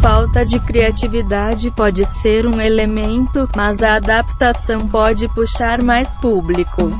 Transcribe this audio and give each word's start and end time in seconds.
falta 0.00 0.44
de 0.44 0.60
criatividade 0.60 1.70
pode 1.70 2.04
ser 2.04 2.46
um 2.46 2.60
elemento, 2.60 3.48
mas 3.56 3.82
a 3.82 3.96
adaptação 3.96 4.86
pode 4.86 5.26
puxar 5.34 5.82
mais 5.82 6.14
público. 6.16 6.90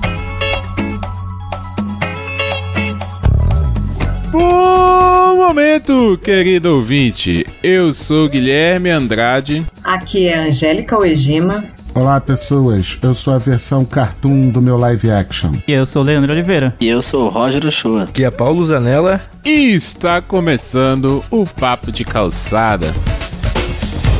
Bom 4.30 5.36
momento, 5.36 6.18
querido 6.22 6.74
ouvinte. 6.74 7.46
Eu 7.62 7.94
sou 7.94 8.28
Guilherme 8.28 8.90
Andrade. 8.90 9.64
Aqui 9.82 10.28
é 10.28 10.36
Angélica 10.36 10.98
Oejima. 10.98 11.64
Olá, 11.98 12.20
pessoas. 12.20 12.96
Eu 13.02 13.12
sou 13.12 13.34
a 13.34 13.38
versão 13.38 13.84
cartoon 13.84 14.50
do 14.50 14.62
meu 14.62 14.76
live 14.76 15.10
action. 15.10 15.54
E 15.66 15.72
eu 15.72 15.84
sou 15.84 16.04
Leandro 16.04 16.30
Oliveira. 16.30 16.72
E 16.78 16.86
eu 16.86 17.02
sou 17.02 17.26
o 17.26 17.28
Roger 17.28 17.66
Ochoa. 17.66 18.04
Aqui 18.04 18.24
é 18.24 18.30
Paulo 18.30 18.64
Zanella. 18.64 19.20
E 19.44 19.74
está 19.74 20.22
começando 20.22 21.24
o 21.28 21.44
Papo 21.44 21.90
de 21.90 22.04
Calçada. 22.04 22.94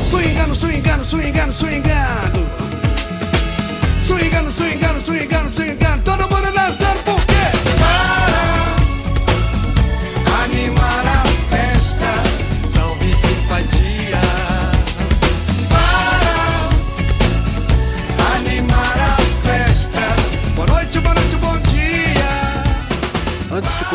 Swingando, 0.04 0.56
swingando, 0.56 1.04
swingando. 1.04 1.52
Swingando, 1.52 1.97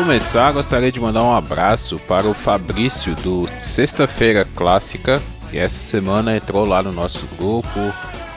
começar, 0.04 0.52
gostaria 0.52 0.92
de 0.92 1.00
mandar 1.00 1.24
um 1.24 1.34
abraço 1.34 1.98
para 2.00 2.28
o 2.28 2.34
Fabrício 2.34 3.14
do 3.16 3.48
Sexta-feira 3.58 4.46
Clássica, 4.54 5.18
que 5.50 5.56
essa 5.56 5.76
semana 5.76 6.36
entrou 6.36 6.66
lá 6.66 6.82
no 6.82 6.92
nosso 6.92 7.26
grupo, 7.38 7.80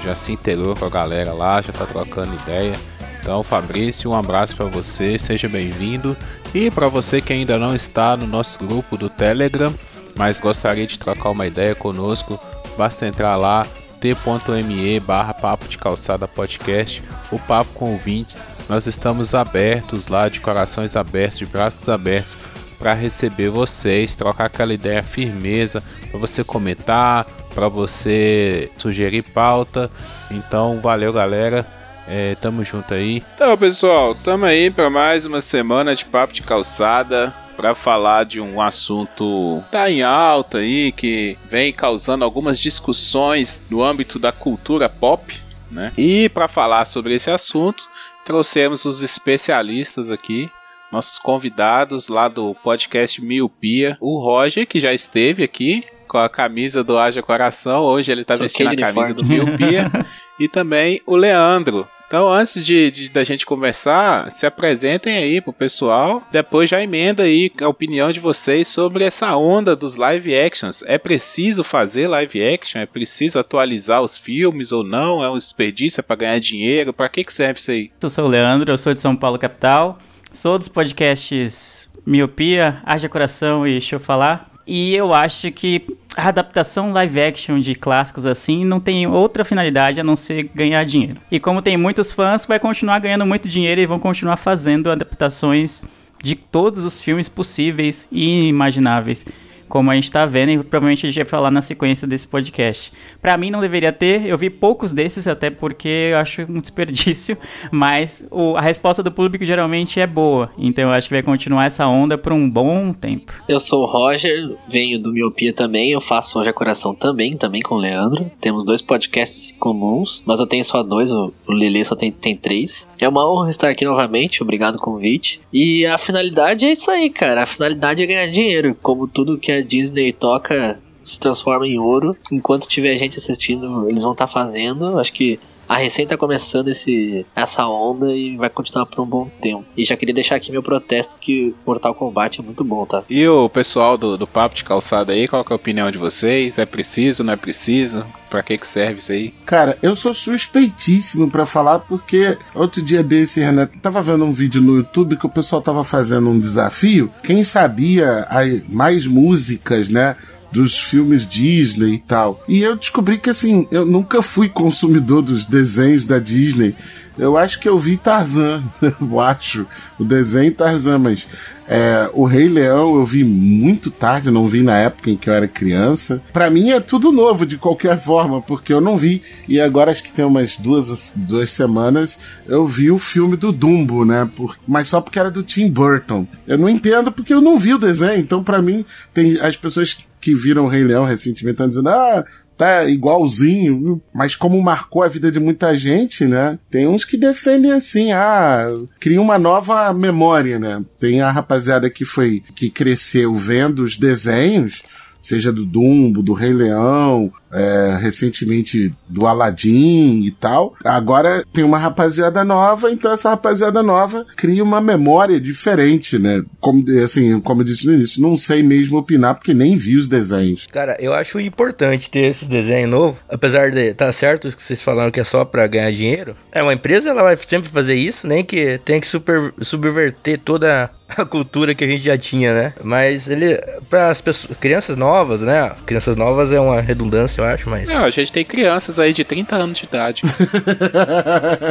já 0.02 0.16
se 0.16 0.31
integrou 0.31 0.73
com 0.77 0.86
a 0.86 0.89
galera 0.89 1.33
lá, 1.33 1.61
já 1.61 1.73
tá 1.73 1.86
trocando 1.86 2.33
ideia. 2.36 2.72
Então, 3.19 3.44
Fabrício, 3.44 4.09
um 4.09 4.16
abraço 4.16 4.55
para 4.55 4.67
você, 4.67 5.19
seja 5.19 5.50
bem-vindo. 5.50 6.16
E 6.55 6.72
para 6.72 6.88
você 6.88 7.19
que 7.19 7.33
ainda 7.33 7.58
não 7.58 7.75
está 7.75 8.16
no 8.16 8.25
nosso 8.25 8.58
grupo 8.59 8.97
do 8.97 9.09
Telegram, 9.09 9.73
mas 10.16 10.39
gostaria 10.39 10.88
de 10.88 10.97
trocar 10.97 11.31
uma 11.31 11.47
ideia 11.47 11.75
conosco, 11.75 12.39
basta 12.77 13.05
entrar 13.05 13.36
lá 13.36 13.67
t.me 13.99 14.99
barra 15.02 15.33
papo 15.33 15.67
de 15.67 15.77
calçada 15.77 16.30
podcast, 16.30 17.03
o 17.30 17.38
papo 17.38 17.73
com 17.73 17.92
ouvintes. 17.92 18.45
Nós 18.70 18.86
estamos 18.86 19.34
abertos 19.34 20.08
lá, 20.10 20.28
de 20.28 20.42
corações 20.42 20.96
abertos, 20.96 21.40
de 21.40 21.46
braços 21.46 21.88
abertos, 21.88 22.36
para 22.78 22.94
receber 22.94 23.50
vocês, 23.50 24.16
trocar 24.16 24.46
aquela 24.46 24.73
ideia 24.73 25.02
firmeza, 25.02 25.82
para 26.12 26.20
você 26.20 26.44
comentar, 26.44 27.26
para 27.56 27.70
você 27.70 28.70
sugerir 28.78 29.23
pauta. 29.23 29.90
Então, 30.30 30.80
valeu 30.82 31.14
galera, 31.14 31.66
é, 32.08 32.36
tamo 32.36 32.64
junto 32.64 32.94
aí. 32.94 33.23
Então, 33.36 33.58
pessoal, 33.58 34.14
tamo 34.14 34.45
aí 34.45 34.70
para 34.70 34.90
mais 34.90 35.26
uma 35.26 35.42
semana 35.42 35.95
de 35.95 36.06
papo 36.06 36.34
de 36.34 36.42
calçada 36.42 37.34
para 37.56 37.73
falar 37.73 38.26
de 38.26 38.40
um 38.40 38.62
assunto 38.62 39.64
que 39.66 39.72
tá 39.72 39.90
em 39.90 40.04
alta 40.04 40.60
aí, 40.60 40.92
que 40.92 41.36
vem 41.50 41.73
causando 41.73 42.23
algumas 42.23 42.60
discussões 42.60 43.60
no 43.72 43.84
âmbito 43.84 44.20
da 44.20 44.32
cultura 44.32 44.88
pop, 44.88 45.36
né? 45.72 45.92
E 45.98 46.30
para 46.30 46.48
falar 46.48 46.86
sobre 46.86 47.16
esse 47.16 47.32
assunto, 47.32 47.84
trouxemos 48.28 48.83
os 48.83 49.02
especialistas 49.02 50.09
aqui, 50.09 50.52
nossos 50.92 51.17
convidados 51.17 52.09
lá 52.09 52.28
do 52.28 52.53
podcast 52.56 53.23
Miopia, 53.23 53.97
o 54.02 54.20
Roger, 54.20 54.67
que 54.67 54.81
já 54.81 54.94
esteve 54.94 55.45
aqui 55.45 55.86
com 56.09 56.17
a 56.17 56.28
camisa 56.28 56.83
do 56.83 56.98
Haja 56.98 57.23
Coração, 57.23 57.83
hoje 57.83 58.11
ele 58.11 58.25
tá 58.25 58.36
Troquei 58.36 58.67
vestindo 58.67 58.83
a 58.83 58.94
camisa 58.94 59.14
do. 59.14 59.23
Miopia, 59.23 59.89
e 60.38 60.50
também 60.50 61.02
o 61.05 61.16
Leandro. 61.16 61.88
Então, 62.08 62.30
antes 62.32 62.65
de, 62.65 62.89
de- 62.89 63.09
da 63.09 63.23
gente 63.23 63.45
conversar, 63.45 64.32
se 64.32 64.45
apresentem 64.45 65.17
aí 65.17 65.42
pro 65.42 65.52
pessoal. 65.52 66.23
Depois 66.32 66.70
já 66.70 66.82
emenda 66.82 67.23
aí 67.23 67.52
a 67.61 67.67
opinião 67.67 68.11
de 68.14 68.20
vocês 68.21 68.67
sobre 68.70 69.04
essa 69.04 69.36
onda 69.36 69.76
dos 69.76 69.98
live 69.98 70.33
actions. 70.33 70.83
É 70.87 70.98
preciso 70.98 71.65
fazer 71.65 72.08
live 72.08 72.42
action? 72.42 72.80
É 72.80 72.86
preciso 72.86 73.37
atualizar 73.37 74.02
os 74.02 74.17
filmes 74.17 74.71
ou 74.71 74.86
não? 74.86 75.21
É 75.21 75.30
um 75.30 75.36
desperdício 75.37 76.02
para 76.02 76.15
ganhar 76.15 76.39
dinheiro? 76.39 76.93
Para 76.93 77.09
que 77.09 77.26
que 77.26 77.33
serve 77.33 77.59
isso 77.59 77.71
aí? 77.71 77.92
Eu 78.02 78.09
sou 78.09 78.23
o 78.26 78.30
Leandro, 78.30 78.71
eu 78.71 78.77
sou 78.77 78.93
de 78.93 79.02
São 79.02 79.15
Paulo, 79.15 79.37
capital. 79.37 79.98
Sou 80.32 80.58
dos 80.58 80.70
podcasts 80.70 81.89
Miopia, 82.05 82.82
Haja 82.86 83.09
Coração 83.09 83.67
e 83.67 83.71
Deixa 83.71 83.95
eu 83.95 83.99
Falar. 83.99 84.49
E 84.65 84.95
eu 84.95 85.14
acho 85.14 85.52
que 85.52 85.82
a 86.17 86.30
adaptação 86.30 86.92
live 86.92 87.22
action 87.22 87.60
de 87.60 87.76
clássicos 87.76 88.26
assim 88.26 88.66
não 88.66 88.80
tem 88.80 89.05
outra 89.05 89.45
finalidade 89.45 90.00
a 90.00 90.04
não 90.04 90.16
ser 90.16 90.50
ganhar 90.54 90.83
dinheiro. 90.83 91.22
E 91.30 91.39
como 91.39 91.61
tem 91.61 91.78
muitos 91.78 92.11
fãs, 92.11 92.44
vai 92.44 92.60
continuar 92.60 92.98
ganhando 92.98 93.26
muito 93.26 93.48
dinheiro 93.48 93.80
e 93.80 93.86
vão 93.86 94.00
continuar 94.00 94.36
fazendo 94.36 94.89
adaptações 94.89 95.83
de 96.23 96.33
todos 96.33 96.83
os 96.83 97.00
filmes 97.00 97.30
possíveis 97.30 98.08
e 98.11 98.39
inimagináveis. 98.39 99.23
Como 99.67 99.92
a 99.92 99.95
gente 99.95 100.11
tá 100.11 100.26
vendo, 100.26 100.52
e 100.52 100.58
provavelmente 100.64 101.05
a 101.05 101.10
gente 101.10 101.16
vai 101.22 101.26
falar 101.30 101.52
na 101.52 101.61
sequência 101.61 102.08
desse 102.08 102.28
podcast. 102.28 102.92
Pra 103.22 103.38
mim 103.38 103.50
não 103.52 103.60
deveria 103.61 103.92
ter, 103.92 104.26
eu 104.26 104.38
vi 104.38 104.50
poucos 104.50 104.94
desses, 104.94 105.28
até 105.28 105.50
porque 105.50 106.10
eu 106.11 106.17
acho 106.17 106.42
um 106.44 106.60
desperdício, 106.60 107.38
mas 107.72 108.26
o- 108.32 108.56
a 108.56 108.61
resposta 108.61 109.04
do 109.04 109.11
público 109.11 109.44
geralmente 109.45 110.00
é 110.00 110.08
boa. 110.08 110.50
Então 110.58 110.86
eu 110.86 110.92
acho 110.92 111.08
que 111.08 111.14
vai 111.14 111.23
continuar 111.23 111.66
essa 111.66 111.86
onda 111.88 112.17
por 112.17 112.33
um 112.33 112.50
bom 112.50 112.94
tempo. 112.94 113.33
Eu 113.48 113.60
sou 113.60 113.83
o 113.83 113.86
Roger, 113.86 114.56
venho 114.67 115.00
do 115.02 115.11
Miopia 115.11 115.54
também, 115.54 115.92
eu 115.92 116.02
faço 116.02 116.39
Hoje 116.39 116.50
a 116.50 116.54
Coração 116.54 116.94
também, 116.94 117.36
também 117.38 117.61
com 117.61 117.76
o 117.76 117.77
Leandro. 117.80 118.30
Temos 118.39 118.64
dois 118.66 118.82
podcasts 118.82 119.54
comuns, 119.60 120.23
mas 120.26 120.39
eu 120.39 120.48
tenho 120.48 120.64
só 120.64 120.83
dois, 120.83 121.11
o 121.11 121.33
Lele 121.48 121.83
só 121.83 121.95
tem, 121.95 122.11
tem 122.11 122.36
três. 122.36 122.88
É 123.00 123.08
uma 123.08 123.30
honra 123.30 123.50
estar 123.50 123.70
aqui 123.70 123.86
novamente, 123.86 124.42
obrigado 124.44 124.73
pelo 124.73 124.86
convite. 124.86 125.42
E 125.52 125.86
a 125.86 125.98
finalidade 125.98 126.66
é 126.66 126.72
isso 126.72 126.89
aí, 126.92 127.10
cara. 127.10 127.44
A 127.44 127.45
finalidade 127.45 128.04
é 128.04 128.06
ganhar 128.06 128.27
dinheiro, 128.27 128.75
como 128.81 129.07
tudo 129.07 129.38
que 129.38 129.51
a 129.57 129.62
Disney 129.62 130.13
toca 130.13 130.80
se 131.04 131.19
transforma 131.19 131.66
em 131.68 131.80
ouro. 131.80 132.16
Enquanto 132.31 132.68
tiver 132.68 132.95
gente 132.98 133.18
assistindo, 133.18 133.90
eles 133.90 134.04
vão 134.04 134.12
estar 134.12 134.28
fazendo. 134.28 135.00
Acho 135.00 135.13
que 135.13 135.40
a 135.68 135.78
recém 135.78 136.07
tá 136.07 136.18
começando 136.18 136.69
esse, 136.69 137.25
essa 137.36 137.68
onda 137.68 138.13
e 138.13 138.38
vai 138.38 138.50
continuar 138.50 138.86
por 138.86 139.01
um 139.01 139.06
bom 139.06 139.30
tempo. 139.42 139.66
E 139.75 139.83
já 139.83 139.95
queria 139.95 140.13
deixar 140.16 140.36
aqui 140.36 140.51
meu 140.51 140.63
protesto 140.63 141.18
que 141.18 141.54
Mortal 141.66 141.94
Kombat 141.94 142.39
é 142.39 142.44
muito 142.44 142.63
bom, 142.63 142.86
tá? 142.86 143.04
E 143.10 143.28
o 143.28 143.50
pessoal 143.50 143.98
do, 143.98 144.18
do 144.18 144.27
Papo 144.27 144.56
de 144.56 144.63
Calçada 144.63 145.13
aí, 145.13 145.27
qual 145.27 145.44
que 145.44 145.51
é 145.51 145.56
a 145.56 145.57
opinião 145.57 145.92
de 145.92 145.98
vocês? 145.98 146.57
É 146.57 146.66
preciso, 146.66 147.24
não 147.24 147.33
é 147.33 147.38
preciso? 147.38 148.06
Para 148.30 148.44
que 148.44 148.57
que 148.57 148.68
serve 148.68 149.00
isso 149.00 149.12
aí? 149.12 149.33
Cara, 149.45 149.77
eu 149.81 149.95
sou 149.95 150.13
suspeitíssimo 150.13 151.30
pra 151.30 151.45
falar 151.45 151.80
porque 151.80 152.38
outro 152.54 152.81
dia 152.81 153.01
desse, 153.01 153.39
Renato, 153.39 153.77
tava 153.80 154.01
vendo 154.01 154.25
um 154.25 154.33
vídeo 154.33 154.62
no 154.62 154.75
YouTube 154.75 155.18
que 155.18 155.25
o 155.25 155.30
pessoal 155.30 155.62
tava 155.62 155.83
fazendo 155.83 156.30
um 156.30 156.39
desafio. 156.39 157.12
Quem 157.24 157.44
sabia 157.44 158.27
aí 158.30 158.63
mais 158.68 159.07
músicas, 159.07 159.89
né? 159.89 160.16
Dos 160.51 160.77
filmes 160.77 161.27
Disney 161.27 161.95
e 161.95 162.00
tal. 162.00 162.44
E 162.47 162.62
eu 162.62 162.75
descobri 162.75 163.18
que, 163.18 163.30
assim, 163.30 163.68
eu 163.71 163.85
nunca 163.85 164.21
fui 164.21 164.50
consumidor 164.50 165.21
dos 165.21 165.45
desenhos 165.45 166.06
da 166.06 166.19
Disney. 166.19 166.75
Eu 167.18 167.35
acho 167.35 167.59
que 167.59 167.68
eu 167.68 167.80
vi 167.80 167.97
Tarzan, 167.97 168.63
eu 168.81 169.19
acho. 169.19 169.65
O 170.00 170.03
desenho 170.03 170.53
Tarzan, 170.53 171.00
mas 171.00 171.27
é, 171.68 172.09
o 172.13 172.25
Rei 172.25 172.47
Leão 172.47 172.95
eu 172.95 173.06
vi 173.06 173.24
muito 173.25 173.91
tarde, 173.91 174.31
não 174.31 174.47
vi 174.47 174.62
na 174.62 174.77
época 174.77 175.09
em 175.09 175.18
que 175.18 175.30
eu 175.30 175.33
era 175.33 175.47
criança. 175.47 176.21
Pra 176.31 176.50
mim 176.50 176.69
é 176.69 176.79
tudo 176.79 177.12
novo 177.12 177.45
de 177.45 177.57
qualquer 177.57 177.97
forma, 178.00 178.41
porque 178.41 178.71
eu 178.71 178.79
não 178.79 178.95
vi. 178.95 179.21
E 179.47 179.59
agora 179.59 179.91
acho 179.91 180.03
que 180.03 180.12
tem 180.12 180.24
umas 180.24 180.57
duas, 180.57 181.13
duas 181.18 181.50
semanas 181.50 182.19
eu 182.47 182.65
vi 182.65 182.89
o 182.89 182.97
filme 182.97 183.35
do 183.35 183.51
Dumbo, 183.51 184.06
né? 184.06 184.29
Por, 184.35 184.57
mas 184.65 184.88
só 184.88 185.01
porque 185.01 185.19
era 185.19 185.29
do 185.29 185.44
Tim 185.44 185.69
Burton. 185.69 186.25
Eu 186.47 186.57
não 186.57 186.69
entendo 186.69 187.12
porque 187.12 187.33
eu 187.33 187.41
não 187.41 187.59
vi 187.59 187.74
o 187.74 187.77
desenho. 187.79 188.19
Então, 188.19 188.44
pra 188.44 188.62
mim, 188.62 188.85
tem 189.13 189.39
as 189.41 189.57
pessoas 189.57 189.97
que 190.19 190.33
viram 190.33 190.65
o 190.65 190.68
Rei 190.68 190.83
Leão 190.83 191.06
recentemente 191.06 191.53
estão 191.53 191.68
dizendo, 191.68 191.89
ah. 191.89 192.25
Tá 192.57 192.86
igualzinho, 192.86 194.01
mas 194.12 194.36
como 194.36 194.59
marcou 194.59 195.03
a 195.03 195.07
vida 195.07 195.31
de 195.31 195.39
muita 195.39 195.75
gente, 195.75 196.25
né? 196.25 196.57
Tem 196.71 196.88
uns 196.88 197.06
que 197.06 197.15
defendem 197.15 197.71
assim, 197.71 198.12
ah, 198.12 198.68
cria 199.00 199.21
uma 199.21 199.38
nova 199.38 199.94
memória, 199.94 200.57
né? 200.57 200.83
Tem 201.00 201.21
a 201.21 201.30
rapaziada 201.30 201.88
que 201.88 202.03
foi, 202.03 202.41
que 202.56 202.71
cresceu 202.71 203.36
vendo 203.36 203.83
os 203.83 203.95
desenhos, 203.95 204.81
seja 205.21 205.51
do 205.51 205.65
Dumbo, 205.65 206.21
do 206.21 206.33
Rei 206.33 206.53
Leão, 206.53 207.31
é, 207.51 207.97
recentemente 208.01 208.93
do 209.07 209.25
Aladdin 209.25 210.23
e 210.23 210.31
tal. 210.31 210.75
Agora 210.83 211.43
tem 211.53 211.63
uma 211.63 211.77
rapaziada 211.77 212.43
nova, 212.43 212.91
então 212.91 213.11
essa 213.11 213.29
rapaziada 213.29 213.81
nova 213.81 214.25
cria 214.35 214.63
uma 214.63 214.81
memória 214.81 215.39
diferente, 215.39 216.19
né? 216.19 216.43
Como, 216.59 216.83
assim, 217.03 217.39
como 217.39 217.61
eu 217.61 217.65
disse 217.65 217.87
no 217.87 217.93
início, 217.93 218.21
não 218.21 218.37
sei 218.37 218.63
mesmo 218.63 218.97
opinar 218.97 219.35
porque 219.35 219.53
nem 219.53 219.75
vi 219.75 219.97
os 219.97 220.07
desenhos. 220.07 220.67
Cara, 220.71 220.97
eu 220.99 221.13
acho 221.13 221.39
importante 221.39 222.09
ter 222.09 222.25
esse 222.27 222.45
desenho 222.45 222.87
novo, 222.87 223.17
apesar 223.29 223.71
de 223.71 223.93
tá 223.93 224.11
certo 224.11 224.47
que 224.47 224.63
vocês 224.63 224.81
falaram 224.81 225.11
que 225.11 225.19
é 225.19 225.23
só 225.23 225.45
pra 225.45 225.67
ganhar 225.67 225.91
dinheiro. 225.91 226.35
É 226.51 226.61
uma 226.61 226.73
empresa, 226.73 227.09
ela 227.09 227.23
vai 227.23 227.37
sempre 227.37 227.69
fazer 227.69 227.95
isso, 227.95 228.27
nem 228.27 228.43
que 228.43 228.79
tem 228.79 228.99
que 228.99 229.07
super, 229.07 229.53
subverter 229.61 230.39
toda 230.39 230.89
a 231.15 231.25
cultura 231.25 231.74
que 231.74 231.83
a 231.83 231.88
gente 231.88 232.04
já 232.04 232.18
tinha, 232.18 232.54
né? 232.54 232.74
Mas 232.83 233.27
ele, 233.27 233.57
para 233.89 234.09
as 234.09 234.21
pessoas, 234.21 234.57
crianças 234.57 234.95
novas, 234.95 235.42
né? 235.42 235.71
Crianças 235.86 236.15
novas 236.15 236.51
é 236.51 236.59
uma 236.59 236.81
redundância, 236.81 237.42
eu 237.42 237.45
acho, 237.45 237.69
mas. 237.69 237.89
Não, 237.89 238.04
a 238.04 238.09
gente 238.09 238.31
tem 238.31 238.44
crianças 238.44 239.00
aí 239.00 239.13
de 239.13 239.24
30 239.24 239.56
anos 239.56 239.77
de 239.77 239.86
idade. 239.86 240.21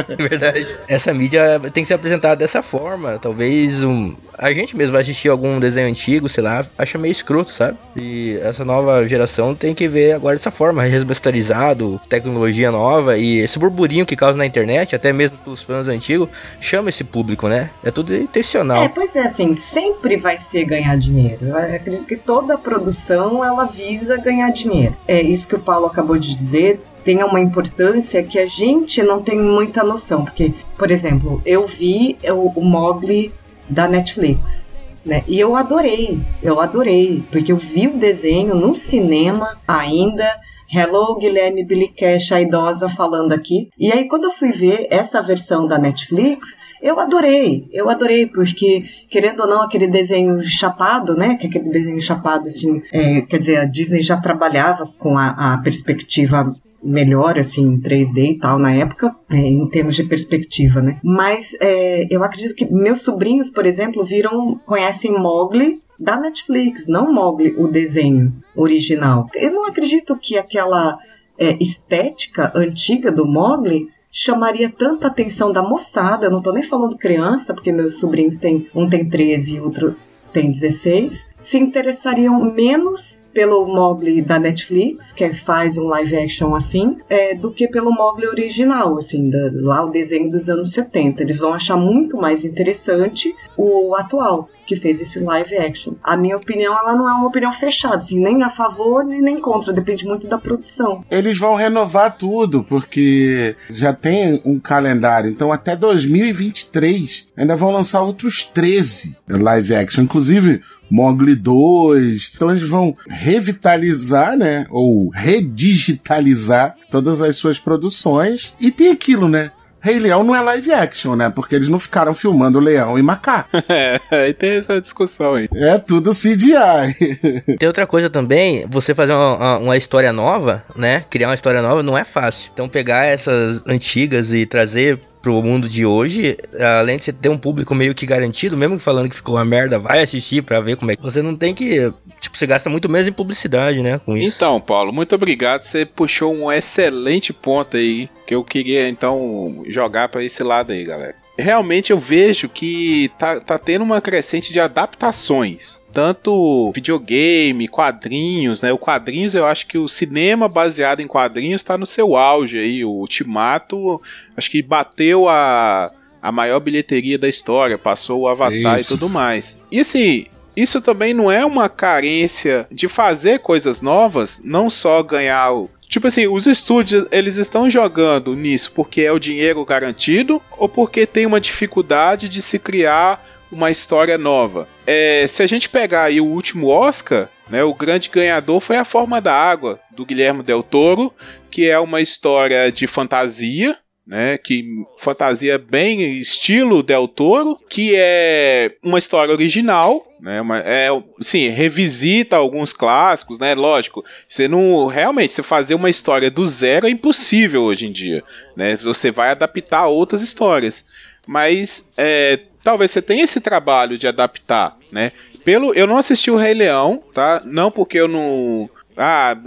É 0.09 0.15
verdade. 0.29 0.67
Essa 0.87 1.13
mídia 1.13 1.59
tem 1.71 1.83
que 1.83 1.87
ser 1.87 1.93
apresentada 1.93 2.35
dessa 2.35 2.61
forma. 2.61 3.19
Talvez 3.19 3.83
um. 3.83 4.15
A 4.37 4.53
gente 4.53 4.75
mesmo 4.77 4.91
vai 4.93 5.01
assistir 5.01 5.29
algum 5.29 5.59
desenho 5.59 5.87
antigo, 5.87 6.29
sei 6.29 6.43
lá, 6.43 6.65
acha 6.77 6.97
meio 6.97 7.11
escroto, 7.11 7.51
sabe? 7.51 7.77
E 7.95 8.37
essa 8.43 8.63
nova 8.63 9.07
geração 9.07 9.55
tem 9.55 9.73
que 9.73 9.87
ver 9.87 10.13
agora 10.13 10.35
dessa 10.35 10.51
forma, 10.51 10.83
remasterizado, 10.83 11.99
tecnologia 12.07 12.71
nova 12.71 13.17
e 13.17 13.39
esse 13.39 13.57
burburinho 13.57 14.05
que 14.05 14.15
causa 14.15 14.37
na 14.37 14.45
internet, 14.45 14.95
até 14.95 15.11
mesmo 15.11 15.37
pros 15.39 15.63
fãs 15.63 15.87
antigos, 15.87 16.29
chama 16.61 16.89
esse 16.89 17.03
público, 17.03 17.47
né? 17.47 17.71
É 17.83 17.89
tudo 17.89 18.15
intencional. 18.15 18.83
É, 18.83 18.89
pois 18.89 19.15
é, 19.15 19.26
assim, 19.27 19.55
sempre 19.55 20.17
vai 20.17 20.37
ser 20.37 20.65
ganhar 20.65 20.97
dinheiro. 20.97 21.45
Eu 21.45 21.55
acredito 21.55 22.05
que 22.05 22.15
toda 22.17 22.57
produção 22.57 23.43
ela 23.43 23.65
visa 23.65 24.17
ganhar 24.17 24.49
dinheiro. 24.49 24.95
É 25.07 25.21
isso 25.21 25.47
que 25.47 25.55
o 25.55 25.59
Paulo 25.59 25.85
acabou 25.85 26.17
de 26.17 26.35
dizer. 26.35 26.81
Tem 27.03 27.23
uma 27.23 27.39
importância 27.39 28.23
que 28.23 28.37
a 28.37 28.47
gente 28.47 29.01
não 29.01 29.21
tem 29.21 29.39
muita 29.39 29.83
noção. 29.83 30.25
Porque, 30.25 30.53
por 30.77 30.91
exemplo, 30.91 31.41
eu 31.45 31.65
vi 31.65 32.17
o, 32.23 32.59
o 32.59 32.63
Mogli 32.63 33.31
da 33.69 33.87
Netflix. 33.87 34.65
Né? 35.05 35.23
E 35.25 35.39
eu 35.39 35.55
adorei, 35.55 36.19
eu 36.43 36.59
adorei, 36.59 37.23
porque 37.31 37.53
eu 37.53 37.57
vi 37.57 37.87
o 37.87 37.97
desenho 37.97 38.55
no 38.55 38.75
cinema 38.75 39.57
ainda. 39.65 40.29
Hello, 40.69 41.17
Guilherme 41.17 41.63
Billy 41.63 41.87
Cash, 41.87 42.31
a 42.31 42.41
idosa 42.41 42.89
falando 42.89 43.31
aqui. 43.31 43.69
E 43.77 43.91
aí, 43.91 44.07
quando 44.07 44.25
eu 44.25 44.31
fui 44.31 44.51
ver 44.51 44.87
essa 44.91 45.21
versão 45.21 45.65
da 45.65 45.77
Netflix, 45.77 46.57
eu 46.81 46.99
adorei, 46.99 47.67
eu 47.71 47.89
adorei, 47.89 48.25
porque, 48.25 48.83
querendo 49.09 49.41
ou 49.41 49.47
não, 49.47 49.61
aquele 49.61 49.87
desenho 49.87 50.43
chapado, 50.43 51.15
né? 51.15 51.35
Que 51.35 51.47
aquele 51.47 51.69
desenho 51.69 52.01
chapado, 52.01 52.47
assim, 52.47 52.81
é, 52.91 53.21
quer 53.21 53.39
dizer, 53.39 53.57
a 53.57 53.65
Disney 53.65 54.01
já 54.01 54.17
trabalhava 54.17 54.91
com 54.99 55.17
a, 55.17 55.53
a 55.53 55.57
perspectiva 55.59 56.53
melhor, 56.83 57.39
assim, 57.39 57.63
em 57.63 57.81
3D 57.81 58.31
e 58.31 58.37
tal, 58.37 58.59
na 58.59 58.73
época, 58.73 59.15
é, 59.29 59.37
em 59.37 59.67
termos 59.69 59.95
de 59.95 60.03
perspectiva, 60.03 60.81
né? 60.81 60.99
Mas 61.03 61.55
é, 61.59 62.07
eu 62.09 62.23
acredito 62.23 62.55
que 62.55 62.65
meus 62.65 63.01
sobrinhos, 63.01 63.49
por 63.49 63.65
exemplo, 63.65 64.03
viram, 64.03 64.59
conhecem 64.65 65.11
Mowgli 65.11 65.81
da 65.99 66.17
Netflix, 66.17 66.87
não 66.87 67.11
Mowgli, 67.11 67.55
o 67.57 67.67
desenho 67.67 68.33
original. 68.55 69.29
Eu 69.33 69.51
não 69.51 69.65
acredito 69.65 70.17
que 70.17 70.37
aquela 70.37 70.97
é, 71.37 71.57
estética 71.61 72.51
antiga 72.55 73.11
do 73.11 73.25
Mowgli 73.25 73.89
chamaria 74.11 74.69
tanta 74.69 75.07
atenção 75.07 75.51
da 75.51 75.61
moçada, 75.61 76.25
eu 76.25 76.31
não 76.31 76.41
tô 76.41 76.51
nem 76.51 76.63
falando 76.63 76.97
criança, 76.97 77.53
porque 77.53 77.71
meus 77.71 77.99
sobrinhos 77.99 78.37
têm, 78.37 78.67
um 78.73 78.89
tem 78.89 79.07
13 79.07 79.55
e 79.55 79.59
outro 79.59 79.95
tem 80.33 80.51
16, 80.51 81.27
se 81.37 81.57
interessariam 81.57 82.39
menos 82.53 83.25
pelo 83.37 83.67
Mowgli 83.67 84.19
da 84.19 84.39
Netflix, 84.39 85.11
que 85.11 85.31
faz 85.31 85.77
um 85.77 85.85
live 85.85 86.17
action 86.17 86.55
assim, 86.55 86.97
é, 87.07 87.35
do 87.35 87.51
que 87.51 87.67
pelo 87.67 87.91
Mowgli 87.91 88.25
original, 88.25 88.97
assim, 88.97 89.29
da, 89.29 89.51
lá 89.61 89.85
o 89.85 89.91
desenho 89.91 90.31
dos 90.31 90.49
anos 90.49 90.71
70. 90.71 91.21
Eles 91.21 91.37
vão 91.37 91.53
achar 91.53 91.77
muito 91.77 92.17
mais 92.17 92.43
interessante 92.43 93.35
o 93.55 93.93
atual, 93.93 94.49
que 94.65 94.75
fez 94.75 94.99
esse 95.01 95.19
live 95.19 95.55
action. 95.55 95.93
A 96.03 96.17
minha 96.17 96.35
opinião, 96.35 96.75
ela 96.75 96.95
não 96.95 97.07
é 97.07 97.13
uma 97.13 97.27
opinião 97.27 97.51
fechada, 97.51 97.97
assim, 97.97 98.19
nem 98.19 98.41
a 98.41 98.49
favor 98.49 99.05
nem, 99.05 99.21
nem 99.21 99.39
contra, 99.39 99.71
depende 99.71 100.03
muito 100.03 100.27
da 100.27 100.39
produção. 100.39 101.05
Eles 101.11 101.37
vão 101.37 101.53
renovar 101.53 102.17
tudo, 102.17 102.63
porque 102.63 103.55
já 103.69 103.93
tem 103.93 104.41
um 104.43 104.59
calendário. 104.59 105.29
Então, 105.29 105.51
até 105.51 105.75
2023, 105.75 107.29
ainda 107.37 107.55
vão 107.55 107.69
lançar 107.69 108.01
outros 108.01 108.45
13 108.45 109.15
live 109.29 109.75
action. 109.75 110.03
Inclusive, 110.05 110.63
Mogli 110.89 111.35
2. 111.35 112.31
Então 112.35 112.51
eles 112.51 112.67
vão 112.67 112.95
revitalizar, 113.07 114.37
né? 114.37 114.65
Ou 114.69 115.09
redigitalizar 115.09 116.75
todas 116.91 117.21
as 117.21 117.35
suas 117.37 117.59
produções. 117.59 118.53
E 118.59 118.71
tem 118.71 118.91
aquilo, 118.91 119.27
né? 119.27 119.51
Rei 119.79 119.99
Leão 119.99 120.23
não 120.23 120.35
é 120.35 120.41
live 120.41 120.73
action, 120.73 121.15
né? 121.15 121.29
Porque 121.29 121.55
eles 121.55 121.69
não 121.69 121.79
ficaram 121.79 122.13
filmando 122.13 122.59
leão 122.59 122.97
e 122.97 123.01
macaco. 123.01 123.49
é, 123.69 123.99
aí 124.11 124.33
tem 124.33 124.57
essa 124.57 124.81
discussão 124.81 125.35
aí. 125.35 125.47
É 125.53 125.77
tudo 125.77 126.11
CGI. 126.11 127.55
Tem 127.57 127.67
outra 127.67 127.87
coisa 127.87 128.09
também, 128.09 128.65
você 128.69 128.93
fazer 128.93 129.13
uma, 129.13 129.57
uma, 129.59 129.77
história 129.77 130.11
nova, 130.11 130.63
né? 130.75 131.05
Criar 131.09 131.29
uma 131.29 131.35
história 131.35 131.61
nova 131.61 131.81
não 131.81 131.97
é 131.97 132.03
fácil. 132.03 132.49
Então 132.53 132.67
pegar 132.67 133.05
essas 133.05 133.63
antigas 133.65 134.33
e 134.33 134.45
trazer 134.45 134.99
pro 135.27 135.43
mundo 135.43 135.67
de 135.67 135.85
hoje, 135.85 136.37
além 136.57 136.97
de 136.97 137.03
você 137.03 137.11
ter 137.11 137.27
um 137.27 137.37
público 137.37 137.75
meio 137.75 137.93
que 137.93 138.05
garantido, 138.05 138.55
mesmo 138.55 138.79
falando 138.79 139.09
que 139.09 139.15
ficou 139.15 139.35
uma 139.35 139.43
merda, 139.43 139.77
vai 139.77 140.01
assistir 140.01 140.41
para 140.41 140.61
ver 140.61 140.77
como 140.77 140.89
é 140.89 140.95
que 140.95 141.01
você 141.01 141.21
não 141.21 141.35
tem 141.35 141.53
que, 141.53 141.91
tipo, 142.21 142.37
você 142.37 142.47
gasta 142.47 142.69
muito 142.69 142.87
menos 142.87 143.09
em 143.09 143.11
publicidade, 143.11 143.81
né, 143.81 143.99
com 143.99 144.15
isso. 144.15 144.37
Então, 144.37 144.61
Paulo, 144.61 144.93
muito 144.93 145.13
obrigado, 145.13 145.63
você 145.63 145.85
puxou 145.85 146.33
um 146.33 146.49
excelente 146.49 147.33
ponto 147.33 147.75
aí 147.75 148.09
que 148.25 148.35
eu 148.35 148.43
queria 148.43 148.87
então 148.87 149.63
jogar 149.67 150.07
para 150.07 150.23
esse 150.23 150.41
lado 150.43 150.71
aí, 150.71 150.85
galera 150.85 151.15
realmente 151.39 151.91
eu 151.91 151.99
vejo 151.99 152.49
que 152.49 153.11
tá, 153.17 153.39
tá 153.39 153.59
tendo 153.59 153.83
uma 153.83 154.01
crescente 154.01 154.51
de 154.51 154.59
adaptações. 154.59 155.79
Tanto 155.97 156.71
videogame, 156.75 157.67
quadrinhos, 157.67 158.61
né? 158.61 158.71
O 158.71 158.77
quadrinhos, 158.77 159.33
eu 159.33 159.47
acho 159.47 159.65
que 159.65 159.79
o 159.79 159.87
cinema 159.87 160.47
baseado 160.47 160.99
em 160.99 161.07
quadrinhos 161.07 161.61
está 161.61 161.75
no 161.75 161.87
seu 161.87 162.15
auge 162.15 162.59
aí. 162.59 162.85
O 162.85 162.91
Ultimato, 162.91 163.99
acho 164.37 164.51
que 164.51 164.61
bateu 164.61 165.27
a, 165.27 165.91
a 166.21 166.31
maior 166.31 166.59
bilheteria 166.59 167.17
da 167.17 167.27
história, 167.27 167.79
passou 167.79 168.21
o 168.21 168.27
Avatar 168.27 168.79
Isso. 168.79 168.93
e 168.93 168.95
tudo 168.95 169.09
mais. 169.09 169.59
E 169.71 169.79
assim, 169.79 170.27
isso 170.55 170.79
também 170.81 171.15
não 171.15 171.31
é 171.31 171.43
uma 171.43 171.67
carência 171.67 172.67
de 172.71 172.87
fazer 172.87 173.39
coisas 173.39 173.81
novas, 173.81 174.39
não 174.45 174.69
só 174.69 175.01
ganhar 175.01 175.51
o, 175.51 175.67
Tipo 175.89 176.05
assim, 176.05 176.27
os 176.27 176.45
estúdios, 176.45 177.07
eles 177.11 177.37
estão 177.37 177.67
jogando 177.67 178.35
nisso 178.35 178.71
porque 178.71 179.01
é 179.01 179.11
o 179.11 179.17
dinheiro 179.17 179.65
garantido 179.65 180.39
ou 180.59 180.69
porque 180.69 181.07
tem 181.07 181.25
uma 181.25 181.41
dificuldade 181.41 182.29
de 182.29 182.39
se 182.39 182.59
criar 182.59 183.25
uma 183.51 183.71
história 183.71 184.17
nova. 184.17 184.67
É, 184.89 185.27
se 185.27 185.43
a 185.43 185.47
gente 185.47 185.67
pegar 185.67 186.03
aí 186.03 186.21
o 186.21 186.25
último 186.25 186.69
Oscar, 186.69 187.27
né, 187.49 187.61
o 187.61 187.73
grande 187.73 188.07
ganhador 188.07 188.61
foi 188.61 188.77
A 188.77 188.85
Forma 188.85 189.19
da 189.19 189.33
Água, 189.33 189.77
do 189.91 190.05
Guilherme 190.05 190.41
Del 190.41 190.63
Toro, 190.63 191.13
que 191.51 191.69
é 191.69 191.77
uma 191.77 191.99
história 191.99 192.71
de 192.71 192.87
fantasia, 192.87 193.75
né, 194.07 194.37
que 194.37 194.63
fantasia 194.97 195.57
bem 195.57 196.17
estilo 196.17 196.81
Del 196.81 197.09
Toro, 197.09 197.57
que 197.69 197.93
é 197.97 198.75
uma 198.81 198.97
história 198.97 199.33
original, 199.33 200.07
né, 200.21 200.39
uma, 200.39 200.59
é, 200.59 200.87
sim, 201.19 201.49
revisita 201.49 202.37
alguns 202.37 202.71
clássicos, 202.71 203.37
né, 203.37 203.53
lógico, 203.53 204.05
você 204.29 204.47
não, 204.47 204.85
realmente, 204.85 205.33
você 205.33 205.43
fazer 205.43 205.75
uma 205.75 205.89
história 205.89 206.31
do 206.31 206.47
zero 206.47 206.87
é 206.87 206.89
impossível 206.89 207.63
hoje 207.63 207.87
em 207.87 207.91
dia, 207.91 208.23
né, 208.55 208.77
você 208.77 209.11
vai 209.11 209.31
adaptar 209.31 209.87
outras 209.87 210.21
histórias, 210.21 210.85
mas 211.25 211.91
é, 211.97 212.39
talvez 212.63 212.91
você 212.91 213.01
tenha 213.01 213.25
esse 213.25 213.41
trabalho 213.41 213.97
de 213.97 214.07
adaptar, 214.07 214.76
né, 214.91 215.11
pelo, 215.43 215.73
eu 215.73 215.87
não 215.87 215.97
assisti 215.97 216.29
o 216.29 216.37
Rei 216.37 216.53
Leão, 216.53 217.01
tá, 217.13 217.41
não 217.45 217.71
porque 217.71 217.97
eu 217.97 218.07
não, 218.07 218.69
ah, 218.95 219.37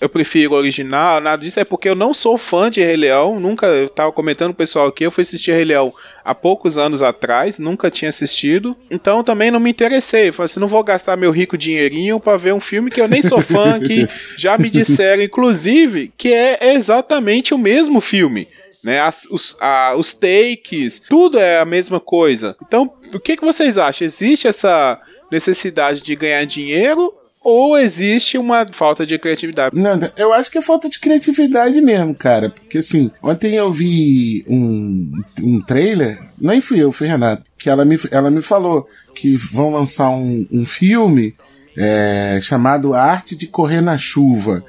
eu 0.00 0.08
prefiro 0.08 0.54
o 0.54 0.56
original, 0.56 1.20
nada 1.20 1.42
disso, 1.42 1.60
é 1.60 1.64
porque 1.64 1.88
eu 1.88 1.94
não 1.94 2.14
sou 2.14 2.38
fã 2.38 2.70
de 2.70 2.80
Rei 2.80 2.96
Leão, 2.96 3.38
nunca, 3.38 3.66
eu 3.66 3.88
tava 3.88 4.10
comentando 4.10 4.48
com 4.48 4.54
o 4.54 4.56
pessoal 4.56 4.86
aqui, 4.86 5.04
eu 5.04 5.10
fui 5.10 5.22
assistir 5.22 5.52
Rei 5.52 5.64
Leão 5.64 5.92
há 6.24 6.34
poucos 6.34 6.78
anos 6.78 7.02
atrás, 7.02 7.58
nunca 7.58 7.90
tinha 7.90 8.08
assistido, 8.08 8.74
então 8.90 9.22
também 9.22 9.50
não 9.50 9.60
me 9.60 9.70
interessei, 9.70 10.32
falei 10.32 10.46
assim, 10.46 10.58
não 10.60 10.68
vou 10.68 10.82
gastar 10.82 11.16
meu 11.16 11.30
rico 11.30 11.58
dinheirinho 11.58 12.18
para 12.18 12.38
ver 12.38 12.54
um 12.54 12.60
filme 12.60 12.90
que 12.90 13.00
eu 13.00 13.08
nem 13.08 13.22
sou 13.22 13.42
fã, 13.42 13.78
que 13.78 14.08
já 14.38 14.56
me 14.56 14.70
disseram, 14.70 15.22
inclusive, 15.22 16.10
que 16.16 16.32
é 16.32 16.72
exatamente 16.74 17.52
o 17.52 17.58
mesmo 17.58 18.00
filme, 18.00 18.48
né, 18.82 19.00
As, 19.00 19.26
os, 19.30 19.54
a, 19.60 19.94
os 19.94 20.14
takes, 20.14 21.02
tudo 21.10 21.38
é 21.38 21.58
a 21.58 21.66
mesma 21.66 22.00
coisa, 22.00 22.56
então, 22.66 22.90
o 23.12 23.20
que, 23.20 23.36
que 23.36 23.44
vocês 23.44 23.78
acham? 23.78 24.04
Existe 24.04 24.48
essa 24.48 25.00
necessidade 25.30 26.02
de 26.02 26.16
ganhar 26.16 26.44
dinheiro 26.44 27.12
ou 27.42 27.78
existe 27.78 28.36
uma 28.36 28.66
falta 28.70 29.06
de 29.06 29.18
criatividade? 29.18 29.74
Não, 29.74 29.98
eu 30.16 30.32
acho 30.32 30.50
que 30.50 30.58
é 30.58 30.62
falta 30.62 30.88
de 30.90 30.98
criatividade 30.98 31.80
mesmo, 31.80 32.14
cara. 32.14 32.50
Porque 32.50 32.78
assim, 32.78 33.10
ontem 33.22 33.54
eu 33.54 33.72
vi 33.72 34.44
um, 34.46 35.22
um 35.42 35.60
trailer, 35.62 36.18
nem 36.38 36.60
fui 36.60 36.82
eu, 36.82 36.92
foi 36.92 37.06
Renato, 37.06 37.44
que 37.56 37.70
ela 37.70 37.84
me, 37.84 37.98
ela 38.10 38.30
me 38.30 38.42
falou 38.42 38.86
que 39.14 39.36
vão 39.36 39.72
lançar 39.72 40.10
um, 40.10 40.46
um 40.52 40.66
filme 40.66 41.34
é, 41.76 42.38
chamado 42.42 42.92
Arte 42.92 43.34
de 43.34 43.46
Correr 43.46 43.80
na 43.80 43.96
Chuva, 43.96 44.62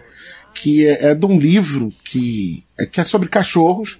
que 0.53 0.87
é, 0.87 1.07
é 1.07 1.15
de 1.15 1.25
um 1.25 1.37
livro 1.37 1.91
que, 2.05 2.63
é, 2.79 2.85
que 2.85 3.01
é 3.01 3.03
sobre 3.03 3.27
cachorros. 3.27 3.99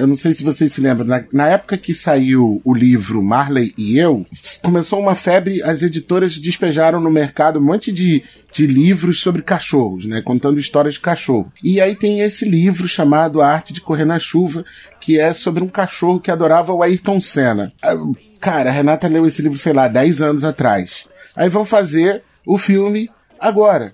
Eu 0.00 0.06
não 0.06 0.16
sei 0.16 0.32
se 0.32 0.42
vocês 0.42 0.72
se 0.72 0.80
lembram, 0.80 1.06
na, 1.06 1.22
na, 1.30 1.46
época 1.48 1.76
que 1.76 1.92
saiu 1.92 2.60
o 2.64 2.72
livro 2.72 3.22
Marley 3.22 3.74
e 3.76 3.98
Eu, 3.98 4.24
começou 4.62 4.98
uma 4.98 5.14
febre, 5.14 5.62
as 5.62 5.82
editoras 5.82 6.38
despejaram 6.38 6.98
no 6.98 7.10
mercado 7.10 7.58
um 7.58 7.62
monte 7.62 7.92
de, 7.92 8.22
de 8.50 8.66
livros 8.66 9.20
sobre 9.20 9.42
cachorros, 9.42 10.06
né? 10.06 10.22
Contando 10.22 10.58
histórias 10.58 10.94
de 10.94 11.00
cachorro. 11.00 11.52
E 11.62 11.82
aí 11.82 11.94
tem 11.94 12.20
esse 12.20 12.48
livro 12.48 12.88
chamado 12.88 13.42
A 13.42 13.48
Arte 13.48 13.74
de 13.74 13.82
Correr 13.82 14.06
na 14.06 14.18
Chuva, 14.18 14.64
que 15.00 15.20
é 15.20 15.34
sobre 15.34 15.62
um 15.62 15.68
cachorro 15.68 16.18
que 16.18 16.30
adorava 16.30 16.72
o 16.72 16.82
Ayrton 16.82 17.20
Senna. 17.20 17.70
Ah, 17.82 17.94
cara, 18.40 18.70
a 18.70 18.72
Renata 18.72 19.06
leu 19.06 19.26
esse 19.26 19.42
livro, 19.42 19.58
sei 19.58 19.74
lá, 19.74 19.86
10 19.86 20.22
anos 20.22 20.44
atrás. 20.44 21.06
Aí 21.36 21.50
vão 21.50 21.66
fazer 21.66 22.22
o 22.46 22.56
filme 22.56 23.10
agora. 23.38 23.92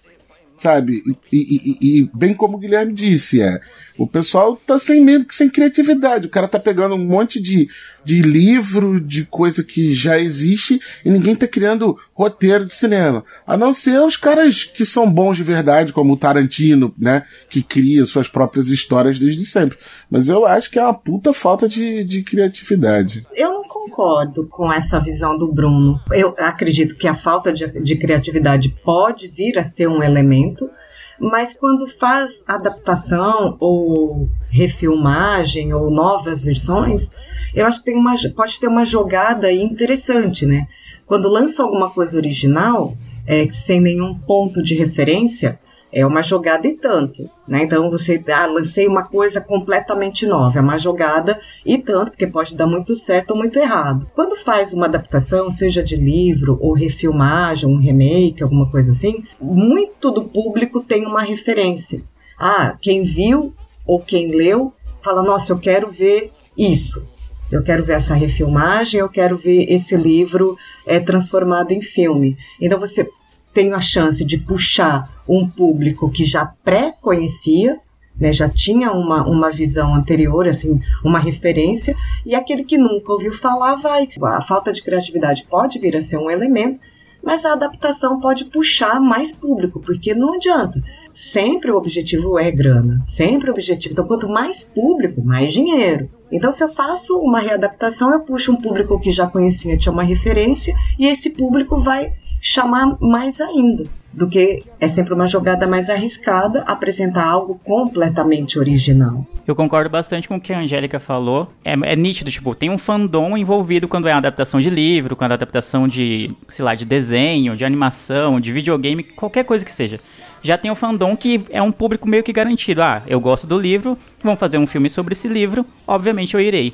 Sabe? 0.55 1.03
E, 1.33 1.37
e- 1.37 1.79
e- 1.81 1.99
e 2.01 2.11
bem 2.15 2.33
como 2.33 2.57
o 2.57 2.61
Guilherme 2.61 2.93
disse, 2.93 3.43
é. 3.43 3.61
O 3.99 4.07
pessoal 4.07 4.57
tá 4.57 4.79
sem 4.79 5.03
mesmo 5.03 5.27
sem 5.31 5.49
criatividade. 5.49 6.27
O 6.27 6.31
cara 6.31 6.49
tá 6.49 6.59
pegando 6.59 6.95
um 6.95 7.05
monte 7.05 7.41
de, 7.41 7.69
de 8.05 8.21
livro, 8.21 9.01
de 9.01 9.25
coisa 9.25 9.65
que 9.65 9.95
já 9.95 10.19
existe, 10.19 10.81
e 11.05 11.11
ninguém 11.11 11.35
tá 11.35 11.47
criando 11.47 11.97
roteiro 12.15 12.67
de 12.67 12.75
cinema. 12.75 13.25
A 13.47 13.57
não 13.57 13.73
ser 13.73 14.01
os 14.01 14.17
caras 14.17 14.65
que 14.65 14.85
são 14.85 15.11
bons 15.11 15.37
de 15.37 15.43
verdade, 15.43 15.93
como 15.93 16.13
o 16.13 16.17
Tarantino, 16.17 16.95
né? 16.99 17.25
Que 17.49 17.63
cria 17.63 18.07
suas 18.07 18.29
próprias 18.29 18.69
histórias 18.69 19.19
desde 19.19 19.45
sempre. 19.45 19.79
Mas 20.11 20.29
eu 20.29 20.47
acho 20.47 20.71
que 20.71 20.79
é 20.79 20.83
uma 20.83 20.95
puta 20.95 21.33
falta 21.33 21.69
de, 21.69 22.05
de 22.05 22.23
criatividade. 22.23 23.27
Eu 23.35 23.53
não 23.53 23.65
concordo 23.65 24.47
com 24.47 24.73
essa 24.73 24.99
visão 25.01 25.39
do 25.39 25.53
Bruno. 25.53 25.99
Eu 26.11 26.35
acredito 26.39 26.97
que 26.97 27.09
a 27.09 27.15
falta 27.15 27.53
de, 27.53 27.67
de 27.81 27.97
criatividade 27.97 28.75
pode 28.85 29.29
vir 29.29 29.59
a 29.59 29.65
ser 29.65 29.89
um 29.89 30.03
elemento, 30.03 30.71
mas 31.19 31.55
quando 31.55 31.87
faz 31.87 32.45
adaptação 32.47 33.57
ou 33.59 34.29
refilmagem 34.49 35.73
ou 35.73 35.91
novas 35.91 36.45
versões, 36.45 37.11
eu 37.55 37.67
acho 37.67 37.79
que 37.81 37.87
tem 37.87 37.97
uma, 37.97 38.15
pode 38.35 38.61
ter 38.61 38.69
uma 38.69 38.85
jogada 38.85 39.53
interessante, 39.53 40.45
né? 40.45 40.67
Quando 41.07 41.29
lança 41.29 41.63
alguma 41.63 41.91
coisa 41.91 42.17
original, 42.17 42.93
é, 43.27 43.51
sem 43.51 43.81
nenhum 43.81 44.15
ponto 44.15 44.63
de 44.63 44.75
referência, 44.75 45.59
é 45.93 46.05
uma 46.05 46.23
jogada 46.23 46.67
e 46.67 46.75
tanto, 46.75 47.29
né? 47.47 47.63
Então 47.63 47.91
você, 47.91 48.23
ah, 48.33 48.47
lancei 48.47 48.87
uma 48.87 49.05
coisa 49.05 49.41
completamente 49.41 50.27
nova, 50.27 50.59
é 50.59 50.63
uma 50.63 50.79
jogada 50.79 51.39
e 51.65 51.79
tanto, 51.79 52.11
porque 52.11 52.27
pode 52.27 52.57
dar 52.57 52.67
muito 52.67 52.95
certo 52.97 53.31
ou 53.33 53.37
muito 53.37 53.59
errado. 53.59 54.07
Quando 54.15 54.37
faz 54.37 54.75
uma 54.75 54.87
adaptação, 54.87 55.51
seja 55.51 55.83
de 55.83 55.97
livro 55.97 56.59
ou 56.61 56.75
refilmagem, 56.75 57.69
um 57.69 57.79
remake, 57.79 58.43
alguma 58.43 58.71
coisa 58.71 58.93
assim, 58.93 59.25
muito 59.41 60.11
do 60.11 60.25
público 60.25 60.83
tem 60.83 61.07
uma 61.07 61.23
referência. 61.23 62.03
Ah, 62.39 62.77
quem 62.81 63.03
viu 63.03 63.53
ou 63.87 64.01
quem 64.01 64.35
leu 64.35 64.73
fala, 65.03 65.23
nossa, 65.23 65.53
eu 65.53 65.59
quero 65.59 65.91
ver 65.91 66.31
isso. 66.59 67.03
Eu 67.51 67.63
quero 67.63 67.85
ver 67.85 67.95
essa 67.95 68.15
refilmagem, 68.15 68.99
eu 68.99 69.09
quero 69.09 69.37
ver 69.37 69.73
esse 69.73 69.97
livro 69.97 70.59
é, 70.85 70.99
transformado 70.99 71.71
em 71.71 71.81
filme. 71.81 72.37
Então 72.61 72.79
você 72.79 73.09
tem 73.57 73.73
a 73.73 73.81
chance 73.81 74.23
de 74.23 74.37
puxar 74.37 75.09
um 75.27 75.49
público 75.49 76.11
que 76.11 76.27
já 76.27 76.45
pré-conhecia, 76.63 77.81
né, 78.21 78.31
já 78.31 78.51
tinha 78.51 78.93
uma, 78.93 79.27
uma 79.27 79.51
visão 79.51 79.95
anterior, 79.95 80.47
assim, 80.47 80.79
uma 81.03 81.19
referência, 81.19 81.97
e 82.27 82.35
aquele 82.35 82.65
que 82.65 82.77
nunca 82.77 83.15
ouviu 83.15 83.33
falar 83.33 83.77
vai. 83.77 84.11
A 84.25 84.43
falta 84.43 84.75
de 84.75 84.83
criatividade 84.83 85.47
pode 85.49 85.79
vir 85.79 85.97
a 85.97 86.03
ser 86.03 86.19
um 86.19 86.31
elemento, 86.31 86.79
mas 87.23 87.47
a 87.47 87.55
adaptação 87.55 88.21
pode 88.21 88.45
puxar 88.45 89.01
mais 89.01 89.33
público, 89.33 89.81
porque 89.81 90.15
não 90.15 90.35
adianta. 90.35 90.79
Sempre 91.11 91.71
o 91.71 91.79
objetivo 91.79 92.39
é 92.39 92.51
grana, 92.51 93.03
sempre 93.07 93.49
o 93.49 93.55
objetivo. 93.55 93.95
Então, 93.95 94.07
quanto 94.07 94.29
mais 94.29 94.65
público, 94.65 95.25
mais 95.25 95.55
dinheiro. 95.55 96.11
Então, 96.31 96.53
se 96.53 96.63
eu 96.63 96.69
faço 96.69 97.19
uma 97.21 97.41
readaptação, 97.41 98.13
eu 98.13 98.21
puxo 98.21 98.53
um 98.53 98.61
público 98.61 99.01
que 99.01 99.11
já 99.11 99.27
conhecia, 99.27 99.79
tinha 99.79 99.93
uma 99.93 100.03
referência, 100.03 100.75
e 100.99 101.07
esse 101.07 101.31
público 101.31 101.79
vai 101.79 102.13
chamar 102.49 102.97
mais 103.01 103.41
ainda 103.41 103.87
do 104.13 104.29
que 104.29 104.63
é 104.81 104.87
sempre 104.87 105.13
uma 105.13 105.27
jogada 105.27 105.67
mais 105.67 105.91
arriscada 105.91 106.63
apresentar 106.63 107.27
algo 107.27 107.61
completamente 107.63 108.57
original. 108.59 109.27
Eu 109.47 109.55
concordo 109.55 109.91
bastante 109.91 110.27
com 110.29 110.37
o 110.37 110.41
que 110.41 110.53
a 110.53 110.61
Angélica 110.61 110.99
falou. 111.01 111.53
É, 111.65 111.73
é 111.73 111.97
nítido, 111.97 112.31
tipo, 112.31 112.55
tem 112.55 112.71
um 112.71 112.79
fandom 112.79 113.37
envolvido 113.37 113.89
quando 113.89 114.09
é 114.09 114.13
uma 114.13 114.19
adaptação 114.19 114.61
de 114.61 114.71
livro, 114.71 115.17
quando 115.17 115.33
é 115.33 115.35
adaptação 115.35 115.87
de, 115.87 116.31
sei 116.49 116.65
lá, 116.65 116.75
de 116.75 116.85
desenho, 116.85 117.57
de 117.57 117.65
animação, 117.65 118.41
de 118.41 118.53
videogame, 118.53 119.03
qualquer 119.03 119.45
coisa 119.45 119.65
que 119.65 119.73
seja. 119.73 119.99
Já 120.41 120.57
tem 120.57 120.71
o 120.71 120.77
fandom 120.77 121.17
que 121.17 121.43
é 121.51 121.61
um 121.61 121.73
público 121.73 122.09
meio 122.09 122.23
que 122.23 122.33
garantido. 122.33 122.81
Ah, 122.81 123.03
eu 123.07 123.21
gosto 123.21 123.47
do 123.47 123.59
livro, 123.59 123.99
vão 124.23 124.37
fazer 124.37 124.57
um 124.57 124.67
filme 124.67 124.89
sobre 124.89 125.13
esse 125.13 125.27
livro, 125.29 125.67
obviamente 125.87 126.35
eu 126.35 126.41
irei. 126.41 126.73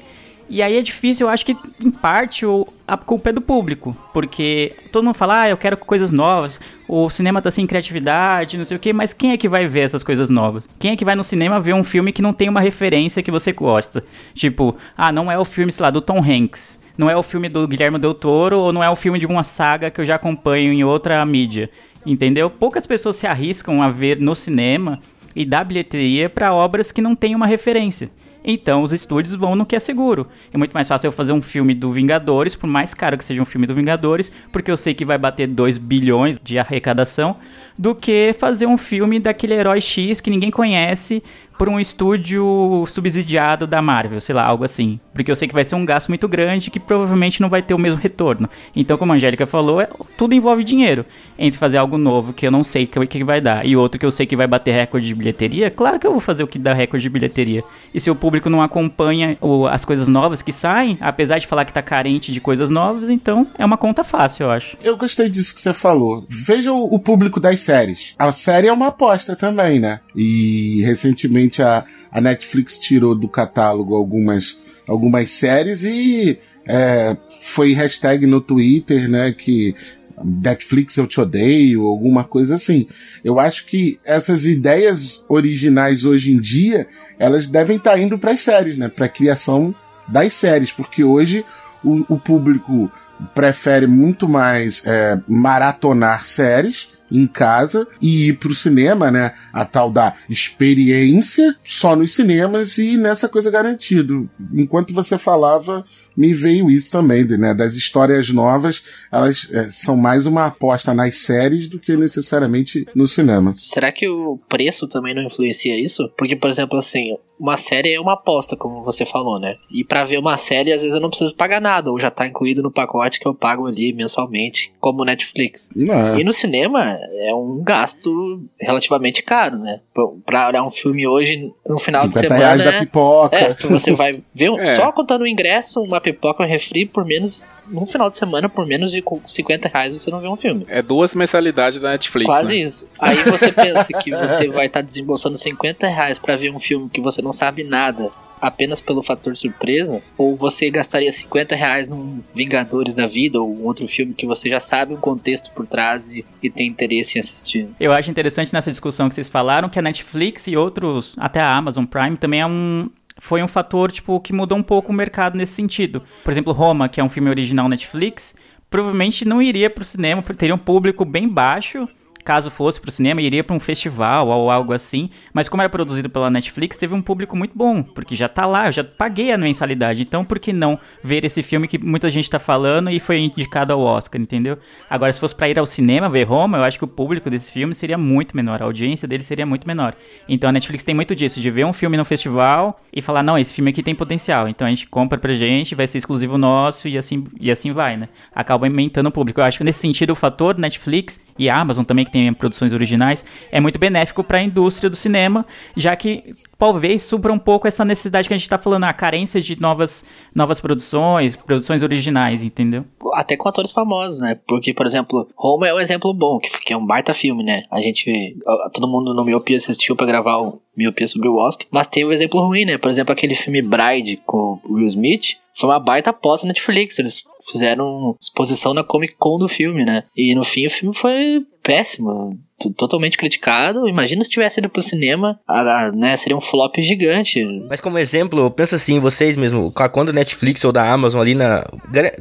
E 0.49 0.63
aí 0.63 0.77
é 0.77 0.83
difícil, 0.83 1.27
eu 1.27 1.31
acho 1.31 1.47
que 1.47 1.57
em 1.83 1.91
parte 1.91 2.45
a 2.87 2.97
culpa 2.97 3.31
é 3.31 3.33
do 3.33 3.41
público, 3.41 3.97
porque 4.13 4.75
todo 4.91 5.05
mundo 5.05 5.15
fala, 5.15 5.43
ah, 5.43 5.49
eu 5.49 5.57
quero 5.57 5.77
coisas 5.77 6.11
novas, 6.11 6.61
o 6.87 7.09
cinema 7.09 7.41
tá 7.41 7.51
sem 7.51 7.67
criatividade, 7.67 8.59
não 8.59 8.65
sei 8.65 8.77
o 8.77 8.81
quê, 8.81 8.93
mas 8.93 9.13
quem 9.13 9.33
é 9.33 9.37
que 9.37 9.49
vai 9.49 9.67
ver 9.67 9.81
essas 9.81 10.03
coisas 10.03 10.29
novas? 10.29 10.69
Quem 10.79 10.93
é 10.93 10.97
que 10.97 11.05
vai 11.05 11.15
no 11.15 11.25
cinema 11.25 11.61
ver 11.61 11.75
um 11.75 11.85
filme 11.85 12.13
que 12.13 12.21
não 12.21 12.33
tem 12.33 12.49
uma 12.49 12.61
referência 12.61 13.23
que 13.23 13.31
você 13.31 13.53
gosta? 13.53 14.05
Tipo, 14.35 14.77
ah, 14.97 15.11
não 15.11 15.31
é 15.31 15.39
o 15.39 15.45
filme, 15.45 15.73
sei 15.73 15.83
lá, 15.85 15.91
do 15.91 16.01
Tom 16.01 16.19
Hanks, 16.19 16.79
não 16.99 17.09
é 17.09 17.17
o 17.17 17.23
filme 17.23 17.49
do 17.49 17.67
Guilherme 17.67 17.99
Del 17.99 18.15
Toro, 18.15 18.59
ou 18.59 18.73
não 18.73 18.83
é 18.83 18.91
o 18.91 18.97
filme 18.97 19.19
de 19.19 19.27
uma 19.27 19.43
saga 19.43 19.91
que 19.91 20.01
eu 20.01 20.05
já 20.05 20.17
acompanho 20.17 20.73
em 20.73 20.85
outra 20.85 21.25
mídia, 21.25 21.71
entendeu? 22.05 22.51
Poucas 22.51 22.87
pessoas 22.87 23.17
se 23.17 23.27
arriscam 23.27 23.83
a 23.83 23.89
ver 23.89 24.21
no 24.21 24.35
cinema 24.35 24.99
e 25.35 25.45
dar 25.45 25.65
bilheteria 25.65 26.29
para 26.29 26.53
obras 26.53 26.93
que 26.93 27.01
não 27.01 27.15
têm 27.15 27.35
uma 27.35 27.47
referência. 27.47 28.11
Então 28.45 28.83
os 28.83 28.93
estúdios 28.93 29.35
vão 29.35 29.55
no 29.55 29.65
que 29.65 29.77
é 29.77 29.81
seguro. 29.81 30.27
É 30.53 30.59
muito 30.59 30.73
mais 30.73 30.89
fácil 30.89 31.09
eu 31.09 31.13
fazer 31.13 31.33
um 31.33 31.43
filme 31.43 31.75
do 31.75 31.93
Vingadores, 31.93 32.57
por 32.57 32.67
mais 32.67 32.95
caro 32.95 33.17
que 33.17 33.25
seja 33.25 33.41
um 33.41 33.45
filme 33.45 33.67
do 33.67 33.75
Vingadores, 33.75 34.33
porque 34.51 34.71
eu 34.71 34.77
sei 34.77 34.95
que 34.95 35.05
vai 35.05 35.19
bater 35.19 35.47
2 35.47 35.79
bilhões 35.79 36.39
de 36.43 36.59
arrecadação, 36.59 37.37
do 37.79 37.95
que 37.95 38.35
fazer 38.39 38.67
um 38.67 38.77
filme 38.77 39.19
daquele 39.21 39.55
herói 39.55 39.81
X 39.81 40.21
que 40.21 40.31
ninguém 40.31 40.51
conhece 40.51 41.23
por 41.59 41.69
um 41.69 41.79
estúdio 41.79 42.85
subsidiado 42.87 43.67
da 43.67 43.81
Marvel, 43.83 44.21
sei 44.21 44.35
lá, 44.35 44.45
algo 44.45 44.65
assim. 44.65 44.99
Porque 45.13 45.31
eu 45.31 45.37
sei 45.37 45.49
que 45.49 45.55
vai 45.55 45.65
ser 45.65 45.75
um 45.75 45.85
gasto 45.85 46.09
muito 46.09 46.27
grande 46.29 46.71
que 46.71 46.81
provavelmente 46.81 47.41
não 47.41 47.49
vai 47.49 47.63
ter 47.63 47.75
o 47.75 47.79
mesmo 47.79 47.99
retorno. 48.01 48.49
Então, 48.75 48.97
como 48.97 49.13
a 49.13 49.17
Angélica 49.17 49.47
falou, 49.47 49.81
é, 49.81 49.89
tudo 50.17 50.35
envolve 50.35 50.65
dinheiro. 50.65 51.05
Entre 51.39 51.59
fazer 51.59 51.77
algo 51.77 51.99
novo 51.99 52.33
que 52.33 52.47
eu 52.47 52.51
não 52.51 52.65
sei 52.65 52.85
o 52.85 52.87
que, 52.87 53.07
que 53.07 53.25
vai 53.25 53.41
dar 53.41 53.67
e 53.67 53.77
outro 53.77 53.99
que 53.99 54.07
eu 54.07 54.11
sei 54.11 54.27
que 54.27 54.37
vai 54.37 54.47
bater 54.47 54.73
recorde 54.73 55.07
de 55.07 55.15
bilheteria, 55.15 55.71
claro 55.71 55.99
que 55.99 56.07
eu 56.07 56.13
vou 56.13 56.21
fazer 56.21 56.43
o 56.43 56.47
que 56.47 56.59
dá 56.59 56.73
recorde 56.73 57.03
de 57.03 57.11
bilheteria. 57.11 57.63
E 57.95 58.01
se 58.01 58.11
o 58.11 58.15
público 58.15 58.49
não 58.49 58.63
acompanha 58.63 59.37
o, 59.41 59.67
as 59.67 59.85
coisas 59.85 60.09
novas 60.09 60.43
que 60.43 60.53
saem, 60.53 60.97
apesar 61.01 61.39
de 61.39 61.47
falar 61.47 61.65
que 61.65 61.73
tá 61.73 61.83
carente 61.83 62.33
de 62.33 62.41
coisas 62.41 62.71
novas, 62.71 63.11
então 63.11 63.47
é 63.59 63.65
uma 63.65 63.77
conta 63.77 64.03
fácil, 64.03 64.45
eu 64.45 64.51
acho. 64.51 64.77
Eu 64.83 64.97
gostei 64.97 65.29
disso 65.29 65.55
que 65.55 65.61
você 65.61 65.73
falou. 65.73 66.25
Veja 66.29 66.73
o, 66.73 66.95
o 66.95 66.99
público 66.99 67.39
das 67.39 67.61
séries. 67.61 68.15
A 68.19 68.33
série 68.33 68.69
é 68.69 68.73
uma 68.73 68.89
aposta 68.89 69.37
também, 69.37 69.79
né? 69.79 70.01
E 70.15 70.83
recentemente 70.85 71.42
a, 71.63 71.85
a 72.11 72.21
Netflix 72.21 72.79
tirou 72.79 73.15
do 73.15 73.27
catálogo 73.27 73.95
algumas, 73.95 74.61
algumas 74.87 75.31
séries 75.31 75.83
e 75.83 76.39
é, 76.67 77.17
foi 77.41 77.73
hashtag 77.73 78.27
no 78.27 78.41
Twitter, 78.41 79.09
né? 79.09 79.33
Que 79.33 79.75
Netflix 80.23 80.97
eu 80.97 81.07
te 81.07 81.21
odeio, 81.21 81.85
alguma 81.85 82.25
coisa 82.25 82.55
assim. 82.55 82.87
Eu 83.25 83.41
acho 83.41 83.67
que 83.67 83.99
essas 84.05 84.45
ideias 84.45 85.25
originais 85.29 86.05
hoje 86.05 86.33
em 86.33 86.41
dia, 86.41 86.87
elas 87.19 87.47
devem 87.47 87.77
estar 87.77 87.99
indo 87.99 88.19
para 88.19 88.33
as 88.33 88.41
séries, 88.41 88.77
né? 88.77 88.89
Para 88.89 89.07
a 89.07 89.09
criação 89.09 89.75
das 90.07 90.35
séries, 90.35 90.73
porque 90.73 91.03
hoje 91.03 91.45
o, 91.83 92.05
o 92.15 92.19
público 92.19 92.91
prefere 93.35 93.87
muito 93.87 94.29
mais 94.29 94.85
é, 94.87 95.19
maratonar 95.29 96.25
séries 96.25 96.91
em 97.12 97.26
casa 97.26 97.87
e 98.00 98.28
ir 98.28 98.38
pro 98.38 98.54
cinema, 98.54 99.11
né? 99.11 99.35
A 99.52 99.64
tal 99.64 99.90
da 99.90 100.14
experiência 100.28 101.54
só 101.62 101.95
nos 101.95 102.14
cinemas 102.14 102.78
e 102.78 102.97
nessa 102.97 103.28
coisa 103.28 103.50
garantido. 103.50 104.28
Enquanto 104.52 104.95
você 104.95 105.19
falava, 105.19 105.85
me 106.16 106.33
veio 106.33 106.71
isso 106.71 106.90
também, 106.92 107.25
né? 107.25 107.54
Das 107.54 107.75
histórias 107.75 108.31
novas, 108.31 108.83
elas 109.12 109.49
é, 109.52 109.71
são 109.71 109.97
mais 109.97 110.26
uma 110.26 110.47
aposta 110.47 110.92
nas 110.95 111.16
séries 111.19 111.69
do 111.69 111.78
que 111.78 111.97
necessariamente 111.97 112.87
no 112.95 113.07
cinema. 113.07 113.52
Será 113.57 113.90
que 113.92 114.09
o 114.09 114.38
preço 114.49 114.87
também 114.87 115.14
não 115.14 115.23
influencia 115.23 115.78
isso? 115.78 116.09
Porque, 116.16 116.37
por 116.37 116.49
exemplo, 116.50 116.78
assim, 116.78 117.16
uma 117.38 117.57
série 117.57 117.92
é 117.92 118.00
uma 118.00 118.12
aposta, 118.14 118.57
como 118.57 118.83
você 118.85 119.04
falou, 119.04 119.40
né? 119.40 119.57
E 119.71 119.83
pra 119.83 120.04
ver 120.04 120.19
uma 120.19 120.37
série, 120.38 120.73
às 120.73 120.81
vezes 120.83 120.95
eu 120.95 121.00
não 121.00 121.09
preciso 121.09 121.35
pagar 121.35 121.61
nada, 121.61 121.90
ou 121.90 121.99
já 121.99 122.11
tá 122.11 122.26
incluído 122.26 122.62
no 122.62 122.71
pacote 122.71 123.19
que 123.19 123.26
eu 123.26 123.35
pago 123.35 123.66
ali 123.66 123.92
mensalmente, 123.92 124.73
como 124.78 125.04
Netflix. 125.04 125.69
Não. 125.75 126.19
E 126.21 126.23
no 126.25 126.33
cinema 126.33 126.81
é 127.14 127.35
um 127.35 127.61
gasto 127.62 128.42
relativamente 128.61 129.23
caro, 129.23 129.59
né? 129.59 129.81
Pra- 130.25 130.49
olhar 130.49 130.62
um 130.62 130.71
filme 130.71 131.07
hoje, 131.07 131.50
no 131.66 131.78
final 131.78 132.07
de 132.09 132.14
50 132.14 132.21
semana. 132.35 132.45
reais 132.45 132.62
da 132.62 132.73
é- 132.75 132.81
pipoca. 132.81 133.37
é, 133.37 133.50
você 133.50 133.92
vai 133.92 134.23
ver, 134.35 134.50
É. 134.61 134.66
só 134.66 134.92
contando 134.92 135.23
o 135.23 135.26
ingresso, 135.26 135.81
uma 135.83 136.00
pipoca, 136.03 136.43
um 136.43 136.47
refri, 136.47 136.85
por 136.85 137.05
menos, 137.05 137.45
num 137.69 137.87
final 137.87 138.11
de 138.11 138.17
semana, 138.17 138.49
por 138.49 138.67
menos 138.67 138.91
de 138.91 139.03
50 139.25 139.69
reais 139.69 139.93
você 139.93 140.11
não 140.11 140.21
vê 140.21 140.29
um 140.29 140.37
filme. 140.37 140.67
É 140.69 140.83
duas 140.83 141.15
mensalidades 141.15 141.81
da 141.81 141.91
Netflix, 141.91 142.27
Quase 142.27 142.59
né? 142.59 142.65
isso. 142.65 142.89
Aí 142.99 143.17
você 143.25 143.53
pensa 143.53 143.93
que 143.93 144.11
você 144.11 144.49
vai 144.49 144.67
estar 144.67 144.83
desembolsando 144.83 145.39
50 145.39 145.87
reais 145.87 146.19
pra 146.19 146.37
ver 146.37 146.51
um 146.51 146.59
filme 146.59 146.91
que 146.91 147.01
você 147.01 147.23
não 147.23 147.33
sabe 147.33 147.65
nada 147.65 148.11
apenas 148.43 148.81
pelo 148.81 149.05
fator 149.05 149.37
surpresa, 149.37 150.03
ou 150.19 150.35
você 150.35 150.69
gastaria 150.69 151.13
50 151.13 151.55
reais 151.55 151.89
num 151.89 152.21
Vingadores 152.35 152.93
da 152.93 153.07
Vida, 153.07 153.41
ou 153.41 153.57
um 153.57 153.65
outro 153.65 153.87
filme 153.87 154.13
que 154.13 154.27
você 154.27 154.51
já 154.51 154.59
sabe 154.59 154.93
o 154.95 154.97
contexto 154.97 155.53
por 155.53 155.65
trás 155.65 156.09
e, 156.09 156.25
e 156.43 156.51
tem 156.51 156.67
interesse 156.67 157.17
em 157.17 157.21
assistir. 157.21 157.69
Eu 157.79 157.93
acho 157.93 158.11
interessante 158.11 158.53
nessa 158.53 158.69
discussão 158.69 159.09
que 159.09 159.15
vocês 159.15 159.29
falaram 159.29 159.69
que 159.69 159.79
a 159.79 159.83
Netflix 159.83 160.49
e 160.49 160.57
outros, 160.57 161.13
até 161.17 161.39
a 161.39 161.57
Amazon 161.57 161.85
Prime, 161.85 162.17
também 162.17 162.41
é 162.41 162.47
um 162.47 162.91
foi 163.19 163.42
um 163.42 163.49
fator, 163.49 163.90
tipo, 163.92 164.21
que 164.21 164.33
mudou 164.33 164.59
um 164.59 164.62
pouco 164.62 164.92
o 164.92 164.95
mercado 164.95 165.37
nesse 165.37 165.52
sentido. 165.52 166.02
Por 166.25 166.31
exemplo, 166.31 166.52
Roma, 166.52 166.88
que 166.88 167.00
é 167.00 167.04
um 167.04 167.09
filme 167.09 167.31
original 167.31 167.69
Netflix, 167.69 168.35
provavelmente 168.71 169.25
não 169.25 169.42
iria 169.42 169.69
pro 169.69 169.85
cinema, 169.85 170.23
teria 170.23 170.54
um 170.54 170.59
público 170.59 171.04
bem 171.04 171.28
baixo, 171.28 171.88
caso 172.25 172.50
fosse 172.50 172.81
pro 172.81 172.91
cinema, 172.91 173.21
iria 173.21 173.45
para 173.45 173.55
um 173.55 173.61
festival 173.61 174.29
ou 174.29 174.50
algo 174.50 174.73
assim. 174.73 175.11
Mas 175.33 175.49
como 175.49 175.62
era 175.62 175.69
produzido 175.69 176.09
pela 176.09 176.31
Netflix, 176.31 176.76
teve 176.76 176.95
um 176.95 177.02
público 177.02 177.37
muito 177.37 177.57
bom, 177.57 177.83
porque 177.83 178.14
já 178.14 178.29
tá 178.29 178.47
lá, 178.47 178.67
eu 178.67 178.73
já 178.73 178.85
paguei 178.85 179.33
a 179.33 179.38
mensalidade. 179.38 180.02
Então, 180.02 180.25
por 180.25 180.38
que 180.38 180.52
não 180.52 180.79
ver 181.02 181.25
esse 181.25 181.43
filme 181.43 181.69
que 181.69 181.79
muita 181.79 182.09
gente 182.11 182.31
tá 182.31 182.38
falando 182.38 182.91
e 182.91 183.00
foi 183.00 183.19
indicado 183.19 183.73
ao 183.73 183.81
Oscar, 183.81 184.21
entendeu? 184.21 184.59
Agora, 184.88 185.12
se 185.12 185.21
fosse 185.21 185.35
para 185.35 185.49
ir 185.49 185.59
ao 185.59 185.67
cinema 185.67 186.09
ver 186.09 186.25
Roma, 186.25 186.59
eu 186.59 186.64
acho 186.64 186.79
que 186.79 186.85
o 186.85 186.88
público 186.88 187.31
desse 187.31 187.50
filme 187.50 187.75
seria 187.75 187.99
muito 187.99 188.37
menor, 188.37 188.62
a 188.62 188.64
audiência 188.64 189.07
dele 189.09 189.23
seria 189.23 189.47
muito 189.47 189.67
menor. 189.67 189.95
Então, 190.29 190.49
a 190.49 190.52
Netflix 190.52 190.85
tem 190.85 190.95
muito 190.95 191.14
disso, 191.14 191.41
de 191.41 191.50
ver 191.50 191.64
um 191.64 191.73
filme 191.73 191.97
no 191.97 192.05
festival 192.05 192.81
e 192.93 193.00
falar, 193.00 193.23
não, 193.23 193.38
esse 193.38 193.52
filme 193.52 193.71
aqui 193.71 193.83
tem 193.83 193.95
potencial. 193.95 194.49
Então, 194.49 194.67
a 194.67 194.71
gente 194.71 194.87
compra 194.87 195.19
pra 195.19 195.35
gente, 195.35 195.75
vai 195.75 195.87
ser 195.87 195.99
exclusivo 195.99 196.38
nosso 196.38 196.88
e 196.88 196.97
assim, 196.97 197.25
e 197.41 197.50
assim 197.50 197.73
vai, 197.73 197.97
né? 197.97 198.09
Acaba 198.35 198.67
aumentando 198.67 199.09
o 199.09 199.12
público. 199.12 199.41
Eu 199.41 199.45
acho 199.45 199.59
que 199.59 199.64
nesse 199.64 199.81
sentido, 199.81 200.11
o 200.11 200.17
fator 200.17 200.59
Netflix 200.59 201.21
e 201.38 201.49
Amazon 201.49 201.85
também, 201.85 202.05
que 202.05 202.12
tem 202.12 202.33
produções 202.33 202.73
originais, 202.73 203.25
é 203.50 203.61
muito 203.61 203.78
benéfico 203.78 204.23
para 204.23 204.38
a 204.38 204.42
indústria 204.42 204.90
do 204.90 204.97
cinema, 204.97 205.45
já 205.76 205.97
que 205.97 206.35
talvez 206.59 207.02
supra 207.02 207.33
um 207.33 207.38
pouco 207.38 207.66
essa 207.66 207.85
necessidade 207.85 208.28
que 208.28 208.35
a 208.35 208.37
gente 208.37 208.47
está 208.47 208.57
falando, 208.57 208.85
a 208.85 208.92
carência 208.92 209.40
de 209.40 209.61
novas, 209.61 210.04
novas 210.33 210.61
produções, 210.61 211.35
produções 211.35 211.83
originais, 211.83 212.45
entendeu? 212.45 212.85
Até 213.14 213.37
com 213.37 213.49
atores 213.49 213.73
famosos, 213.73 214.21
né? 214.21 214.38
Porque, 214.47 214.73
por 214.73 214.87
exemplo, 214.87 215.26
Roma 215.37 215.66
é 215.66 215.75
um 215.75 215.81
exemplo 215.81 216.14
bom, 216.14 216.38
que, 216.38 216.49
que 216.61 216.73
é 216.73 216.76
um 216.76 216.87
baita 216.87 217.12
filme, 217.12 217.42
né? 217.42 217.64
A 217.69 217.81
gente, 217.81 218.37
todo 218.73 218.87
mundo 218.87 219.12
no 219.12 219.25
Miopia 219.25 219.57
assistiu 219.57 219.97
para 219.97 220.07
gravar 220.07 220.37
o 220.37 220.61
Miopia 220.76 221.09
sobre 221.09 221.28
o 221.28 221.35
Oscar, 221.35 221.66
mas 221.71 221.88
tem 221.88 222.04
um 222.04 222.12
exemplo 222.12 222.40
ruim, 222.40 222.64
né? 222.64 222.78
Por 222.78 222.90
exemplo, 222.90 223.12
aquele 223.12 223.35
filme 223.35 223.61
Bride 223.61 224.21
com 224.25 224.61
Will 224.69 224.87
Smith, 224.87 225.37
foi 225.54 225.69
uma 225.69 225.81
baita 225.81 226.11
aposta 226.11 226.47
na 226.47 226.50
Netflix. 226.50 226.99
Eles 226.99 227.25
fizeram 227.50 228.16
exposição 228.21 228.73
na 228.73 228.85
Comic 228.85 229.14
Con 229.19 229.38
do 229.38 229.49
filme, 229.49 229.85
né? 229.85 230.04
E 230.16 230.35
no 230.35 230.45
fim 230.45 230.66
o 230.66 230.71
filme 230.71 230.95
foi 230.95 231.45
péssimo, 231.62 232.38
totalmente 232.76 233.16
criticado. 233.16 233.88
Imagina 233.88 234.25
se 234.25 234.31
tivesse 234.31 234.61
ido 234.61 234.69
pro 234.69 234.83
cinema, 234.83 235.38
a, 235.47 235.61
a, 235.61 235.92
né? 235.92 236.16
Seria 236.16 236.37
um 236.37 236.40
flop 236.40 236.76
gigante. 236.78 237.42
Mas 237.69 237.81
como 237.81 237.99
exemplo, 237.99 238.50
pensa 238.50 238.76
assim, 238.76 238.99
vocês 238.99 239.37
mesmo, 239.37 239.71
com 239.71 239.83
a 239.83 239.88
conta 239.88 240.12
Netflix 240.12 240.64
ou 240.64 240.73
da 240.73 240.90
Amazon 240.90 241.21
ali 241.21 241.35
na. 241.35 241.64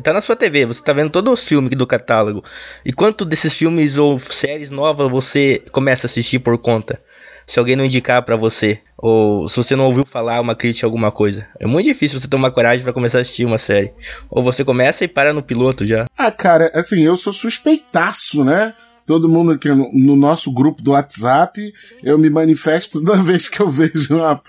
Tá 0.03 0.13
na 0.13 0.21
sua 0.21 0.35
TV, 0.35 0.65
você 0.65 0.83
tá 0.83 0.93
vendo 0.93 1.09
todos 1.09 1.33
os 1.33 1.47
filmes 1.47 1.71
do 1.71 1.87
catálogo. 1.87 2.43
E 2.85 2.93
quanto 2.93 3.25
desses 3.25 3.53
filmes 3.53 3.97
ou 3.97 4.19
séries 4.19 4.71
novas 4.71 5.09
você 5.09 5.61
começa 5.71 6.05
a 6.05 6.09
assistir 6.09 6.39
por 6.39 6.57
conta? 6.57 7.01
se 7.45 7.59
alguém 7.59 7.75
não 7.75 7.83
indicar 7.83 8.23
para 8.23 8.37
você, 8.37 8.79
ou 8.97 9.49
se 9.49 9.57
você 9.57 9.75
não 9.75 9.85
ouviu 9.85 10.05
falar 10.05 10.39
uma 10.39 10.55
crítica 10.55 10.87
alguma 10.87 11.11
coisa. 11.11 11.47
É 11.59 11.65
muito 11.67 11.85
difícil 11.85 12.17
você 12.19 12.27
tomar 12.27 12.51
coragem 12.51 12.83
para 12.83 12.93
começar 12.93 13.17
a 13.17 13.21
assistir 13.21 13.43
uma 13.43 13.57
série. 13.57 13.91
Ou 14.29 14.41
você 14.41 14.63
começa 14.63 15.03
e 15.03 15.07
para 15.07 15.33
no 15.33 15.43
piloto 15.43 15.85
já. 15.85 16.05
Ah, 16.17 16.31
cara, 16.31 16.71
assim, 16.73 17.01
eu 17.01 17.17
sou 17.17 17.33
suspeitaço, 17.33 18.45
né? 18.45 18.73
Todo 19.11 19.27
mundo 19.27 19.51
aqui 19.51 19.67
no, 19.67 19.91
no 19.91 20.15
nosso 20.15 20.49
grupo 20.53 20.81
do 20.81 20.91
WhatsApp, 20.91 21.73
eu 22.01 22.17
me 22.17 22.29
manifesto 22.29 23.03
toda 23.03 23.17
vez 23.21 23.49
que 23.49 23.59
eu 23.59 23.69
vejo 23.69 24.15
uma, 24.15 24.39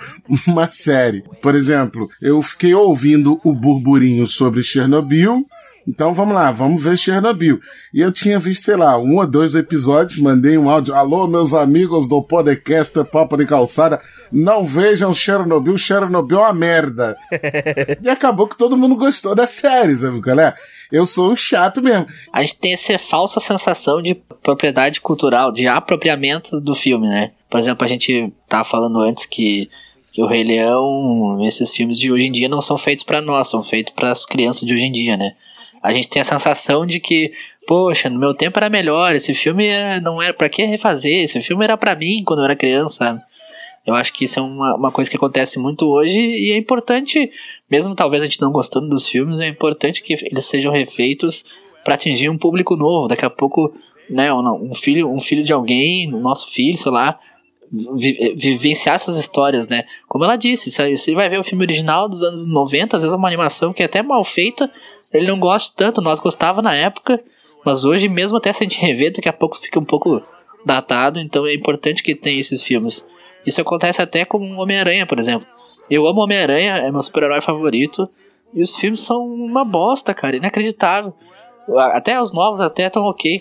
uma 0.47 0.71
série. 0.71 1.25
Por 1.43 1.57
exemplo, 1.57 2.09
eu 2.23 2.41
fiquei 2.41 2.73
ouvindo 2.73 3.41
o 3.43 3.53
burburinho 3.53 4.25
sobre 4.25 4.63
Chernobyl, 4.63 5.45
então 5.87 6.15
vamos 6.15 6.35
lá, 6.35 6.51
vamos 6.53 6.83
ver 6.83 6.97
Chernobyl. 6.97 7.61
E 7.93 8.01
eu 8.01 8.13
tinha 8.13 8.39
visto, 8.39 8.65
sei 8.65 8.77
lá, 8.77 8.99
um 8.99 9.19
ou 9.19 9.27
dois 9.27 9.55
episódios, 9.55 10.21
mandei 10.21 10.57
um 10.57 10.71
áudio. 10.71 10.95
Alô, 10.95 11.27
meus 11.27 11.53
amigos 11.53 12.09
do 12.09 12.23
podcast 12.23 13.03
Papo 13.05 13.37
de 13.37 13.47
Calçada, 13.47 14.01
não 14.31 14.65
vejam 14.65 15.13
Chernobyl, 15.13 15.77
Chernobyl 15.77 16.39
é 16.39 16.43
uma 16.43 16.53
merda. 16.53 17.17
e 18.03 18.09
acabou 18.09 18.47
que 18.47 18.57
todo 18.57 18.77
mundo 18.77 18.97
gostou 18.97 19.35
da 19.35 19.47
série, 19.47 19.97
sabe 19.97 20.23
qual 20.23 20.39
é? 20.39 20.55
Eu 20.91 21.07
sou 21.07 21.33
um 21.33 21.37
chato 21.37 21.83
mesmo. 21.83 22.07
A 22.33 22.43
gente 22.43 22.57
tem 22.57 22.75
essa 22.75 22.99
falsa 22.99 23.41
sensação 23.41 24.03
de 24.03 24.15
propriedade 24.43 25.01
cultural, 25.01 25.51
de 25.51 25.67
apropriamento 25.67 26.61
do 26.61 26.75
filme, 26.75 27.09
né? 27.09 27.33
Por 27.49 27.59
exemplo, 27.59 27.85
a 27.85 27.89
gente 27.89 28.33
tava 28.49 28.65
falando 28.65 29.01
antes 29.01 29.27
que 29.27 29.69
que 30.13 30.23
o 30.23 30.27
Rei 30.27 30.45
Leão, 30.45 31.39
esses 31.43 31.73
filmes 31.73 31.99
de 31.99 32.13
hoje 32.13 32.27
em 32.27 32.31
dia 32.31 32.47
não 32.47 32.61
são 32.61 32.77
feitos 32.77 33.03
para 33.03 33.23
nós, 33.23 33.49
são 33.49 33.63
feitos 33.63 33.95
para 33.95 34.13
as 34.13 34.27
crianças 34.27 34.69
de 34.69 34.75
hoje 34.75 34.85
em 34.85 34.93
dia, 34.93 35.17
né? 35.17 35.33
A 35.83 35.93
gente 35.93 36.09
tem 36.09 36.23
a 36.23 36.25
sensação 36.25 36.87
de 36.87 37.01
que, 37.01 37.33
poxa, 37.67 38.09
no 38.09 38.19
meu 38.19 38.33
tempo 38.35 38.59
era 38.59 38.71
melhor, 38.71 39.15
esse 39.15 39.35
filme 39.35 39.67
era, 39.67 40.01
não 40.01 40.23
era 40.23 40.33
para 40.33 40.49
que 40.49 40.65
refazer, 40.65 41.25
esse 41.25 41.41
filme 41.41 41.65
era 41.65 41.77
para 41.77 41.95
mim 41.95 42.23
quando 42.25 42.41
eu 42.41 42.45
era 42.45 42.57
criança. 42.57 43.21
Eu 43.85 43.95
acho 43.95 44.13
que 44.13 44.25
isso 44.25 44.39
é 44.39 44.43
uma, 44.43 44.77
uma 44.77 44.93
coisa 44.93 45.11
que 45.11 45.17
acontece 45.17 45.59
muito 45.59 45.89
hoje 45.89 46.21
e 46.21 46.53
é 46.53 46.57
importante, 46.57 47.31
mesmo 47.69 47.97
talvez 47.97 48.23
a 48.23 48.27
gente 48.27 48.41
não 48.41 48.53
gostando 48.53 48.89
dos 48.89 49.09
filmes, 49.09 49.41
é 49.41 49.49
importante 49.49 50.03
que 50.03 50.13
eles 50.13 50.45
sejam 50.45 50.73
refeitos 50.73 51.45
para 51.83 51.95
atingir 51.95 52.29
um 52.29 52.39
público 52.39 52.77
novo. 52.77 53.09
Daqui 53.09 53.25
a 53.25 53.31
pouco, 53.31 53.75
né, 54.09 54.33
um 54.33 54.75
filho, 54.75 55.11
um 55.11 55.21
filho 55.21 55.43
de 55.43 55.53
alguém, 55.53 56.09
nosso 56.09 56.53
filho, 56.53 56.79
sei 56.79 56.93
lá, 56.93 57.19
vivenciar 58.37 58.97
essas 58.97 59.17
histórias, 59.17 59.67
né? 59.67 59.85
Como 60.07 60.23
ela 60.23 60.37
disse, 60.37 60.71
você 60.71 61.15
vai 61.15 61.29
ver 61.29 61.39
o 61.39 61.43
filme 61.43 61.65
original 61.65 62.09
dos 62.09 62.23
anos 62.23 62.47
90, 62.47 62.97
às 62.97 63.03
vezes 63.03 63.15
é 63.15 63.19
uma 63.19 63.27
animação 63.27 63.73
que 63.73 63.83
é 63.83 63.87
até 63.87 64.03
mal 64.03 64.23
feita, 64.23 64.71
ele 65.13 65.27
não 65.27 65.39
gosta 65.39 65.73
tanto, 65.77 66.01
nós 66.01 66.21
gostava 66.21 66.63
na 66.63 66.75
época, 66.75 67.23
mas 67.65 67.85
hoje 67.85 68.09
mesmo 68.09 68.39
até 68.39 68.53
se 68.53 68.63
a 68.63 68.69
gente 68.69 68.81
rever, 68.81 69.13
daqui 69.13 69.29
a 69.29 69.33
pouco 69.33 69.57
fica 69.59 69.79
um 69.79 69.85
pouco 69.85 70.23
datado, 70.65 71.21
então 71.21 71.47
é 71.47 71.55
importante 71.55 72.03
que 72.03 72.15
tenha 72.15 72.41
esses 72.41 72.63
filmes. 72.63 73.07
Isso 73.47 73.61
acontece 73.61 74.01
até 74.01 74.25
com 74.25 74.57
Homem-Aranha, 74.57 75.07
por 75.07 75.19
exemplo. 75.19 75.47
Eu 75.91 76.07
amo 76.07 76.23
Homem-Aranha, 76.23 76.77
é 76.77 76.91
meu 76.91 77.03
super-herói 77.03 77.41
favorito, 77.41 78.09
e 78.55 78.63
os 78.63 78.77
filmes 78.77 79.01
são 79.01 79.25
uma 79.25 79.65
bosta, 79.65 80.15
cara, 80.15 80.37
inacreditável. 80.37 81.15
Até 81.93 82.21
os 82.21 82.33
novos 82.33 82.61
até 82.61 82.87
estão 82.87 83.05
ok. 83.05 83.41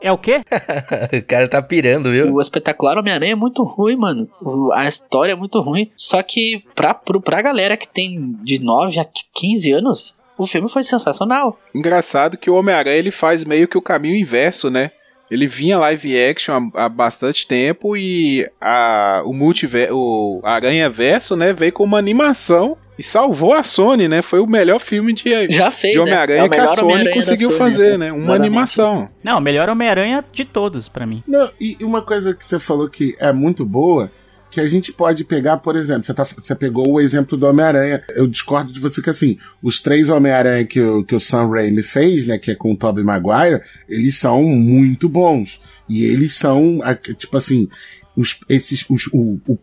É 0.00 0.10
o 0.10 0.18
quê? 0.18 0.40
o 1.16 1.26
cara 1.26 1.46
tá 1.46 1.62
pirando, 1.62 2.10
viu? 2.10 2.34
O 2.34 2.40
espetacular 2.40 2.98
Homem-Aranha 2.98 3.32
é 3.32 3.36
muito 3.36 3.62
ruim, 3.62 3.96
mano. 3.96 4.28
A 4.72 4.86
história 4.88 5.32
é 5.32 5.36
muito 5.36 5.60
ruim. 5.60 5.92
Só 5.96 6.22
que 6.22 6.64
pra, 6.74 6.92
pra 6.92 7.40
galera 7.40 7.76
que 7.76 7.86
tem 7.86 8.36
de 8.42 8.58
9 8.58 8.98
a 8.98 9.06
15 9.32 9.70
anos, 9.70 10.18
o 10.44 10.46
filme 10.46 10.68
foi 10.68 10.82
sensacional. 10.82 11.58
Engraçado 11.74 12.36
que 12.36 12.50
o 12.50 12.54
Homem-Aranha 12.54 12.96
ele 12.96 13.10
faz 13.10 13.44
meio 13.44 13.68
que 13.68 13.78
o 13.78 13.82
caminho 13.82 14.16
inverso, 14.16 14.70
né? 14.70 14.90
Ele 15.30 15.46
vinha 15.46 15.78
live 15.78 16.22
action 16.22 16.70
há, 16.74 16.84
há 16.84 16.88
bastante 16.90 17.46
tempo 17.46 17.96
e 17.96 18.46
a, 18.60 19.22
o 19.24 19.32
multiverso, 19.32 19.94
o 19.96 20.40
Aranha 20.44 20.90
Verso, 20.90 21.34
né, 21.34 21.54
veio 21.54 21.72
com 21.72 21.84
uma 21.84 21.96
animação 21.96 22.76
e 22.98 23.02
salvou 23.02 23.54
a 23.54 23.62
Sony, 23.62 24.08
né? 24.08 24.20
Foi 24.20 24.40
o 24.40 24.46
melhor 24.46 24.78
filme 24.78 25.14
de, 25.14 25.50
Já 25.50 25.70
fez, 25.70 25.94
de 25.94 26.00
Homem-Aranha 26.00 26.42
é. 26.42 26.44
é 26.44 26.48
que 26.50 26.56
a 26.56 26.68
Sony 26.68 27.14
conseguiu 27.14 27.48
Sony, 27.48 27.58
fazer, 27.58 27.98
né? 27.98 28.12
Uma 28.12 28.22
Exatamente. 28.22 28.46
animação. 28.46 29.08
Não, 29.24 29.38
o 29.38 29.40
melhor 29.40 29.70
Homem-Aranha 29.70 30.22
de 30.30 30.44
todos, 30.44 30.88
para 30.88 31.06
mim. 31.06 31.22
Não, 31.26 31.50
e 31.58 31.78
uma 31.80 32.02
coisa 32.02 32.34
que 32.34 32.46
você 32.46 32.58
falou 32.58 32.90
que 32.90 33.16
é 33.18 33.32
muito 33.32 33.64
boa 33.64 34.10
que 34.52 34.60
a 34.60 34.68
gente 34.68 34.92
pode 34.92 35.24
pegar, 35.24 35.56
por 35.56 35.74
exemplo, 35.76 36.04
você, 36.04 36.12
tá, 36.12 36.24
você 36.24 36.54
pegou 36.54 36.86
o 36.86 37.00
exemplo 37.00 37.38
do 37.38 37.46
Homem-Aranha. 37.46 38.04
Eu 38.10 38.26
discordo 38.26 38.70
de 38.70 38.78
você 38.78 39.00
que, 39.00 39.08
assim, 39.08 39.38
os 39.62 39.80
três 39.80 40.10
Homem-Aranha 40.10 40.66
que, 40.66 40.78
o, 40.78 41.02
que 41.02 41.14
o 41.14 41.20
Sam 41.20 41.48
Raimi 41.48 41.82
fez, 41.82 42.26
né, 42.26 42.36
que 42.36 42.50
é 42.50 42.54
com 42.54 42.72
o 42.72 42.76
Tobey 42.76 43.02
Maguire, 43.02 43.62
eles 43.88 44.18
são 44.18 44.42
muito 44.44 45.08
bons. 45.08 45.58
E 45.88 46.04
eles 46.04 46.34
são, 46.34 46.80
tipo 47.16 47.34
assim, 47.34 47.66
os, 48.14 48.40
esses, 48.46 48.84
os, 48.90 49.06
o, 49.06 49.40
o, 49.48 49.58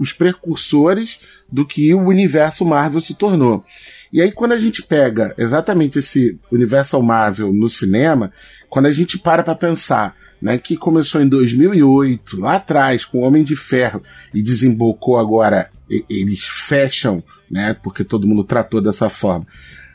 os 0.00 0.12
precursores 0.12 1.20
do 1.50 1.64
que 1.64 1.94
o 1.94 2.00
universo 2.00 2.64
Marvel 2.64 3.00
se 3.00 3.14
tornou. 3.14 3.64
E 4.12 4.20
aí, 4.20 4.32
quando 4.32 4.50
a 4.50 4.58
gente 4.58 4.82
pega 4.82 5.32
exatamente 5.38 6.00
esse 6.00 6.36
universo 6.50 7.00
Marvel 7.00 7.52
no 7.52 7.68
cinema, 7.68 8.32
quando 8.68 8.86
a 8.86 8.92
gente 8.92 9.16
para 9.16 9.44
pra 9.44 9.54
pensar 9.54 10.16
né, 10.40 10.58
que 10.58 10.76
começou 10.76 11.20
em 11.20 11.28
2008, 11.28 12.40
lá 12.40 12.54
atrás, 12.54 13.04
com 13.04 13.18
o 13.18 13.22
Homem 13.22 13.42
de 13.42 13.56
Ferro, 13.56 14.02
e 14.32 14.42
desembocou 14.42 15.18
agora, 15.18 15.70
eles 16.08 16.44
fecham, 16.44 17.22
né, 17.50 17.74
porque 17.82 18.04
todo 18.04 18.26
mundo 18.26 18.44
tratou 18.44 18.80
dessa 18.80 19.08
forma. 19.08 19.46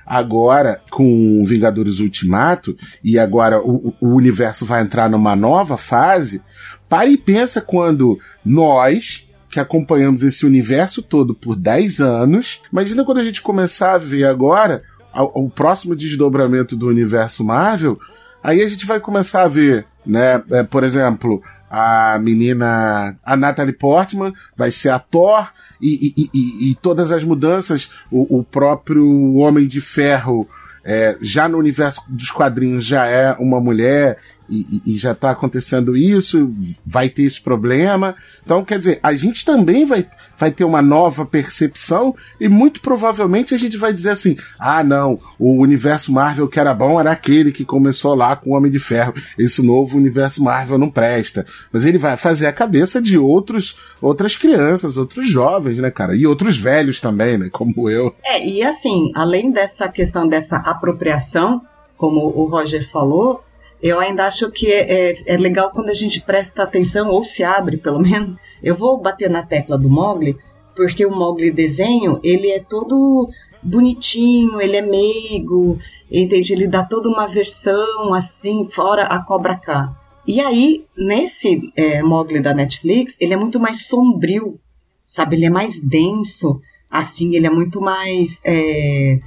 Agora, 0.05 0.81
com 0.91 1.43
Vingadores 1.45 1.99
Ultimato, 1.99 2.75
e 3.03 3.17
agora 3.17 3.61
o, 3.61 3.93
o 4.01 4.09
universo 4.09 4.65
vai 4.65 4.81
entrar 4.81 5.09
numa 5.09 5.35
nova 5.35 5.77
fase, 5.77 6.41
para 6.89 7.07
e 7.07 7.17
pensa 7.17 7.61
quando 7.61 8.19
nós, 8.43 9.29
que 9.49 9.59
acompanhamos 9.59 10.23
esse 10.23 10.45
universo 10.45 11.01
todo 11.01 11.33
por 11.33 11.55
10 11.55 12.01
anos, 12.01 12.61
imagina 12.71 13.05
quando 13.05 13.19
a 13.19 13.23
gente 13.23 13.41
começar 13.41 13.93
a 13.93 13.97
ver 13.97 14.25
agora 14.25 14.83
o 15.15 15.49
próximo 15.49 15.95
desdobramento 15.95 16.75
do 16.75 16.87
universo 16.87 17.43
Marvel, 17.43 17.99
aí 18.43 18.61
a 18.61 18.67
gente 18.67 18.85
vai 18.85 18.99
começar 18.99 19.43
a 19.43 19.47
ver 19.47 19.85
né? 20.05 20.41
É, 20.51 20.63
por 20.63 20.83
exemplo, 20.83 21.41
a 21.69 22.19
menina, 22.19 23.15
a 23.23 23.35
Natalie 23.35 23.73
Portman 23.73 24.33
vai 24.55 24.71
ser 24.71 24.89
a 24.89 24.99
Thor 24.99 25.51
e, 25.81 26.13
e, 26.15 26.29
e, 26.33 26.71
e 26.71 26.75
todas 26.75 27.11
as 27.11 27.23
mudanças, 27.23 27.91
o, 28.11 28.39
o 28.39 28.43
próprio 28.43 29.35
Homem 29.35 29.67
de 29.67 29.81
Ferro 29.81 30.47
é, 30.85 31.17
já 31.21 31.47
no 31.47 31.57
universo 31.57 32.03
dos 32.09 32.29
quadrinhos 32.29 32.85
já 32.85 33.05
é 33.05 33.33
uma 33.39 33.59
mulher, 33.59 34.17
e, 34.49 34.81
e, 34.85 34.95
já 34.95 35.11
está 35.13 35.31
acontecendo 35.31 35.95
isso, 35.95 36.53
vai 36.85 37.09
ter 37.09 37.23
esse 37.23 37.41
problema. 37.41 38.15
Então, 38.43 38.63
quer 38.63 38.77
dizer, 38.77 38.99
a 39.01 39.13
gente 39.13 39.45
também 39.45 39.85
vai, 39.85 40.07
vai 40.37 40.51
ter 40.51 40.63
uma 40.63 40.81
nova 40.81 41.25
percepção 41.25 42.15
e 42.39 42.49
muito 42.49 42.81
provavelmente 42.81 43.55
a 43.55 43.57
gente 43.57 43.77
vai 43.77 43.93
dizer 43.93 44.11
assim: 44.11 44.35
ah, 44.59 44.83
não, 44.83 45.19
o 45.39 45.61
universo 45.61 46.11
Marvel 46.11 46.47
que 46.47 46.59
era 46.59 46.73
bom 46.73 46.99
era 46.99 47.11
aquele 47.11 47.51
que 47.51 47.63
começou 47.63 48.13
lá 48.15 48.35
com 48.35 48.51
o 48.51 48.53
Homem 48.53 48.71
de 48.71 48.79
Ferro. 48.79 49.13
Esse 49.37 49.65
novo 49.65 49.97
universo 49.97 50.43
Marvel 50.43 50.77
não 50.77 50.89
presta. 50.89 51.45
Mas 51.71 51.85
ele 51.85 51.97
vai 51.97 52.17
fazer 52.17 52.47
a 52.47 52.53
cabeça 52.53 53.01
de 53.01 53.17
outros, 53.17 53.79
outras 54.01 54.35
crianças, 54.35 54.97
outros 54.97 55.27
jovens, 55.27 55.79
né, 55.79 55.89
cara? 55.89 56.15
E 56.15 56.27
outros 56.27 56.57
velhos 56.57 56.99
também, 56.99 57.37
né? 57.37 57.49
Como 57.51 57.89
eu. 57.89 58.13
É, 58.23 58.45
e 58.45 58.61
assim, 58.61 59.11
além 59.15 59.51
dessa 59.51 59.87
questão 59.87 60.27
dessa 60.27 60.57
apropriação, 60.57 61.61
como 61.95 62.19
o 62.19 62.45
Roger 62.49 62.85
falou, 62.91 63.43
eu 63.83 63.99
ainda 63.99 64.25
acho 64.25 64.49
que 64.49 64.71
é, 64.71 65.11
é, 65.11 65.13
é, 65.25 65.37
legal 65.37 65.69
quando 65.71 65.89
a 65.89 65.93
gente 65.93 66.21
presta 66.21 66.63
atenção, 66.63 67.09
ou 67.09 67.21
se 67.21 67.43
abre 67.43 67.75
pelo 67.75 67.99
menos. 68.01 68.37
Eu 68.63 68.75
vou 68.75 68.97
bater 68.97 69.29
na 69.29 69.43
tecla 69.43 69.77
do 69.77 69.89
Mogli, 69.89 70.37
porque 70.73 71.05
o 71.05 71.11
Mogli 71.11 71.51
desenho, 71.51 72.17
ele 72.23 72.49
é 72.49 72.61
todo 72.61 73.29
bonitinho, 73.61 74.61
ele 74.61 74.77
é 74.77 74.81
meigo, 74.81 75.77
entende? 76.09 76.53
Ele 76.53 76.65
dá 76.65 76.85
toda 76.85 77.09
uma 77.09 77.27
versão 77.27 78.13
assim, 78.13 78.69
fora 78.71 79.03
a 79.03 79.21
Cobra 79.21 79.57
K. 79.57 79.93
E 80.25 80.39
aí, 80.39 80.85
nesse 80.97 81.73
é, 81.75 82.01
Mogli 82.01 82.39
da 82.39 82.53
Netflix, 82.53 83.17
ele 83.19 83.33
é 83.33 83.37
muito 83.37 83.59
mais 83.59 83.85
sombrio, 83.85 84.57
sabe? 85.05 85.35
Ele 85.35 85.45
é 85.45 85.49
mais 85.49 85.77
denso, 85.77 86.61
assim, 86.89 87.35
ele 87.35 87.47
é 87.47 87.49
muito 87.49 87.81
mais. 87.81 88.39
É, 88.45 89.19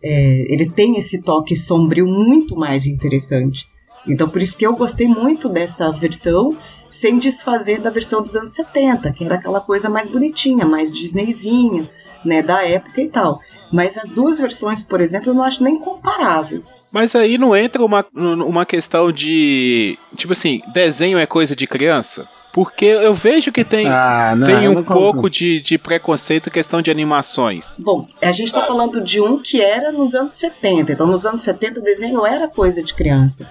é, 0.00 0.52
ele 0.52 0.70
tem 0.70 0.96
esse 0.98 1.20
toque 1.20 1.56
sombrio 1.56 2.06
muito 2.06 2.54
mais 2.54 2.86
interessante. 2.86 3.73
Então, 4.06 4.28
por 4.28 4.42
isso 4.42 4.56
que 4.56 4.66
eu 4.66 4.74
gostei 4.76 5.08
muito 5.08 5.48
dessa 5.48 5.90
versão, 5.90 6.56
sem 6.88 7.18
desfazer 7.18 7.80
da 7.80 7.90
versão 7.90 8.20
dos 8.22 8.36
anos 8.36 8.50
70, 8.50 9.12
que 9.12 9.24
era 9.24 9.36
aquela 9.36 9.60
coisa 9.60 9.88
mais 9.88 10.08
bonitinha, 10.08 10.66
mais 10.66 10.92
Disneyzinha, 10.92 11.88
né, 12.24 12.42
da 12.42 12.66
época 12.66 13.00
e 13.00 13.08
tal. 13.08 13.40
Mas 13.72 13.96
as 13.96 14.10
duas 14.10 14.38
versões, 14.38 14.82
por 14.82 15.00
exemplo, 15.00 15.30
eu 15.30 15.34
não 15.34 15.42
acho 15.42 15.62
nem 15.62 15.78
comparáveis. 15.78 16.74
Mas 16.92 17.14
aí 17.16 17.36
não 17.36 17.56
entra 17.56 17.84
uma, 17.84 18.04
uma 18.14 18.64
questão 18.64 19.10
de. 19.10 19.98
Tipo 20.16 20.32
assim, 20.32 20.62
desenho 20.72 21.18
é 21.18 21.26
coisa 21.26 21.56
de 21.56 21.66
criança? 21.66 22.28
Porque 22.52 22.84
eu 22.84 23.12
vejo 23.12 23.50
que 23.50 23.64
tem, 23.64 23.88
ah, 23.88 24.34
não, 24.36 24.46
tem 24.46 24.68
um 24.68 24.80
pouco 24.84 25.28
de, 25.28 25.60
de 25.60 25.76
preconceito 25.76 26.48
em 26.48 26.52
questão 26.52 26.80
de 26.80 26.88
animações. 26.88 27.76
Bom, 27.80 28.06
a 28.22 28.30
gente 28.30 28.46
está 28.46 28.64
falando 28.64 29.00
de 29.00 29.20
um 29.20 29.42
que 29.42 29.60
era 29.60 29.90
nos 29.90 30.14
anos 30.14 30.34
70. 30.34 30.92
Então, 30.92 31.04
nos 31.04 31.26
anos 31.26 31.40
70, 31.40 31.80
o 31.80 31.82
desenho 31.82 32.24
era 32.24 32.46
coisa 32.46 32.80
de 32.80 32.94
criança. 32.94 33.44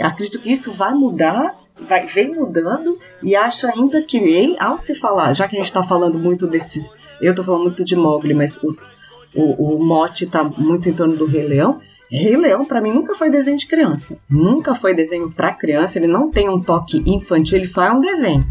Eu 0.00 0.06
acredito 0.06 0.40
que 0.40 0.50
isso 0.50 0.72
vai 0.72 0.94
mudar, 0.94 1.60
vai, 1.86 2.06
vem 2.06 2.34
mudando, 2.34 2.98
e 3.22 3.36
acho 3.36 3.66
ainda 3.66 4.00
que, 4.02 4.56
ao 4.58 4.78
se 4.78 4.94
falar, 4.94 5.34
já 5.34 5.46
que 5.46 5.56
a 5.56 5.58
gente 5.58 5.68
está 5.68 5.82
falando 5.82 6.18
muito 6.18 6.46
desses. 6.46 6.94
Eu 7.20 7.32
estou 7.32 7.44
falando 7.44 7.64
muito 7.64 7.84
de 7.84 7.94
Mogli, 7.94 8.32
mas 8.32 8.56
o, 8.56 8.74
o, 9.34 9.76
o 9.76 9.84
mote 9.84 10.24
está 10.24 10.42
muito 10.42 10.88
em 10.88 10.94
torno 10.94 11.16
do 11.16 11.26
Rei 11.26 11.46
Leão. 11.46 11.78
Rei 12.10 12.34
Leão, 12.34 12.64
para 12.64 12.80
mim, 12.80 12.92
nunca 12.92 13.14
foi 13.14 13.28
desenho 13.28 13.58
de 13.58 13.66
criança. 13.66 14.16
Nunca 14.28 14.74
foi 14.74 14.94
desenho 14.94 15.30
para 15.30 15.52
criança. 15.52 15.98
Ele 15.98 16.06
não 16.06 16.30
tem 16.30 16.48
um 16.48 16.62
toque 16.62 17.02
infantil, 17.04 17.58
ele 17.58 17.66
só 17.66 17.84
é 17.84 17.92
um 17.92 18.00
desenho. 18.00 18.46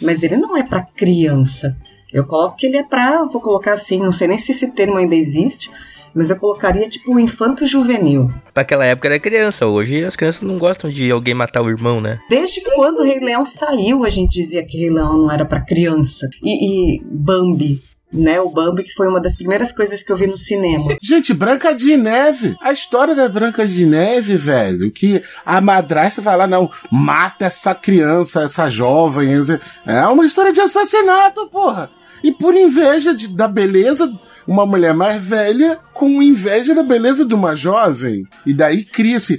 Mas 0.00 0.22
ele 0.22 0.38
não 0.38 0.56
é 0.56 0.62
para 0.62 0.86
criança. 0.96 1.76
Eu 2.10 2.24
coloco 2.24 2.56
que 2.56 2.64
ele 2.64 2.78
é 2.78 2.82
para, 2.82 3.26
vou 3.26 3.42
colocar 3.42 3.74
assim, 3.74 3.98
não 3.98 4.10
sei 4.10 4.28
nem 4.28 4.38
se 4.38 4.52
esse 4.52 4.68
termo 4.68 4.96
ainda 4.96 5.14
existe, 5.14 5.70
mas 6.14 6.30
eu 6.30 6.36
colocaria 6.36 6.88
tipo 6.88 7.18
infanto 7.18 7.66
juvenil. 7.66 8.32
Pra 8.52 8.62
aquela 8.62 8.84
época 8.84 9.08
era 9.08 9.18
criança, 9.18 9.66
hoje 9.66 10.04
as 10.04 10.16
crianças 10.16 10.42
não 10.42 10.58
gostam 10.58 10.90
de 10.90 11.10
alguém 11.10 11.34
matar 11.34 11.62
o 11.62 11.68
irmão, 11.70 12.00
né? 12.00 12.18
Desde 12.28 12.60
quando 12.74 13.00
o 13.00 13.04
Rei 13.04 13.20
Leão 13.20 13.44
saiu, 13.44 14.04
a 14.04 14.08
gente 14.08 14.32
dizia 14.32 14.64
que 14.64 14.78
Rei 14.78 14.90
Leão 14.90 15.16
não 15.16 15.30
era 15.30 15.44
para 15.44 15.60
criança. 15.60 16.28
E, 16.42 16.96
e 16.96 17.02
Bambi, 17.04 17.82
né? 18.12 18.40
O 18.40 18.50
Bambi, 18.50 18.82
que 18.82 18.92
foi 18.92 19.08
uma 19.08 19.20
das 19.20 19.36
primeiras 19.36 19.72
coisas 19.72 20.02
que 20.02 20.10
eu 20.10 20.16
vi 20.16 20.26
no 20.26 20.36
cinema. 20.36 20.96
Gente, 21.02 21.34
Branca 21.34 21.74
de 21.74 21.96
Neve. 21.96 22.56
A 22.60 22.72
história 22.72 23.14
da 23.14 23.28
Branca 23.28 23.66
de 23.66 23.86
Neve, 23.86 24.36
velho, 24.36 24.90
que 24.90 25.22
a 25.44 25.60
madrasta 25.60 26.22
vai 26.22 26.36
lá, 26.36 26.46
não, 26.46 26.70
mata 26.90 27.46
essa 27.46 27.74
criança, 27.74 28.42
essa 28.42 28.68
jovem. 28.68 29.28
É 29.86 30.06
uma 30.06 30.24
história 30.24 30.52
de 30.52 30.60
assassinato, 30.60 31.48
porra. 31.48 31.90
E 32.22 32.32
por 32.32 32.54
inveja 32.54 33.14
de, 33.14 33.28
da 33.28 33.46
beleza 33.46 34.12
uma 34.48 34.64
mulher 34.64 34.94
mais 34.94 35.22
velha 35.22 35.78
com 35.92 36.22
inveja 36.22 36.74
da 36.74 36.82
beleza 36.82 37.26
de 37.26 37.34
uma 37.34 37.54
jovem. 37.54 38.26
E 38.46 38.54
daí 38.54 38.82
cria-se. 38.82 39.38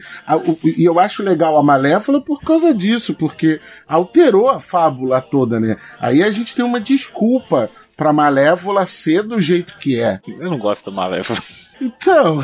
E 0.63 0.85
eu 0.85 0.99
acho 0.99 1.23
legal 1.23 1.57
a 1.57 1.63
Malévola 1.63 2.21
por 2.21 2.39
causa 2.41 2.71
disso, 2.75 3.15
porque 3.15 3.59
alterou 3.87 4.47
a 4.47 4.59
fábula 4.59 5.19
toda, 5.19 5.59
né? 5.59 5.77
Aí 5.99 6.21
a 6.21 6.29
gente 6.29 6.55
tem 6.55 6.63
uma 6.63 6.79
desculpa 6.79 7.71
pra 7.97 8.13
Malévola 8.13 8.85
ser 8.85 9.23
do 9.23 9.39
jeito 9.39 9.79
que 9.79 9.99
é. 9.99 10.19
Eu 10.27 10.51
não 10.51 10.59
gosto 10.59 10.91
da 10.91 10.95
Malévola. 10.95 11.39
Então, 11.81 12.39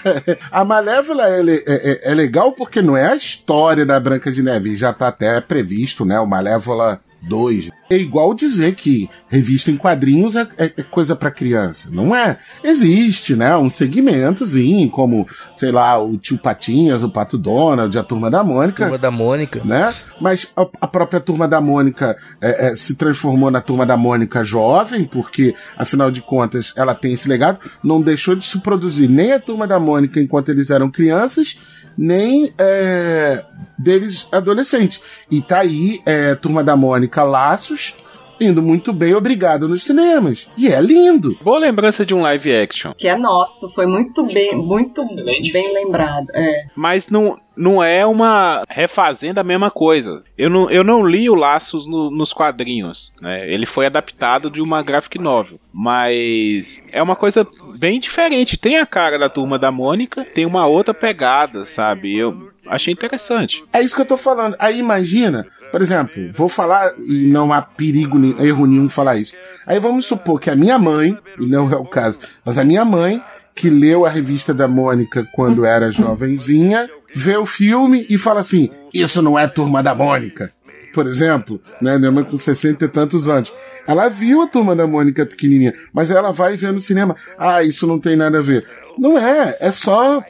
a 0.50 0.64
Malévola 0.64 1.28
é, 1.28 1.42
é, 1.66 2.12
é, 2.12 2.14
legal 2.14 2.52
porque 2.52 2.80
não 2.80 2.96
é 2.96 3.08
a 3.08 3.16
história 3.16 3.84
da 3.84 4.00
Branca 4.00 4.32
de 4.32 4.42
Neve, 4.42 4.74
já 4.74 4.92
tá 4.92 5.08
até 5.08 5.38
previsto, 5.40 6.04
né? 6.04 6.18
O 6.18 6.26
Malévola 6.26 7.00
2. 7.26 7.70
É 7.88 7.96
igual 7.96 8.34
dizer 8.34 8.74
que 8.74 9.08
revista 9.28 9.70
em 9.70 9.76
quadrinhos 9.76 10.34
é, 10.34 10.48
é, 10.58 10.64
é 10.76 10.82
coisa 10.82 11.14
para 11.14 11.30
criança. 11.30 11.88
Não 11.92 12.14
é. 12.14 12.36
Existe, 12.64 13.36
né? 13.36 13.56
Um 13.56 13.70
segmentozinho, 13.70 14.90
como, 14.90 15.26
sei 15.54 15.70
lá, 15.70 16.02
o 16.02 16.16
Tio 16.18 16.38
Patinhas, 16.38 17.02
o 17.02 17.08
Pato 17.08 17.38
Donald, 17.38 17.96
a 17.96 18.02
Turma 18.02 18.30
da 18.30 18.42
Mônica. 18.42 18.84
Turma 18.84 18.98
da 18.98 19.10
Mônica. 19.10 19.62
Né? 19.64 19.94
Mas 20.20 20.52
a, 20.56 20.66
a 20.80 20.86
própria 20.86 21.20
Turma 21.20 21.46
da 21.46 21.60
Mônica 21.60 22.16
é, 22.40 22.68
é, 22.68 22.76
se 22.76 22.96
transformou 22.96 23.50
na 23.50 23.60
Turma 23.60 23.86
da 23.86 23.96
Mônica 23.96 24.44
jovem, 24.44 25.04
porque, 25.04 25.54
afinal 25.76 26.10
de 26.10 26.20
contas, 26.20 26.72
ela 26.76 26.94
tem 26.94 27.12
esse 27.12 27.28
legado. 27.28 27.60
Não 27.84 28.00
deixou 28.00 28.34
de 28.34 28.44
se 28.44 28.58
produzir 28.60 29.08
nem 29.08 29.32
a 29.32 29.40
Turma 29.40 29.66
da 29.66 29.78
Mônica 29.78 30.20
enquanto 30.20 30.48
eles 30.48 30.70
eram 30.70 30.90
crianças, 30.90 31.60
nem 31.96 32.52
é, 32.58 33.44
deles 33.78 34.28
adolescentes. 34.30 35.02
E 35.30 35.40
tá 35.40 35.60
aí, 35.60 36.00
é, 36.06 36.34
Turma 36.34 36.62
da 36.62 36.76
Mônica 36.76 37.22
Laços, 37.22 37.96
indo 38.40 38.62
muito 38.62 38.92
bem, 38.92 39.14
obrigado 39.14 39.68
nos 39.68 39.82
cinemas. 39.82 40.50
E 40.56 40.68
é 40.68 40.80
lindo. 40.80 41.36
Boa 41.42 41.58
lembrança 41.58 42.04
de 42.04 42.14
um 42.14 42.22
live 42.22 42.54
action. 42.54 42.92
Que 42.96 43.08
é 43.08 43.16
nosso, 43.16 43.70
foi 43.70 43.86
muito 43.86 44.24
bem, 44.24 44.54
muito 44.54 45.02
Excelente. 45.02 45.52
bem 45.52 45.72
lembrado. 45.72 46.26
É. 46.34 46.66
Mas 46.74 47.08
não, 47.08 47.38
não 47.56 47.82
é 47.82 48.04
uma 48.04 48.64
refazendo 48.68 49.40
a 49.40 49.44
mesma 49.44 49.70
coisa. 49.70 50.22
Eu 50.36 50.50
não, 50.50 50.70
eu 50.70 50.84
não 50.84 51.06
li 51.06 51.28
o 51.30 51.34
Laços 51.34 51.86
no, 51.86 52.10
nos 52.10 52.32
quadrinhos, 52.32 53.12
né? 53.20 53.50
Ele 53.50 53.66
foi 53.66 53.86
adaptado 53.86 54.50
de 54.50 54.60
uma 54.60 54.82
graphic 54.82 55.18
novel, 55.18 55.58
mas 55.72 56.82
é 56.92 57.02
uma 57.02 57.16
coisa 57.16 57.46
bem 57.78 57.98
diferente. 57.98 58.56
Tem 58.56 58.78
a 58.78 58.86
cara 58.86 59.18
da 59.18 59.28
turma 59.28 59.58
da 59.58 59.70
Mônica, 59.70 60.24
tem 60.24 60.44
uma 60.44 60.66
outra 60.66 60.92
pegada, 60.92 61.64
sabe? 61.64 62.16
Eu 62.16 62.50
achei 62.66 62.92
interessante. 62.92 63.64
É 63.72 63.80
isso 63.80 63.94
que 63.94 64.02
eu 64.02 64.06
tô 64.06 64.16
falando. 64.16 64.56
Aí 64.58 64.78
imagina 64.78 65.46
por 65.70 65.82
exemplo, 65.82 66.30
vou 66.32 66.48
falar, 66.48 66.92
e 66.98 67.26
não 67.26 67.52
há 67.52 67.60
perigo, 67.62 68.18
erro 68.42 68.66
nenhum 68.66 68.88
falar 68.88 69.16
isso. 69.16 69.36
Aí 69.66 69.78
vamos 69.78 70.06
supor 70.06 70.40
que 70.40 70.50
a 70.50 70.56
minha 70.56 70.78
mãe, 70.78 71.16
e 71.38 71.46
não 71.46 71.70
é 71.70 71.76
o 71.76 71.84
caso, 71.84 72.18
mas 72.44 72.58
a 72.58 72.64
minha 72.64 72.84
mãe, 72.84 73.22
que 73.54 73.70
leu 73.70 74.04
a 74.04 74.10
revista 74.10 74.52
da 74.52 74.68
Mônica 74.68 75.26
quando 75.32 75.64
era 75.64 75.90
jovenzinha, 75.90 76.88
vê 77.12 77.36
o 77.36 77.46
filme 77.46 78.06
e 78.08 78.18
fala 78.18 78.40
assim: 78.40 78.68
Isso 78.92 79.22
não 79.22 79.38
é 79.38 79.48
turma 79.48 79.82
da 79.82 79.94
Mônica. 79.94 80.52
Por 80.92 81.06
exemplo, 81.06 81.60
né? 81.80 81.98
Minha 81.98 82.12
mãe 82.12 82.24
com 82.24 82.38
60 82.38 82.84
e 82.84 82.88
tantos 82.88 83.28
anos. 83.28 83.52
Ela 83.86 84.08
viu 84.08 84.42
a 84.42 84.46
turma 84.46 84.74
da 84.74 84.86
Mônica 84.86 85.24
pequenininha, 85.24 85.74
mas 85.92 86.10
ela 86.10 86.32
vai 86.32 86.56
ver 86.56 86.72
no 86.72 86.80
cinema. 86.80 87.16
Ah, 87.38 87.62
isso 87.62 87.86
não 87.86 87.98
tem 87.98 88.16
nada 88.16 88.38
a 88.38 88.42
ver. 88.42 88.66
Não 88.98 89.18
é, 89.18 89.56
é 89.60 89.70
só 89.70 90.22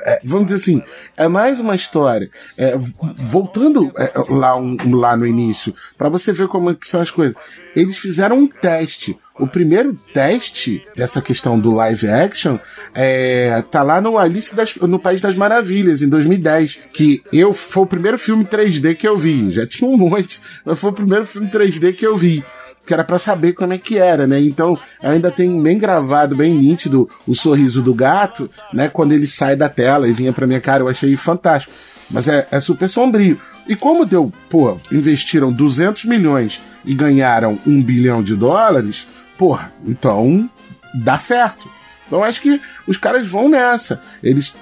é, 0.00 0.20
vamos 0.24 0.46
dizer 0.46 0.56
assim, 0.56 0.82
é 1.16 1.28
mais 1.28 1.60
uma 1.60 1.74
história. 1.74 2.30
É, 2.56 2.76
voltando 3.16 3.92
é, 3.96 4.12
lá, 4.28 4.56
um, 4.56 4.76
lá 4.96 5.16
no 5.16 5.26
início, 5.26 5.74
para 5.96 6.08
você 6.08 6.32
ver 6.32 6.48
como 6.48 6.70
é 6.70 6.76
são 6.82 7.00
as 7.00 7.10
coisas. 7.10 7.34
Eles 7.74 7.96
fizeram 7.98 8.38
um 8.38 8.46
teste. 8.46 9.18
O 9.38 9.48
primeiro 9.48 9.98
teste 10.12 10.86
dessa 10.96 11.20
questão 11.20 11.58
do 11.58 11.72
live 11.72 12.08
action 12.08 12.56
é, 12.94 13.60
tá 13.68 13.82
lá 13.82 14.00
no 14.00 14.16
Alice 14.16 14.54
das, 14.54 14.76
no 14.76 14.98
País 14.98 15.20
das 15.20 15.34
Maravilhas, 15.34 16.02
em 16.02 16.08
2010. 16.08 16.82
Que 16.92 17.20
eu 17.32 17.52
foi 17.52 17.82
o 17.82 17.86
primeiro 17.86 18.16
filme 18.16 18.44
3D 18.44 18.94
que 18.94 19.08
eu 19.08 19.18
vi. 19.18 19.50
Já 19.50 19.66
tinha 19.68 19.90
um 19.90 19.96
monte, 19.96 20.40
mas 20.64 20.78
foi 20.78 20.90
o 20.90 20.94
primeiro 20.94 21.26
filme 21.26 21.48
3D 21.48 21.94
que 21.94 22.06
eu 22.06 22.16
vi 22.16 22.44
que 22.86 22.92
era 22.92 23.02
para 23.02 23.18
saber 23.18 23.54
como 23.54 23.72
é 23.72 23.78
que 23.78 23.96
era, 23.96 24.26
né? 24.26 24.38
Então, 24.38 24.78
ainda 25.02 25.30
tem 25.30 25.62
bem 25.62 25.78
gravado, 25.78 26.36
bem 26.36 26.54
nítido 26.54 27.08
o 27.26 27.34
sorriso 27.34 27.80
do 27.80 27.94
gato, 27.94 28.46
né? 28.74 28.90
Quando 28.90 29.12
ele 29.12 29.26
sai 29.26 29.56
da 29.56 29.70
tela 29.70 30.06
e 30.06 30.12
vinha 30.12 30.34
pra 30.34 30.46
minha 30.46 30.60
cara, 30.60 30.82
eu 30.82 30.88
achei 30.88 31.16
fantástico. 31.16 31.72
Mas 32.10 32.28
é, 32.28 32.46
é 32.50 32.60
super 32.60 32.88
sombrio. 32.90 33.40
E 33.66 33.74
como 33.74 34.04
deu, 34.04 34.30
pô, 34.50 34.78
investiram 34.92 35.50
200 35.50 36.04
milhões 36.04 36.60
e 36.84 36.94
ganharam 36.94 37.58
um 37.66 37.82
bilhão 37.82 38.22
de 38.22 38.36
dólares, 38.36 39.08
porra, 39.36 39.72
então 39.84 40.48
dá 40.94 41.18
certo. 41.18 41.68
Então 42.06 42.22
acho 42.22 42.40
que 42.40 42.60
os 42.86 42.96
caras 42.96 43.26
vão 43.26 43.48
nessa. 43.48 44.02
Eles, 44.22 44.54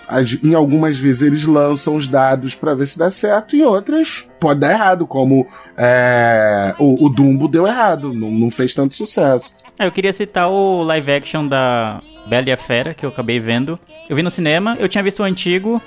em 0.43 0.55
algumas 0.55 0.99
vezes, 0.99 1.23
eles 1.23 1.45
lançam 1.45 1.97
os 1.97 2.07
dados 2.07 2.55
pra 2.55 2.75
ver 2.75 2.87
se 2.87 2.99
dá 2.99 3.11
certo, 3.11 3.57
e 3.57 3.65
outras 3.65 4.29
pode 4.39 4.61
dar 4.61 4.73
errado, 4.73 5.07
como 5.07 5.47
é, 5.77 6.75
o, 6.79 7.07
o 7.07 7.09
Dumbo 7.09 7.49
deu 7.49 7.67
errado, 7.67 8.13
não, 8.15 8.31
não 8.31 8.51
fez 8.51 8.73
tanto 8.73 8.95
sucesso. 8.95 9.55
Ah, 9.79 9.87
eu 9.87 9.93
queria 9.93 10.13
citar 10.13 10.49
o 10.49 10.83
live 10.83 11.13
action 11.13 11.47
da 11.47 12.01
Bela 12.27 12.49
e 12.49 12.53
a 12.53 12.57
Fera, 12.57 12.95
que 12.95 13.05
eu 13.05 13.11
acabei 13.11 13.41
vendo. 13.41 13.79
Eu 14.09 14.15
vi 14.15 14.23
no 14.23 14.31
cinema, 14.31 14.77
eu 14.79 14.89
tinha 14.89 15.03
visto 15.03 15.21
o 15.21 15.25
antigo, 15.25 15.83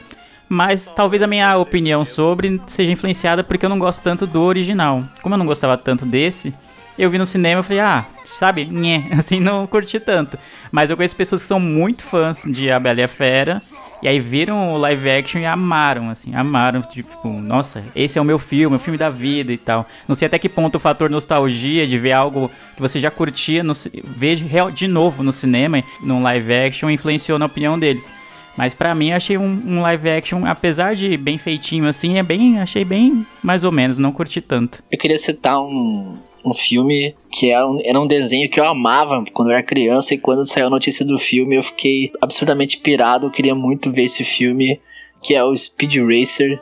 mas 0.50 0.92
talvez 0.94 1.24
a 1.24 1.28
minha 1.28 1.58
opinião 1.58 2.04
sobre 2.04 2.62
seja 2.68 2.92
influenciada 2.92 3.44
porque 3.44 3.66
eu 3.66 3.70
não 3.70 3.80
gosto 3.80 4.04
tanto 4.04 4.28
do 4.28 4.42
original. 4.42 5.04
Como 5.22 5.34
eu 5.34 5.40
não 5.40 5.46
gostava 5.46 5.78
tanto 5.78 6.06
desse, 6.06 6.54
eu 6.98 7.10
vi 7.10 7.18
no 7.18 7.26
cinema 7.26 7.62
e 7.62 7.64
falei, 7.64 7.80
ah, 7.80 8.06
sabe, 8.26 8.66
nhé, 8.66 9.08
assim, 9.18 9.40
não 9.40 9.68
curti 9.68 10.00
tanto. 10.00 10.38
Mas 10.72 10.90
eu 10.90 10.98
conheço 10.98 11.16
pessoas 11.16 11.42
que 11.42 11.48
são 11.48 11.60
muito 11.60 12.04
fãs 12.04 12.44
de 12.46 12.72
A 12.72 12.80
Bela 12.80 13.02
e 13.02 13.04
a 13.04 13.08
Fera, 13.08 13.62
e 14.02 14.08
aí 14.08 14.20
viram 14.20 14.74
o 14.74 14.78
live 14.78 15.10
action 15.10 15.42
e 15.42 15.46
amaram, 15.46 16.10
assim, 16.10 16.36
amaram, 16.36 16.82
tipo, 16.82 17.28
nossa, 17.28 17.84
esse 17.96 18.20
é 18.20 18.22
o 18.22 18.26
meu 18.26 18.38
filme, 18.38 18.76
o 18.76 18.80
filme 18.80 18.98
da 18.98 19.10
vida 19.10 19.52
e 19.52 19.58
tal. 19.58 19.86
Não 20.08 20.14
sei 20.14 20.28
até 20.28 20.38
que 20.38 20.50
ponto 20.50 20.76
o 20.76 20.80
fator 20.80 21.10
nostalgia 21.10 21.88
de 21.88 21.98
ver 21.98 22.12
algo 22.12 22.52
que 22.76 22.82
você 22.82 23.00
já 23.00 23.10
curtia, 23.10 23.64
no, 23.64 23.74
ver 24.04 24.36
de, 24.74 24.88
novo 24.88 25.24
no 25.24 25.34
cinema, 25.34 25.84
num 26.02 26.22
live 26.22 26.54
action, 26.54 26.90
influenciou 26.90 27.40
na 27.40 27.46
opinião 27.46 27.80
deles. 27.80 28.10
Mas 28.56 28.74
pra 28.74 28.94
mim, 28.96 29.12
achei 29.12 29.38
um, 29.38 29.64
um 29.66 29.82
live 29.82 30.10
action, 30.10 30.46
apesar 30.46 30.96
de 30.96 31.18
bem 31.18 31.38
feitinho 31.38 31.88
assim, 31.88 32.18
é 32.18 32.24
bem, 32.24 32.60
achei 32.60 32.86
bem 32.86 33.26
mais 33.42 33.64
ou 33.64 33.72
menos, 33.72 33.98
não 33.98 34.12
curti 34.12 34.40
tanto. 34.40 34.84
Eu 34.92 34.98
queria 34.98 35.18
citar 35.18 35.60
um, 35.62 36.16
um 36.46 36.54
filme 36.54 37.16
que 37.32 37.50
era 37.50 37.68
um, 37.68 37.80
era 37.84 38.00
um 38.00 38.06
desenho 38.06 38.50
que 38.50 38.60
eu 38.60 38.66
amava 38.66 39.24
quando 39.34 39.50
eu 39.50 39.56
era 39.56 39.64
criança 39.64 40.14
e 40.14 40.18
quando 40.18 40.46
saiu 40.46 40.68
a 40.68 40.70
notícia 40.70 41.04
do 41.04 41.18
filme 41.18 41.56
eu 41.56 41.64
fiquei 41.64 42.12
absurdamente 42.22 42.78
pirado. 42.78 43.28
Eu 43.28 43.32
queria 43.32 43.56
muito 43.56 43.92
ver 43.92 44.04
esse 44.04 44.24
filme, 44.24 44.80
que 45.22 45.34
é 45.34 45.44
o 45.44 45.56
Speed 45.56 45.96
Racer. 45.98 46.62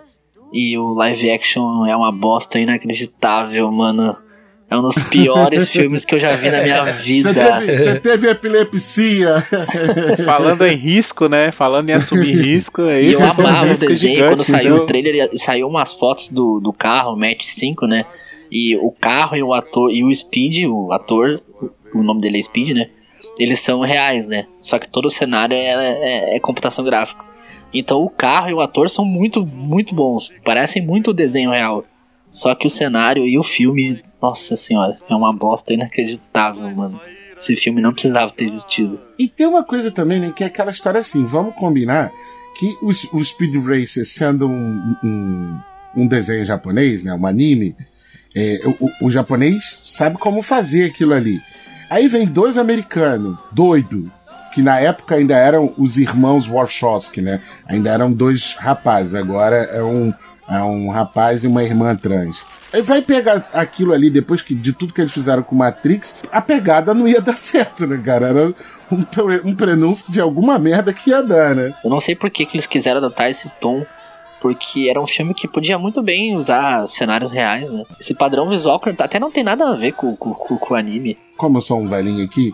E 0.53 0.77
o 0.77 0.93
live 0.93 1.31
action 1.31 1.85
é 1.85 1.95
uma 1.95 2.11
bosta 2.11 2.59
inacreditável, 2.59 3.71
mano. 3.71 4.15
É 4.69 4.77
um 4.77 4.81
dos 4.81 4.97
piores 4.99 5.69
filmes 5.73 6.05
que 6.05 6.15
eu 6.15 6.19
já 6.19 6.35
vi 6.35 6.49
na 6.49 6.61
minha 6.61 6.85
Você 6.85 7.03
vida. 7.03 7.33
teve, 7.33 7.77
você 7.77 7.99
teve 7.99 8.29
epilepsia. 8.29 9.43
Falando 10.23 10.65
em 10.65 10.75
risco, 10.75 11.27
né? 11.27 11.51
Falando 11.51 11.89
em 11.89 11.93
assumir 11.93 12.33
risco, 12.41 12.83
é 12.83 13.03
E 13.03 13.13
eu 13.13 13.19
amava 13.23 13.73
o 13.73 13.77
desenho. 13.77 14.27
Quando 14.29 14.43
saiu 14.43 14.75
o 14.77 14.85
trailer, 14.85 15.29
e 15.33 15.39
saiu 15.39 15.67
umas 15.67 15.91
fotos 15.93 16.29
do, 16.29 16.59
do 16.59 16.71
carro, 16.71 17.15
Match 17.17 17.43
5, 17.43 17.85
né? 17.85 18.05
E 18.55 18.75
o 18.77 18.91
carro 18.91 19.35
e 19.35 19.41
o 19.41 19.51
ator, 19.51 19.91
e 19.91 20.03
o 20.03 20.13
Speed, 20.13 20.65
o 20.67 20.91
ator, 20.91 21.41
o 21.93 22.03
nome 22.03 22.21
dele 22.21 22.37
é 22.37 22.41
Speed, 22.43 22.69
né? 22.77 22.89
Eles 23.39 23.59
são 23.61 23.79
reais, 23.81 24.27
né? 24.27 24.45
Só 24.59 24.77
que 24.77 24.87
todo 24.87 25.05
o 25.05 25.09
cenário 25.09 25.55
é, 25.55 25.65
é- 25.65 26.35
é 26.35 26.39
computação 26.39 26.85
gráfica. 26.85 27.25
Então 27.73 28.03
o 28.03 28.09
carro 28.09 28.49
e 28.49 28.53
o 28.53 28.61
ator 28.61 28.87
são 28.91 29.03
muito, 29.03 29.43
muito 29.43 29.95
bons. 29.95 30.31
Parecem 30.45 30.85
muito 30.85 31.09
o 31.09 31.13
desenho 31.13 31.49
real. 31.49 31.83
Só 32.29 32.53
que 32.53 32.67
o 32.67 32.69
cenário 32.69 33.25
e 33.25 33.39
o 33.39 33.43
filme, 33.43 34.03
nossa 34.21 34.55
senhora, 34.55 34.97
é 35.09 35.15
uma 35.15 35.33
bosta 35.33 35.73
inacreditável, 35.73 36.69
mano. 36.69 37.01
Esse 37.35 37.55
filme 37.55 37.81
não 37.81 37.91
precisava 37.91 38.31
ter 38.31 38.45
existido. 38.45 39.01
E 39.17 39.27
tem 39.27 39.47
uma 39.47 39.63
coisa 39.63 39.89
também, 39.91 40.19
né? 40.19 40.31
Que 40.35 40.43
é 40.43 40.47
aquela 40.47 40.69
história 40.71 40.99
assim, 40.99 41.25
vamos 41.25 41.55
combinar 41.55 42.11
que 42.59 42.77
os- 42.83 43.11
o 43.11 43.23
Speed 43.23 43.55
Racer 43.65 44.05
sendo 44.05 44.47
um, 44.47 44.95
um, 45.03 45.59
um 45.97 46.07
desenho 46.07 46.45
japonês, 46.45 47.03
né? 47.03 47.13
Um 47.15 47.25
anime, 47.25 47.75
é, 48.35 48.59
o, 48.79 49.05
o- 49.07 49.11
japonês 49.11 49.81
sabe 49.85 50.17
como 50.17 50.41
fazer 50.41 50.85
aquilo 50.85 51.13
ali. 51.13 51.39
Aí 51.89 52.07
vem 52.07 52.25
dois 52.25 52.57
americanos, 52.57 53.37
doido, 53.51 54.11
que 54.53 54.61
na 54.61 54.79
época 54.79 55.15
ainda 55.15 55.35
eram 55.37 55.73
os 55.77 55.97
irmãos 55.97 56.47
Warshawski, 56.47 57.21
né? 57.21 57.41
Ainda 57.67 57.91
eram 57.91 58.11
dois 58.11 58.55
rapazes, 58.55 59.13
agora 59.15 59.55
é 59.57 59.83
um, 59.83 60.13
é 60.49 60.57
um 60.63 60.89
rapaz 60.89 61.43
e 61.43 61.47
uma 61.47 61.63
irmã 61.63 61.95
trans. 61.95 62.45
Aí 62.71 62.81
vai 62.81 63.03
pegar 63.03 63.47
aquilo 63.53 63.93
ali, 63.93 64.09
depois 64.09 64.41
que, 64.41 64.55
de 64.55 64.73
tudo 64.73 64.93
que 64.93 65.01
eles 65.01 65.13
fizeram 65.13 65.43
com 65.43 65.55
Matrix, 65.55 66.15
a 66.31 66.41
pegada 66.41 66.91
não 66.93 67.07
ia 67.07 67.21
dar 67.21 67.37
certo, 67.37 67.85
né, 67.85 68.01
cara? 68.03 68.27
Era 68.29 68.47
um, 68.91 69.05
um 69.45 69.55
prenúncio 69.55 70.11
de 70.11 70.19
alguma 70.19 70.57
merda 70.57 70.91
que 70.91 71.11
ia 71.11 71.21
dar, 71.21 71.55
né? 71.55 71.73
Eu 71.83 71.89
não 71.89 71.99
sei 71.99 72.15
por 72.15 72.31
que, 72.31 72.45
que 72.47 72.55
eles 72.57 72.65
quiseram 72.65 72.97
adotar 72.97 73.29
esse 73.29 73.47
tom, 73.61 73.85
porque 74.43 74.87
era 74.89 75.01
um 75.01 75.07
filme 75.07 75.33
que 75.33 75.47
podia 75.47 75.79
muito 75.79 76.03
bem 76.03 76.35
usar 76.35 76.85
cenários 76.85 77.31
reais, 77.31 77.69
né? 77.69 77.83
Esse 77.99 78.13
padrão 78.13 78.49
visual 78.49 78.79
até 78.99 79.17
não 79.17 79.31
tem 79.31 79.41
nada 79.43 79.69
a 79.69 79.73
ver 79.73 79.93
com, 79.93 80.13
com, 80.17 80.33
com- 80.33 80.57
com 80.57 80.73
o 80.73 80.77
anime. 80.77 81.17
Como 81.37 81.57
eu 81.57 81.61
sou 81.61 81.79
um 81.79 81.87
velhinho 81.87 82.25
aqui, 82.25 82.51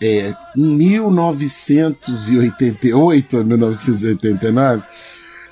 é, 0.00 0.32
em 0.56 0.76
1988, 0.76 3.44
1989, 3.44 4.82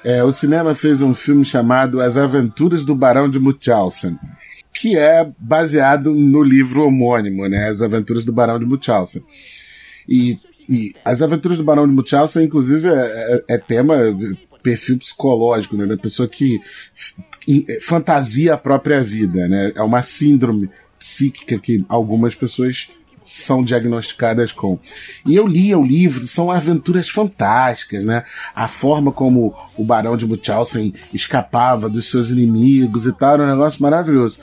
é, 0.04 0.22
o 0.24 0.32
cinema 0.32 0.74
fez 0.74 1.00
um 1.02 1.12
filme 1.14 1.44
chamado 1.44 2.00
As 2.00 2.16
Aventuras 2.16 2.84
do 2.84 2.94
Barão 2.94 3.28
de 3.28 3.38
Munchausen, 3.40 4.16
que 4.72 4.96
é 4.96 5.28
baseado 5.38 6.12
no 6.14 6.42
livro 6.42 6.86
homônimo, 6.86 7.46
né? 7.48 7.68
As 7.68 7.82
Aventuras 7.82 8.24
do 8.24 8.32
Barão 8.32 8.58
de 8.58 8.64
Munchausen. 8.64 9.22
E, 10.08 10.38
e 10.68 10.92
As 11.04 11.22
Aventuras 11.22 11.58
do 11.58 11.64
Barão 11.64 11.86
de 11.86 11.94
Munchausen, 11.94 12.44
inclusive, 12.44 12.88
é, 12.88 13.42
é- 13.48 13.54
é 13.54 13.58
tema, 13.58 13.94
perfil 14.62 14.98
psicológico, 14.98 15.76
né? 15.76 15.86
Da 15.86 15.96
pessoa 15.96 16.28
que 16.28 16.60
em- 17.46 17.66
fantasia 17.80 18.54
a 18.54 18.58
própria 18.58 19.02
vida, 19.02 19.48
né? 19.48 19.72
É 19.74 19.82
uma 19.82 20.02
síndrome 20.02 20.70
psíquica 20.98 21.58
que 21.58 21.84
algumas 21.88 22.34
pessoas 22.34 22.90
são 23.22 23.62
diagnosticadas 23.62 24.50
com. 24.52 24.78
E 25.24 25.36
eu 25.36 25.46
li 25.46 25.72
o 25.74 25.82
livro, 25.84 26.26
são 26.26 26.50
aventuras 26.50 27.08
fantásticas, 27.08 28.04
né? 28.04 28.24
A 28.54 28.66
forma 28.66 29.12
como 29.12 29.54
o 29.76 29.84
Barão 29.84 30.16
de 30.16 30.26
Munchausen 30.26 30.92
escapava 31.14 31.88
dos 31.88 32.10
seus 32.10 32.30
inimigos 32.30 33.06
e 33.06 33.12
tal, 33.12 33.34
era 33.34 33.44
um 33.44 33.50
negócio 33.50 33.80
maravilhoso. 33.82 34.38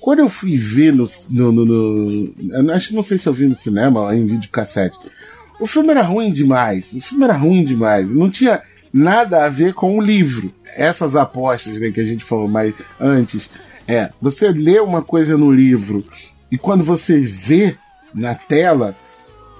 Quando 0.00 0.20
eu 0.20 0.28
fui 0.28 0.56
ver 0.56 0.92
no. 0.92 1.04
no, 1.30 1.52
no, 1.52 1.64
no- 1.64 2.72
acho 2.72 2.88
que 2.88 2.94
não 2.94 3.02
sei 3.02 3.18
se 3.18 3.28
eu 3.28 3.32
vi 3.34 3.46
no 3.46 3.54
cinema 3.54 4.00
ou 4.00 4.12
em 4.12 4.26
videocassete. 4.26 4.98
O 5.60 5.66
filme 5.66 5.90
era 5.90 6.02
ruim 6.02 6.32
demais. 6.32 6.92
O 6.94 7.00
filme 7.00 7.22
era 7.24 7.36
ruim 7.36 7.64
demais. 7.64 8.10
Não 8.12 8.28
tinha 8.30 8.60
nada 8.92 9.44
a 9.44 9.48
ver 9.48 9.74
com 9.74 9.96
o 9.96 10.02
livro. 10.02 10.52
Essas 10.76 11.16
apostas 11.16 11.80
né, 11.80 11.90
que 11.90 12.00
a 12.00 12.04
gente 12.04 12.24
falou 12.24 12.48
mais 12.48 12.74
antes. 13.00 13.50
É, 13.86 14.10
você 14.20 14.50
lê 14.50 14.78
uma 14.80 15.02
coisa 15.02 15.36
no 15.36 15.52
livro 15.52 16.04
e 16.50 16.58
quando 16.58 16.84
você 16.84 17.20
vê 17.20 17.76
na 18.14 18.34
tela, 18.34 18.94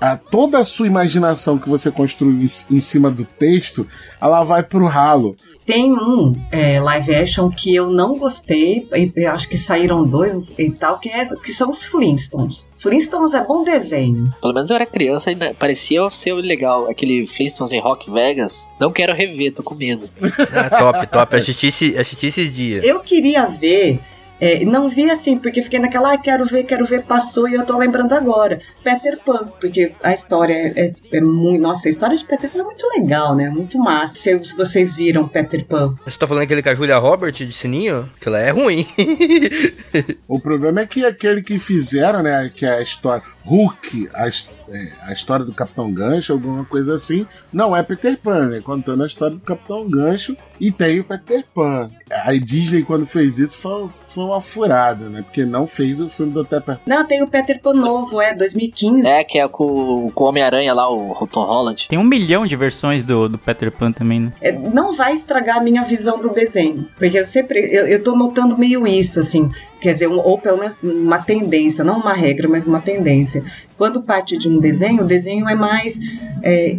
a, 0.00 0.16
toda 0.16 0.58
a 0.58 0.64
sua 0.64 0.86
imaginação 0.86 1.58
que 1.58 1.68
você 1.68 1.90
construiu 1.90 2.40
em, 2.40 2.76
em 2.76 2.80
cima 2.80 3.10
do 3.10 3.24
texto, 3.24 3.86
ela 4.20 4.44
vai 4.44 4.62
pro 4.62 4.86
ralo. 4.86 5.36
Tem 5.64 5.92
um 5.92 6.34
é, 6.50 6.80
live 6.80 7.14
action 7.14 7.48
que 7.50 7.74
eu 7.74 7.88
não 7.90 8.18
gostei, 8.18 8.88
e 8.94 9.12
eu 9.16 9.30
acho 9.30 9.48
que 9.48 9.56
saíram 9.56 10.04
dois 10.04 10.52
e 10.58 10.70
tal, 10.70 10.98
que, 10.98 11.08
é, 11.08 11.24
que 11.36 11.52
são 11.52 11.70
os 11.70 11.84
Flintstones. 11.84 12.68
Flintstones 12.76 13.32
é 13.32 13.44
bom 13.46 13.62
desenho. 13.62 14.34
Pelo 14.40 14.54
menos 14.54 14.70
eu 14.70 14.76
era 14.76 14.84
criança 14.86 15.30
e 15.30 15.34
né, 15.36 15.54
parecia 15.56 16.08
ser 16.10 16.32
legal. 16.34 16.88
Aquele 16.90 17.24
Flintstones 17.26 17.72
em 17.72 17.80
Rock 17.80 18.10
Vegas. 18.10 18.68
Não 18.80 18.90
quero 18.92 19.14
rever, 19.14 19.52
tô 19.52 19.62
com 19.62 19.74
medo. 19.74 20.08
Ah, 20.54 20.68
top, 20.70 21.06
top. 21.06 21.36
Assisti, 21.36 21.68
esse- 21.68 21.96
assisti 21.96 22.26
esses 22.26 22.52
dias. 22.54 22.84
Eu 22.84 23.00
queria 23.00 23.46
ver, 23.46 24.00
é, 24.44 24.64
não 24.64 24.88
vi 24.88 25.08
assim, 25.08 25.38
porque 25.38 25.62
fiquei 25.62 25.78
naquela, 25.78 26.12
ah, 26.12 26.18
quero 26.18 26.44
ver, 26.44 26.64
quero 26.64 26.84
ver, 26.84 27.02
passou 27.04 27.48
e 27.48 27.54
eu 27.54 27.64
tô 27.64 27.78
lembrando 27.78 28.12
agora. 28.12 28.60
Peter 28.82 29.18
Pan, 29.24 29.52
porque 29.60 29.92
a 30.02 30.12
história 30.12 30.52
é, 30.52 30.86
é, 30.86 30.92
é 31.12 31.20
muito. 31.20 31.60
Nossa, 31.62 31.86
a 31.88 31.90
história 31.90 32.16
de 32.16 32.24
Peter 32.24 32.50
Pan 32.50 32.60
é 32.60 32.64
muito 32.64 32.84
legal, 32.98 33.36
né? 33.36 33.48
Muito 33.48 33.78
massa. 33.78 34.16
Se, 34.16 34.34
vocês 34.56 34.96
viram 34.96 35.28
Peter 35.28 35.64
Pan. 35.64 35.94
Você 36.04 36.18
tá 36.18 36.26
falando 36.26 36.42
aquele 36.42 36.62
com 36.62 36.70
a 36.70 36.74
Julia 36.74 36.98
Roberts 36.98 37.46
de 37.46 37.52
Sininho? 37.52 38.10
Que 38.20 38.28
ela 38.28 38.40
é 38.40 38.50
ruim. 38.50 38.84
O 40.28 40.40
problema 40.40 40.80
é 40.80 40.86
que 40.86 41.04
aquele 41.04 41.42
que 41.42 41.58
fizeram, 41.58 42.22
né, 42.22 42.50
que 42.54 42.64
é 42.64 42.78
a 42.78 42.82
história 42.82 43.22
Hulk, 43.44 44.08
a, 44.14 44.28
his- 44.28 44.48
é, 44.72 44.88
a 45.02 45.12
história 45.12 45.44
do 45.44 45.52
Capitão 45.52 45.92
Gancho, 45.92 46.32
alguma 46.32 46.64
coisa 46.64 46.94
assim, 46.94 47.26
não 47.52 47.76
é 47.76 47.82
Peter 47.82 48.16
Pan, 48.16 48.48
né? 48.48 48.60
Contando 48.60 49.02
a 49.02 49.06
história 49.06 49.36
do 49.36 49.42
Capitão 49.42 49.88
Gancho 49.88 50.34
e 50.58 50.72
tem 50.72 51.00
o 51.00 51.04
Peter 51.04 51.44
Pan. 51.54 51.90
A 52.10 52.32
Disney, 52.32 52.82
quando 52.82 53.06
fez 53.06 53.38
isso, 53.38 53.58
foi, 53.58 53.88
foi 54.08 54.24
uma 54.24 54.40
furada, 54.40 55.08
né? 55.08 55.22
Porque 55.22 55.44
não 55.44 55.66
fez 55.66 56.00
o 56.00 56.08
filme 56.08 56.32
do 56.32 56.44
Peter 56.44 56.62
Pan. 56.62 56.78
Não, 56.86 57.06
tem 57.06 57.22
o 57.22 57.26
Peter 57.26 57.60
Pan 57.60 57.74
novo, 57.74 58.20
é 58.20 58.34
2015. 58.34 59.06
É, 59.06 59.22
que 59.22 59.38
é 59.38 59.46
com, 59.46 60.10
com 60.10 60.24
o 60.24 60.26
Homem-Aranha 60.28 60.72
lá, 60.72 60.90
o 60.90 61.26
Tom 61.26 61.44
Holland. 61.44 61.88
Tem 61.88 61.98
um 61.98 62.04
milhão 62.04 62.46
de 62.46 62.56
versões 62.56 63.04
do, 63.04 63.28
do 63.28 63.38
Peter 63.38 63.70
Pan 63.70 63.92
também, 63.92 64.20
né? 64.20 64.32
É, 64.40 64.52
não 64.52 64.94
vai 64.94 65.12
estragar 65.12 65.58
a 65.58 65.60
minha 65.60 65.82
visão 65.82 66.18
do 66.18 66.30
desenho. 66.30 66.88
Porque 66.98 67.18
eu 67.18 67.26
sempre. 67.26 67.60
Eu, 67.60 67.86
eu 67.86 68.02
tô 68.02 68.16
notando 68.16 68.56
meio 68.56 68.86
isso, 68.86 69.20
assim. 69.20 69.50
Quer 69.82 69.94
dizer, 69.94 70.06
ou 70.06 70.38
pelo 70.38 70.58
menos 70.58 70.80
uma 70.82 71.18
tendência, 71.18 71.82
não 71.82 71.98
uma 71.98 72.12
regra, 72.12 72.48
mas 72.48 72.68
uma 72.68 72.80
tendência. 72.80 73.42
Quando 73.76 74.00
parte 74.02 74.38
de 74.38 74.48
um 74.48 74.60
desenho, 74.60 75.02
o 75.02 75.06
desenho 75.06 75.48
é 75.48 75.56
mais. 75.56 75.98
é, 76.40 76.76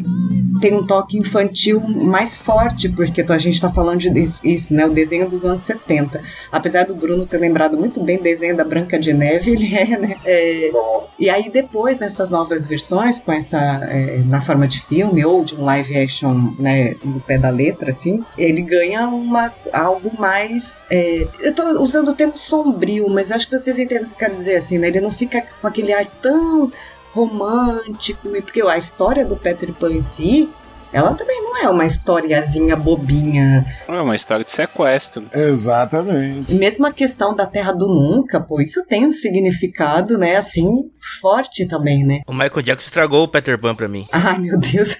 tem 0.62 0.74
um 0.74 0.86
toque 0.86 1.18
infantil 1.18 1.82
mais 1.82 2.38
forte, 2.38 2.88
porque 2.88 3.26
a 3.28 3.38
gente 3.38 3.60
tá 3.60 3.70
falando 3.70 4.00
de 4.00 4.30
isso, 4.46 4.74
né? 4.74 4.86
O 4.86 4.92
desenho 4.92 5.28
dos 5.28 5.44
anos 5.44 5.62
70. 5.62 6.22
Apesar 6.52 6.86
do 6.86 6.96
Bruno 6.96 7.26
ter 7.26 7.38
lembrado 7.38 7.78
muito 7.78 8.02
bem 8.02 8.18
o 8.18 8.24
desenho 8.24 8.56
da 8.56 8.64
Branca 8.64 8.98
de 9.00 9.12
Neve, 9.12 9.52
ele 9.54 9.76
é, 9.76 9.98
né? 9.98 10.16
É, 10.24 10.72
e 11.20 11.30
aí 11.30 11.50
depois, 11.50 12.00
nessas 12.00 12.30
novas 12.30 12.68
versões, 12.68 13.20
com 13.20 13.32
essa. 13.32 13.58
É, 13.58 14.22
na 14.26 14.40
forma 14.40 14.68
de 14.68 14.80
filme 14.82 15.26
ou 15.26 15.44
de 15.44 15.56
um 15.56 15.64
live 15.64 15.98
action, 15.98 16.54
né? 16.60 16.96
No 17.04 17.20
pé 17.20 17.38
da 17.38 17.50
letra, 17.50 17.90
assim, 17.90 18.24
ele 18.38 18.62
ganha 18.62 19.08
uma, 19.08 19.54
algo 19.72 20.12
mais. 20.18 20.86
É, 20.90 21.28
eu 21.42 21.54
tô 21.54 21.64
usando 21.82 22.10
o 22.10 22.14
termo 22.14 22.38
sombrio, 22.38 22.93
mas 23.02 23.32
acho 23.32 23.48
que 23.48 23.58
vocês 23.58 23.78
entendem 23.78 24.06
o 24.06 24.10
que 24.10 24.14
eu 24.16 24.20
quero 24.20 24.36
dizer, 24.36 24.56
assim, 24.56 24.78
né? 24.78 24.88
Ele 24.88 25.02
não 25.02 25.12
fica 25.12 25.44
com 25.62 25.68
aquele 25.68 25.94
ar 25.94 26.06
tão 26.06 26.72
romântico, 27.12 28.30
porque 28.30 28.62
a 28.62 28.78
história 28.78 29.26
do 29.26 29.36
Peter 29.38 29.72
Pan 29.74 29.92
em 29.92 30.02
si, 30.02 30.50
ela 30.94 31.14
também 31.16 31.42
não 31.42 31.58
é 31.58 31.68
uma 31.70 31.86
historiazinha 31.86 32.76
bobinha. 32.76 33.66
É 33.88 33.92
uma 34.02 34.16
história 34.16 34.46
de 34.46 34.52
sequestro. 34.52 35.24
Exatamente. 35.34 36.54
Mesmo 36.56 36.86
a 36.86 36.92
questão 36.92 37.36
da 37.36 37.46
Terra 37.46 37.72
do 37.74 37.88
Nunca, 37.88 38.40
pô, 38.40 38.62
isso 38.62 38.86
tem 38.88 39.06
um 39.06 39.12
significado, 39.14 40.18
né, 40.18 40.36
assim, 40.38 40.68
forte 41.22 41.66
também, 41.68 42.04
né? 42.04 42.22
O 42.28 42.34
Michael 42.34 42.62
Jackson 42.62 42.88
estragou 42.88 43.24
o 43.24 43.28
Peter 43.28 43.60
Pan 43.60 43.76
pra 43.76 43.88
mim. 43.88 44.08
Ai, 44.12 44.38
meu 44.40 44.58
Deus. 44.58 44.96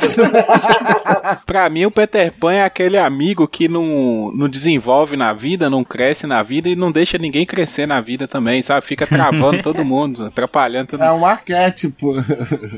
pra 1.46 1.68
mim, 1.68 1.84
o 1.86 1.90
Peter 1.90 2.32
Pan 2.32 2.52
é 2.52 2.64
aquele 2.64 2.98
amigo 2.98 3.46
que 3.46 3.68
não, 3.68 4.30
não 4.34 4.48
desenvolve 4.48 5.16
na 5.16 5.32
vida, 5.32 5.68
não 5.70 5.84
cresce 5.84 6.26
na 6.26 6.42
vida 6.42 6.68
e 6.68 6.76
não 6.76 6.90
deixa 6.92 7.18
ninguém 7.18 7.44
crescer 7.46 7.86
na 7.86 8.00
vida 8.00 8.26
também, 8.28 8.62
sabe? 8.62 8.86
Fica 8.86 9.06
travando 9.06 9.62
todo 9.64 9.84
mundo, 9.84 10.26
atrapalhando 10.26 10.88
todo 10.88 11.02
É 11.02 11.10
mundo. 11.10 11.20
um 11.22 11.26
arquétipo. 11.26 12.12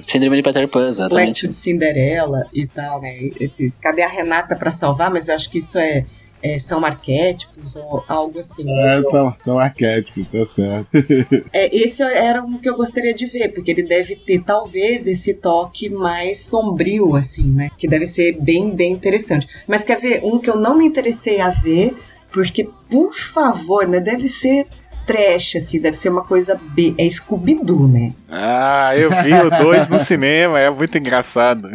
Síndrome 0.02 0.36
de 0.36 0.42
Peter 0.42 0.68
Pan, 0.68 0.88
exatamente. 0.88 1.48
de 1.48 1.54
Cinderela 1.54 2.46
e 2.52 2.66
tal, 2.66 3.00
né? 3.00 3.30
Esses, 3.40 3.74
cadê 3.76 4.02
a 4.02 4.08
Renata 4.08 4.54
pra 4.56 4.70
salvar? 4.70 5.10
Mas 5.10 5.28
eu 5.28 5.34
acho 5.34 5.50
que 5.50 5.58
isso 5.58 5.78
é, 5.78 6.04
é, 6.42 6.58
são 6.58 6.84
arquétipos 6.84 7.76
ou 7.76 8.04
algo 8.08 8.38
assim. 8.38 8.64
né? 8.64 8.98
É, 8.98 9.02
são, 9.04 9.34
são 9.44 9.58
arquétipos, 9.58 10.28
tá 10.28 10.44
certo. 10.44 10.88
É, 11.52 11.74
esse 11.74 12.02
era 12.02 12.42
um 12.42 12.58
que 12.58 12.68
eu 12.68 12.76
gostaria 12.76 13.14
de 13.14 13.26
ver, 13.26 13.48
porque 13.52 13.70
ele 13.70 13.82
deve 13.82 14.16
ter 14.16 14.42
talvez 14.42 15.06
esse 15.06 15.34
toque 15.34 15.88
mais 15.88 16.40
sombrio, 16.40 17.14
assim, 17.14 17.44
né? 17.44 17.70
Que 17.78 17.86
deve 17.86 18.06
ser 18.06 18.38
bem, 18.40 18.74
bem 18.74 18.92
interessante. 18.92 19.46
Mas 19.66 19.84
quer 19.84 20.00
ver 20.00 20.20
um 20.24 20.38
que 20.38 20.50
eu 20.50 20.56
não 20.56 20.76
me 20.76 20.84
interessei 20.84 21.40
a 21.40 21.50
ver, 21.50 21.94
porque, 22.32 22.68
por 22.90 23.14
favor, 23.14 23.86
né? 23.86 24.00
Deve 24.00 24.28
ser 24.28 24.66
trash, 25.06 25.56
assim, 25.56 25.80
deve 25.80 25.96
ser 25.96 26.08
uma 26.08 26.22
coisa 26.22 26.58
B. 26.74 26.94
É 26.98 27.08
Scooby-Doo, 27.08 27.88
né? 27.88 28.12
Ah, 28.28 28.94
eu 28.96 29.10
vi 29.22 29.32
o 29.34 29.50
2 29.50 29.88
no 29.88 29.98
cinema, 29.98 30.58
é 30.58 30.70
muito 30.70 30.96
engraçado. 30.96 31.68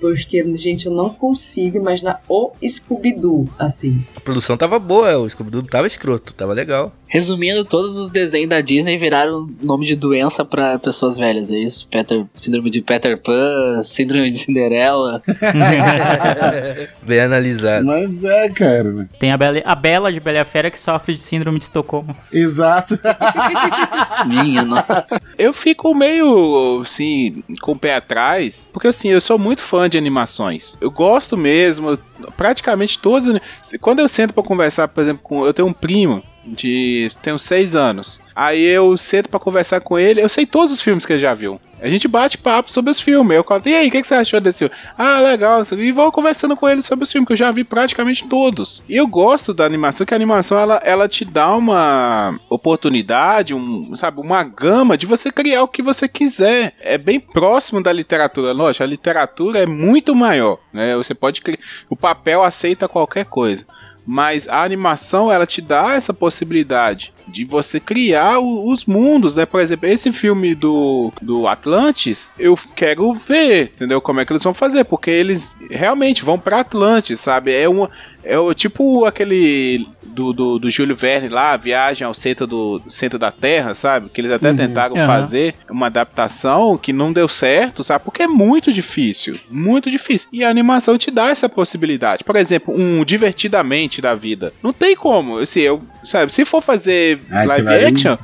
Porque, 0.00 0.42
gente, 0.56 0.86
eu 0.86 0.92
não 0.92 1.10
consigo 1.10 1.76
imaginar 1.76 2.22
o 2.28 2.52
Scooby-Doo, 2.66 3.48
assim. 3.58 4.04
A 4.16 4.20
produção 4.20 4.56
tava 4.56 4.78
boa, 4.78 5.18
o 5.18 5.28
Scooby-Doo 5.28 5.64
tava 5.64 5.86
escroto, 5.86 6.32
tava 6.34 6.52
legal. 6.52 6.92
Resumindo, 7.14 7.64
todos 7.64 7.96
os 7.96 8.10
desenhos 8.10 8.48
da 8.50 8.60
Disney 8.60 8.98
viraram 8.98 9.48
nome 9.62 9.86
de 9.86 9.94
doença 9.94 10.44
pra 10.44 10.80
pessoas 10.80 11.16
velhas, 11.16 11.48
é 11.48 11.56
isso? 11.58 11.86
Peter, 11.88 12.24
síndrome 12.34 12.70
de 12.70 12.80
Peter 12.80 13.16
Pan, 13.22 13.80
síndrome 13.84 14.32
de 14.32 14.36
Cinderela. 14.38 15.22
Bem 17.02 17.20
analisado. 17.20 17.86
Mas 17.86 18.24
é, 18.24 18.48
cara. 18.48 19.08
Tem 19.20 19.30
a 19.30 19.36
Bela, 19.36 19.62
a 19.64 19.74
Bela 19.76 20.12
de 20.12 20.18
Bela 20.18 20.44
Fera 20.44 20.70
que 20.72 20.78
sofre 20.78 21.14
de 21.14 21.22
síndrome 21.22 21.58
de 21.58 21.66
Estocolmo. 21.66 22.16
Exato. 22.32 22.98
Minha, 24.26 24.64
não. 24.64 24.82
Eu 25.38 25.52
fico 25.52 25.94
meio, 25.94 26.80
assim, 26.82 27.44
com 27.60 27.72
o 27.72 27.78
pé 27.78 27.94
atrás, 27.94 28.68
porque 28.72 28.88
assim, 28.88 29.08
eu 29.10 29.20
sou 29.20 29.38
muito 29.38 29.62
fã 29.62 29.88
de 29.88 29.96
animações. 29.96 30.76
Eu 30.80 30.90
gosto 30.90 31.36
mesmo, 31.36 31.96
praticamente 32.36 32.98
todas. 32.98 33.28
as- 33.28 33.40
Quando 33.80 34.00
eu 34.00 34.08
sento 34.08 34.34
pra 34.34 34.42
conversar, 34.42 34.88
por 34.88 35.00
exemplo, 35.00 35.22
com. 35.22 35.46
Eu 35.46 35.54
tenho 35.54 35.68
um 35.68 35.72
primo 35.72 36.22
de. 36.46 37.10
tenho 37.22 37.38
seis 37.38 37.74
anos. 37.74 38.20
Aí 38.34 38.62
eu 38.64 38.96
sento 38.96 39.28
pra 39.28 39.38
conversar 39.38 39.80
com 39.80 39.98
ele, 39.98 40.20
eu 40.20 40.28
sei 40.28 40.44
todos 40.44 40.72
os 40.72 40.80
filmes 40.80 41.06
que 41.06 41.12
ele 41.12 41.22
já 41.22 41.34
viu. 41.34 41.60
A 41.80 41.88
gente 41.88 42.08
bate 42.08 42.38
papo 42.38 42.72
sobre 42.72 42.90
os 42.90 42.98
filmes. 42.98 43.36
Eu 43.36 43.44
falo, 43.44 43.62
e 43.66 43.74
aí, 43.74 43.88
o 43.88 43.90
que, 43.90 44.00
que 44.00 44.06
você 44.06 44.14
achou 44.14 44.40
desse 44.40 44.60
filme? 44.60 44.74
Ah, 44.96 45.20
legal. 45.20 45.60
E 45.70 45.92
vou 45.92 46.10
conversando 46.10 46.56
com 46.56 46.66
ele 46.66 46.80
sobre 46.80 47.04
os 47.04 47.12
filmes, 47.12 47.26
que 47.26 47.34
eu 47.34 47.36
já 47.36 47.52
vi 47.52 47.62
praticamente 47.62 48.26
todos. 48.26 48.82
E 48.88 48.96
eu 48.96 49.06
gosto 49.06 49.52
da 49.52 49.66
animação, 49.66 50.06
que 50.06 50.14
a 50.14 50.16
animação 50.16 50.58
ela, 50.58 50.80
ela 50.82 51.06
te 51.06 51.26
dá 51.26 51.54
uma 51.54 52.40
oportunidade, 52.48 53.52
um, 53.52 53.94
sabe, 53.96 54.18
uma 54.18 54.42
gama 54.42 54.96
de 54.96 55.04
você 55.04 55.30
criar 55.30 55.62
o 55.62 55.68
que 55.68 55.82
você 55.82 56.08
quiser. 56.08 56.74
É 56.80 56.96
bem 56.96 57.20
próximo 57.20 57.82
da 57.82 57.92
literatura. 57.92 58.52
Lógico, 58.52 58.82
a 58.82 58.86
literatura 58.86 59.58
é 59.58 59.66
muito 59.66 60.14
maior. 60.14 60.58
Né? 60.72 60.96
Você 60.96 61.14
pode 61.14 61.42
criar. 61.42 61.58
O 61.90 61.96
papel 61.96 62.42
aceita 62.42 62.88
qualquer 62.88 63.26
coisa. 63.26 63.66
Mas 64.06 64.46
a 64.48 64.62
animação 64.62 65.32
ela 65.32 65.46
te 65.46 65.62
dá 65.62 65.94
essa 65.94 66.12
possibilidade 66.12 67.13
de 67.26 67.44
você 67.44 67.78
criar 67.80 68.38
o- 68.38 68.70
os 68.70 68.84
mundos, 68.84 69.34
né? 69.34 69.44
Por 69.46 69.60
exemplo, 69.60 69.88
esse 69.88 70.12
filme 70.12 70.54
do, 70.54 71.12
do 71.22 71.46
Atlantis, 71.48 72.30
eu 72.38 72.58
quero 72.76 73.14
ver, 73.26 73.72
entendeu? 73.74 74.00
Como 74.00 74.20
é 74.20 74.24
que 74.24 74.32
eles 74.32 74.42
vão 74.42 74.54
fazer, 74.54 74.84
porque 74.84 75.10
eles 75.10 75.54
realmente 75.70 76.24
vão 76.24 76.38
pra 76.38 76.60
Atlantis, 76.60 77.20
sabe? 77.20 77.52
É 77.52 77.68
uma 77.68 77.90
é 78.26 78.38
o 78.38 78.54
tipo 78.54 79.04
aquele 79.04 79.86
do, 80.02 80.32
do, 80.32 80.58
do 80.58 80.70
Júlio 80.70 80.96
Verne 80.96 81.28
lá, 81.28 81.54
Viagem 81.58 82.06
ao 82.06 82.14
Centro 82.14 82.46
do 82.46 82.80
Centro 82.88 83.18
da 83.18 83.30
Terra, 83.30 83.74
sabe? 83.74 84.08
Que 84.08 84.20
eles 84.20 84.32
até 84.32 84.50
Uhum. 84.50 84.56
tentaram 84.56 84.96
Aham. 84.96 85.06
fazer 85.06 85.54
uma 85.68 85.86
adaptação 85.86 86.78
que 86.78 86.90
não 86.92 87.12
deu 87.12 87.28
certo, 87.28 87.84
sabe? 87.84 88.02
Porque 88.04 88.22
é 88.22 88.26
muito 88.26 88.72
difícil, 88.72 89.38
muito 89.50 89.90
difícil. 89.90 90.28
E 90.32 90.42
a 90.42 90.48
animação 90.48 90.96
te 90.96 91.10
dá 91.10 91.28
essa 91.28 91.48
possibilidade. 91.50 92.24
Por 92.24 92.36
exemplo, 92.36 92.74
um 92.74 93.04
divertidamente 93.04 94.00
da 94.00 94.14
vida. 94.14 94.54
Não 94.62 94.72
tem 94.72 94.96
como, 94.96 95.38
assim, 95.38 95.60
eu, 95.60 95.82
sabe, 96.02 96.32
se 96.32 96.44
for 96.46 96.62
fazer 96.62 97.13
Ah, 97.30 97.44
live 97.44 97.68
action, 97.68 98.16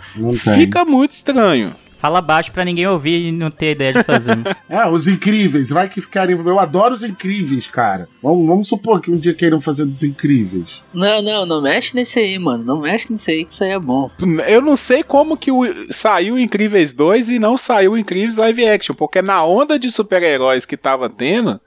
fica 0.54 0.84
muito 0.84 1.12
estranho. 1.12 1.74
Fala 2.00 2.22
baixo 2.22 2.50
pra 2.50 2.64
ninguém 2.64 2.86
ouvir 2.86 3.28
e 3.28 3.30
não 3.30 3.50
ter 3.50 3.72
ideia 3.72 3.92
de 3.92 4.02
fazer. 4.04 4.38
É, 4.70 4.88
os 4.88 5.08
incríveis, 5.08 5.68
vai 5.68 5.88
que 5.88 6.00
ficarem. 6.00 6.36
Eu 6.36 6.58
adoro 6.60 6.94
os 6.94 7.02
incríveis, 7.02 7.66
cara. 7.66 8.08
Vamos, 8.22 8.46
vamos 8.46 8.68
supor 8.68 9.00
que 9.00 9.10
um 9.10 9.18
dia 9.18 9.34
queiram 9.34 9.60
fazer 9.60 9.84
dos 9.84 10.02
incríveis. 10.04 10.80
Não, 10.94 11.20
não, 11.20 11.44
não 11.44 11.60
mexe 11.60 11.94
nesse 11.94 12.20
aí, 12.20 12.38
mano. 12.38 12.64
Não 12.64 12.80
mexe 12.80 13.10
nesse 13.10 13.32
aí, 13.32 13.44
que 13.44 13.52
isso 13.52 13.64
aí 13.64 13.70
é 13.70 13.78
bom. 13.78 14.08
Eu 14.46 14.62
não 14.62 14.76
sei 14.76 15.02
como 15.02 15.36
que 15.36 15.50
o, 15.50 15.62
saiu 15.90 16.38
Incríveis 16.38 16.92
2 16.92 17.30
e 17.30 17.38
não 17.40 17.58
saiu 17.58 17.98
Incríveis 17.98 18.36
Live 18.36 18.64
Action, 18.64 18.94
porque 18.94 19.20
na 19.20 19.44
onda 19.44 19.76
de 19.76 19.90
super-heróis 19.90 20.64
que 20.64 20.76
tava 20.76 21.10
tendo, 21.10 21.60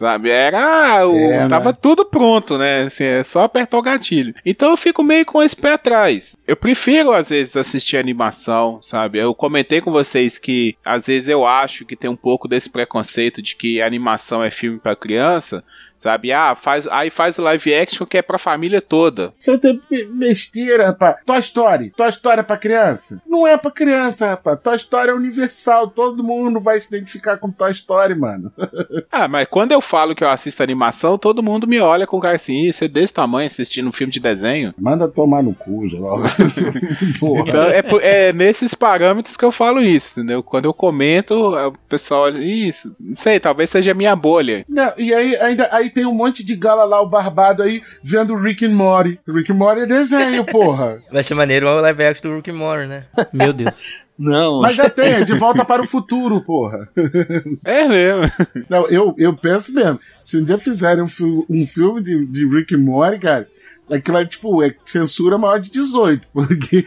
sabe, 0.00 0.30
era. 0.30 1.06
O, 1.06 1.14
É, 1.14 1.42
né? 1.42 1.48
tava 1.48 1.74
tudo 1.74 2.06
pronto, 2.06 2.56
né? 2.56 2.84
Assim, 2.84 3.04
é 3.04 3.22
só 3.22 3.42
apertar 3.42 3.76
o 3.76 3.82
gatilho. 3.82 4.34
Então 4.46 4.70
eu 4.70 4.76
fico 4.78 5.02
meio 5.02 5.26
com 5.26 5.42
esse 5.42 5.54
pé 5.54 5.74
atrás. 5.74 6.38
Eu 6.48 6.56
prefiro, 6.56 7.12
às 7.12 7.28
vezes, 7.28 7.54
assistir 7.54 7.98
animação, 7.98 8.80
sabe? 8.80 9.18
Eu 9.18 9.34
comentei 9.34 9.82
com 9.82 9.92
vocês 9.92 10.38
que, 10.38 10.74
às 10.82 11.06
vezes, 11.06 11.28
eu 11.28 11.46
acho 11.46 11.84
que 11.84 11.94
tem 11.96 12.08
um 12.08 12.16
pouco 12.16 12.48
desse 12.48 12.70
preconceito 12.70 13.42
de 13.42 13.54
que 13.54 13.82
animação 13.82 14.42
é 14.42 14.50
filme 14.50 14.78
pra 14.78 14.96
criança. 14.96 15.62
Sabe? 16.00 16.32
Ah, 16.32 16.56
faz, 16.56 16.86
aí 16.86 17.10
faz 17.10 17.38
o 17.38 17.42
live 17.42 17.74
action 17.74 18.06
que 18.06 18.16
é 18.16 18.22
pra 18.22 18.38
família 18.38 18.80
toda. 18.80 19.34
Você 19.38 19.58
tem 19.58 19.78
besteira, 20.14 20.86
rapaz. 20.86 21.16
Toy 21.26 21.38
Story. 21.40 21.90
Toy 21.90 22.08
Story 22.08 22.40
é 22.40 22.42
pra 22.42 22.56
criança? 22.56 23.20
Não 23.26 23.46
é 23.46 23.58
pra 23.58 23.70
criança, 23.70 24.28
rapaz. 24.28 24.58
Toy 24.62 24.76
Story 24.76 25.10
é 25.10 25.12
universal. 25.12 25.88
Todo 25.88 26.24
mundo 26.24 26.58
vai 26.58 26.80
se 26.80 26.88
identificar 26.88 27.36
com 27.36 27.50
Toy 27.50 27.70
Story, 27.72 28.14
mano. 28.14 28.50
Ah, 29.12 29.26
mas 29.26 29.46
quando 29.50 29.72
eu 29.72 29.80
falo 29.80 30.14
que 30.14 30.22
eu 30.22 30.28
assisto 30.28 30.62
animação, 30.62 31.18
todo 31.18 31.42
mundo 31.42 31.66
me 31.66 31.80
olha 31.80 32.06
com 32.06 32.20
cara 32.20 32.36
assim, 32.36 32.66
"Ih, 32.66 32.72
você 32.72 32.84
é 32.84 32.88
desse 32.88 33.12
tamanho 33.12 33.46
assistindo 33.46 33.88
um 33.88 33.92
filme 33.92 34.12
de 34.12 34.20
desenho. 34.20 34.72
Manda 34.78 35.08
tomar 35.08 35.42
no 35.42 35.52
cu. 35.52 35.82
Porra. 37.18 37.44
Então 37.48 37.98
é, 38.00 38.28
é 38.28 38.32
nesses 38.32 38.74
parâmetros 38.74 39.36
que 39.36 39.44
eu 39.44 39.50
falo 39.50 39.82
isso, 39.82 40.20
entendeu? 40.20 40.42
Quando 40.42 40.66
eu 40.66 40.72
comento, 40.72 41.34
o 41.34 41.72
pessoal 41.88 42.22
olha, 42.22 42.38
isso, 42.38 42.94
não 43.00 43.14
sei, 43.14 43.40
talvez 43.40 43.68
seja 43.68 43.92
minha 43.94 44.14
bolha. 44.14 44.64
Não, 44.68 44.92
e 44.96 45.12
aí 45.12 45.36
ainda 45.36 45.68
aí 45.72 45.89
tem 45.90 46.06
um 46.06 46.14
monte 46.14 46.44
de 46.44 46.56
gala 46.56 46.84
lá, 46.84 47.00
o 47.02 47.08
barbado 47.08 47.62
aí, 47.62 47.82
vendo 48.02 48.34
Rick 48.36 48.64
and 48.64 48.70
Morty. 48.74 49.18
Rick 49.28 49.52
and 49.52 49.56
Morty 49.56 49.82
é 49.82 49.86
desenho, 49.86 50.44
porra. 50.46 51.02
Vai 51.12 51.22
ser 51.22 51.34
maneiro 51.34 51.68
o 51.68 51.80
live 51.80 52.02
action 52.04 52.30
do 52.30 52.36
Rick 52.36 52.50
and 52.50 52.54
Morty, 52.54 52.86
né? 52.86 53.04
Meu 53.32 53.52
Deus. 53.52 53.84
Não, 54.18 54.60
Mas 54.60 54.76
já 54.76 54.90
tem, 54.90 55.12
é 55.14 55.24
de 55.24 55.32
volta 55.32 55.64
para 55.64 55.80
o 55.80 55.86
futuro, 55.86 56.42
porra. 56.42 56.86
É 57.64 57.88
mesmo. 57.88 58.30
Não, 58.68 58.86
eu, 58.88 59.14
eu 59.16 59.34
penso 59.34 59.72
mesmo. 59.72 59.98
Se 60.22 60.36
um 60.36 60.44
dia 60.44 60.58
fizerem 60.58 61.02
um, 61.02 61.08
fi- 61.08 61.44
um 61.48 61.64
filme 61.66 62.02
de, 62.02 62.26
de 62.26 62.46
Rick 62.46 62.74
and 62.74 62.80
Morty, 62.80 63.18
cara, 63.18 63.48
aquilo 63.90 64.18
é 64.18 64.26
tipo, 64.26 64.62
é 64.62 64.74
censura 64.84 65.38
maior 65.38 65.58
de 65.58 65.70
18, 65.70 66.28
porque 66.34 66.86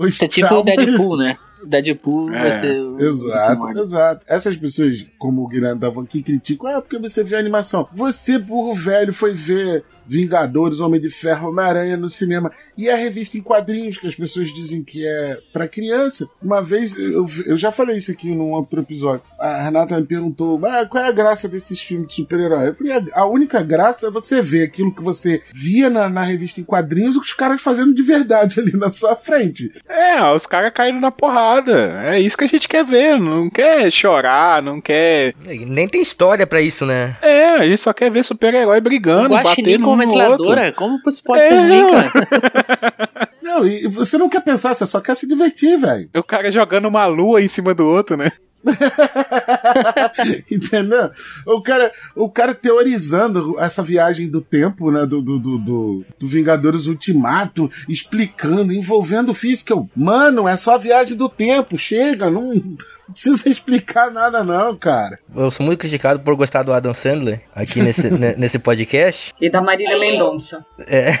Isso 0.00 0.24
é 0.24 0.28
tipo 0.28 0.54
o 0.56 0.62
Deadpool, 0.64 1.16
né? 1.16 1.36
Deadpool 1.66 2.32
É, 2.32 2.42
vai 2.42 2.52
ser. 2.52 2.76
Exato, 2.98 3.78
exato. 3.78 4.24
Essas 4.28 4.56
pessoas, 4.56 5.06
como 5.18 5.42
o 5.42 5.48
Guilherme 5.48 5.80
dava 5.80 6.02
aqui, 6.02 6.22
criticam, 6.22 6.68
ah, 6.68 6.80
porque 6.80 6.98
você 6.98 7.22
vê 7.22 7.36
a 7.36 7.40
animação. 7.40 7.88
Você, 7.92 8.38
burro 8.38 8.72
velho, 8.72 9.12
foi 9.12 9.32
ver 9.32 9.84
Vingadores, 10.06 10.80
Homem 10.80 11.00
de 11.00 11.10
Ferro, 11.10 11.48
Homem-Aranha 11.48 11.96
no 11.96 12.08
cinema. 12.08 12.50
E 12.76 12.90
a 12.90 12.96
revista 12.96 13.38
em 13.38 13.42
quadrinhos, 13.42 13.98
que 13.98 14.06
as 14.06 14.14
pessoas 14.14 14.52
dizem 14.52 14.82
que 14.82 15.06
é 15.06 15.38
para 15.52 15.68
criança. 15.68 16.28
Uma 16.42 16.62
vez, 16.62 16.98
eu, 16.98 17.24
eu 17.46 17.56
já 17.56 17.72
falei 17.72 17.96
isso 17.96 18.10
aqui 18.10 18.34
num 18.34 18.52
outro 18.52 18.80
episódio. 18.80 19.22
A 19.38 19.62
Renata 19.62 19.98
me 19.98 20.06
perguntou 20.06 20.60
ah, 20.64 20.86
qual 20.86 21.04
é 21.04 21.08
a 21.08 21.12
graça 21.12 21.48
desses 21.48 21.80
filmes 21.80 22.08
de 22.08 22.14
super-herói. 22.14 22.68
Eu 22.68 22.74
falei, 22.74 22.92
a, 22.92 23.20
a 23.20 23.26
única 23.26 23.62
graça 23.62 24.08
é 24.08 24.10
você 24.10 24.42
ver 24.42 24.64
aquilo 24.64 24.94
que 24.94 25.02
você 25.02 25.42
via 25.52 25.88
na, 25.88 26.08
na 26.08 26.22
revista 26.22 26.60
em 26.60 26.64
quadrinhos, 26.64 27.16
os 27.16 27.32
caras 27.32 27.62
fazendo 27.62 27.94
de 27.94 28.02
verdade 28.02 28.60
ali 28.60 28.72
na 28.72 28.90
sua 28.90 29.16
frente. 29.16 29.72
É, 29.88 30.22
os 30.32 30.46
caras 30.46 30.72
caindo 30.72 31.00
na 31.00 31.10
porrada. 31.10 32.02
É 32.04 32.20
isso 32.20 32.36
que 32.36 32.44
a 32.44 32.48
gente 32.48 32.68
quer 32.68 32.84
ver. 32.84 33.18
Não 33.18 33.48
quer 33.48 33.90
chorar, 33.90 34.62
não 34.62 34.80
quer. 34.80 35.34
Nem 35.44 35.88
tem 35.88 36.02
história 36.02 36.46
pra 36.46 36.60
isso, 36.60 36.84
né? 36.84 37.16
É, 37.22 37.54
a 37.54 37.64
gente 37.64 37.80
só 37.80 37.92
quer 37.92 38.10
ver 38.10 38.24
super-herói 38.24 38.80
brigando, 38.80 39.30
batendo 39.30 39.95
com 39.96 40.04
no 40.04 40.12
outro. 40.14 40.44
metralhadora? 40.46 40.72
Como 40.72 41.00
isso 41.06 41.22
pode 41.24 41.42
É, 41.42 41.48
ser 41.48 41.58
ruim, 41.60 41.90
cara? 41.90 43.28
Não, 43.42 43.64
e 43.66 43.86
você 43.88 44.18
não 44.18 44.28
quer 44.28 44.40
pensar, 44.42 44.74
você 44.74 44.86
só 44.86 45.00
quer 45.00 45.16
se 45.16 45.26
divertir, 45.26 45.78
velho. 45.78 46.10
O 46.16 46.22
cara 46.22 46.50
jogando 46.50 46.88
uma 46.88 47.06
lua 47.06 47.40
em 47.40 47.48
cima 47.48 47.72
do 47.74 47.86
outro, 47.86 48.16
né? 48.16 48.30
Entendeu? 50.50 51.10
O 51.46 51.60
cara, 51.62 51.92
o 52.14 52.28
cara 52.28 52.54
teorizando 52.54 53.56
essa 53.58 53.82
viagem 53.82 54.28
do 54.28 54.40
tempo, 54.40 54.90
né? 54.90 55.06
Do, 55.06 55.20
do, 55.22 55.38
do, 55.38 55.58
do, 55.58 56.04
do 56.18 56.26
Vingadores 56.26 56.86
Ultimato, 56.86 57.70
explicando, 57.88 58.72
envolvendo 58.72 59.32
física. 59.34 59.72
Eu, 59.72 59.88
Mano, 59.94 60.48
é 60.48 60.56
só 60.56 60.74
a 60.74 60.78
viagem 60.78 61.16
do 61.16 61.28
tempo, 61.28 61.76
chega, 61.78 62.30
não, 62.30 62.54
não 62.54 62.76
precisa 63.12 63.48
explicar 63.48 64.10
nada, 64.10 64.42
não, 64.44 64.76
cara. 64.76 65.18
Eu 65.34 65.50
sou 65.50 65.64
muito 65.64 65.80
criticado 65.80 66.20
por 66.20 66.34
gostar 66.36 66.62
do 66.62 66.72
Adam 66.72 66.94
Sandler 66.94 67.40
aqui 67.54 67.80
nesse, 67.80 68.10
ne- 68.10 68.34
nesse 68.36 68.58
podcast. 68.58 69.32
E 69.40 69.48
da 69.48 69.60
Marília 69.62 69.98
Mendonça. 69.98 70.64
É. 70.86 71.12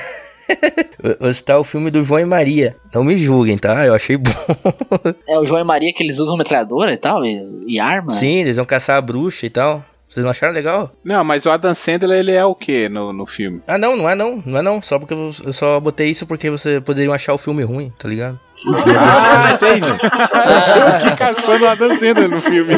Hoje 1.20 1.42
tá 1.42 1.58
o 1.58 1.64
filme 1.64 1.90
do 1.90 2.02
João 2.02 2.20
e 2.20 2.24
Maria. 2.24 2.76
Não 2.94 3.04
me 3.04 3.18
julguem, 3.18 3.58
tá? 3.58 3.86
Eu 3.86 3.94
achei 3.94 4.16
bom. 4.16 4.30
É 5.26 5.38
o 5.38 5.44
João 5.44 5.60
e 5.60 5.64
Maria 5.64 5.92
que 5.92 6.02
eles 6.02 6.18
usam 6.18 6.36
metralhadora 6.36 6.92
e 6.92 6.96
tal, 6.96 7.24
e, 7.24 7.64
e 7.66 7.80
arma. 7.80 8.10
Sim, 8.10 8.40
eles 8.40 8.56
vão 8.56 8.64
caçar 8.64 8.96
a 8.96 9.00
bruxa 9.00 9.46
e 9.46 9.50
tal. 9.50 9.84
Vocês 10.16 10.24
não 10.24 10.30
acharam 10.30 10.54
legal? 10.54 10.90
Não, 11.04 11.22
mas 11.22 11.44
o 11.44 11.50
Adam 11.50 11.74
Sandler, 11.74 12.20
ele 12.20 12.32
é 12.32 12.42
o 12.42 12.54
que 12.54 12.88
no, 12.88 13.12
no 13.12 13.26
filme? 13.26 13.60
Ah, 13.68 13.76
não, 13.76 13.94
não 13.94 14.08
é 14.08 14.14
não. 14.14 14.42
Não 14.46 14.58
é 14.58 14.62
não. 14.62 14.80
Só 14.80 14.98
porque 14.98 15.12
eu 15.12 15.30
eu 15.44 15.52
só 15.52 15.78
botei 15.78 16.08
isso 16.08 16.26
porque 16.26 16.48
você 16.48 16.80
poderiam 16.80 17.12
achar 17.12 17.34
o 17.34 17.38
filme 17.38 17.62
ruim, 17.62 17.92
tá 17.98 18.08
ligado? 18.08 18.40
Ah, 18.98 19.52
entendi. 19.52 19.86
Eu 19.92 20.86
aqui 20.86 21.16
caçando 21.18 21.66
o 21.66 21.68
Adam 21.68 21.98
Sandler 21.98 22.30
no 22.30 22.40
filme. 22.40 22.72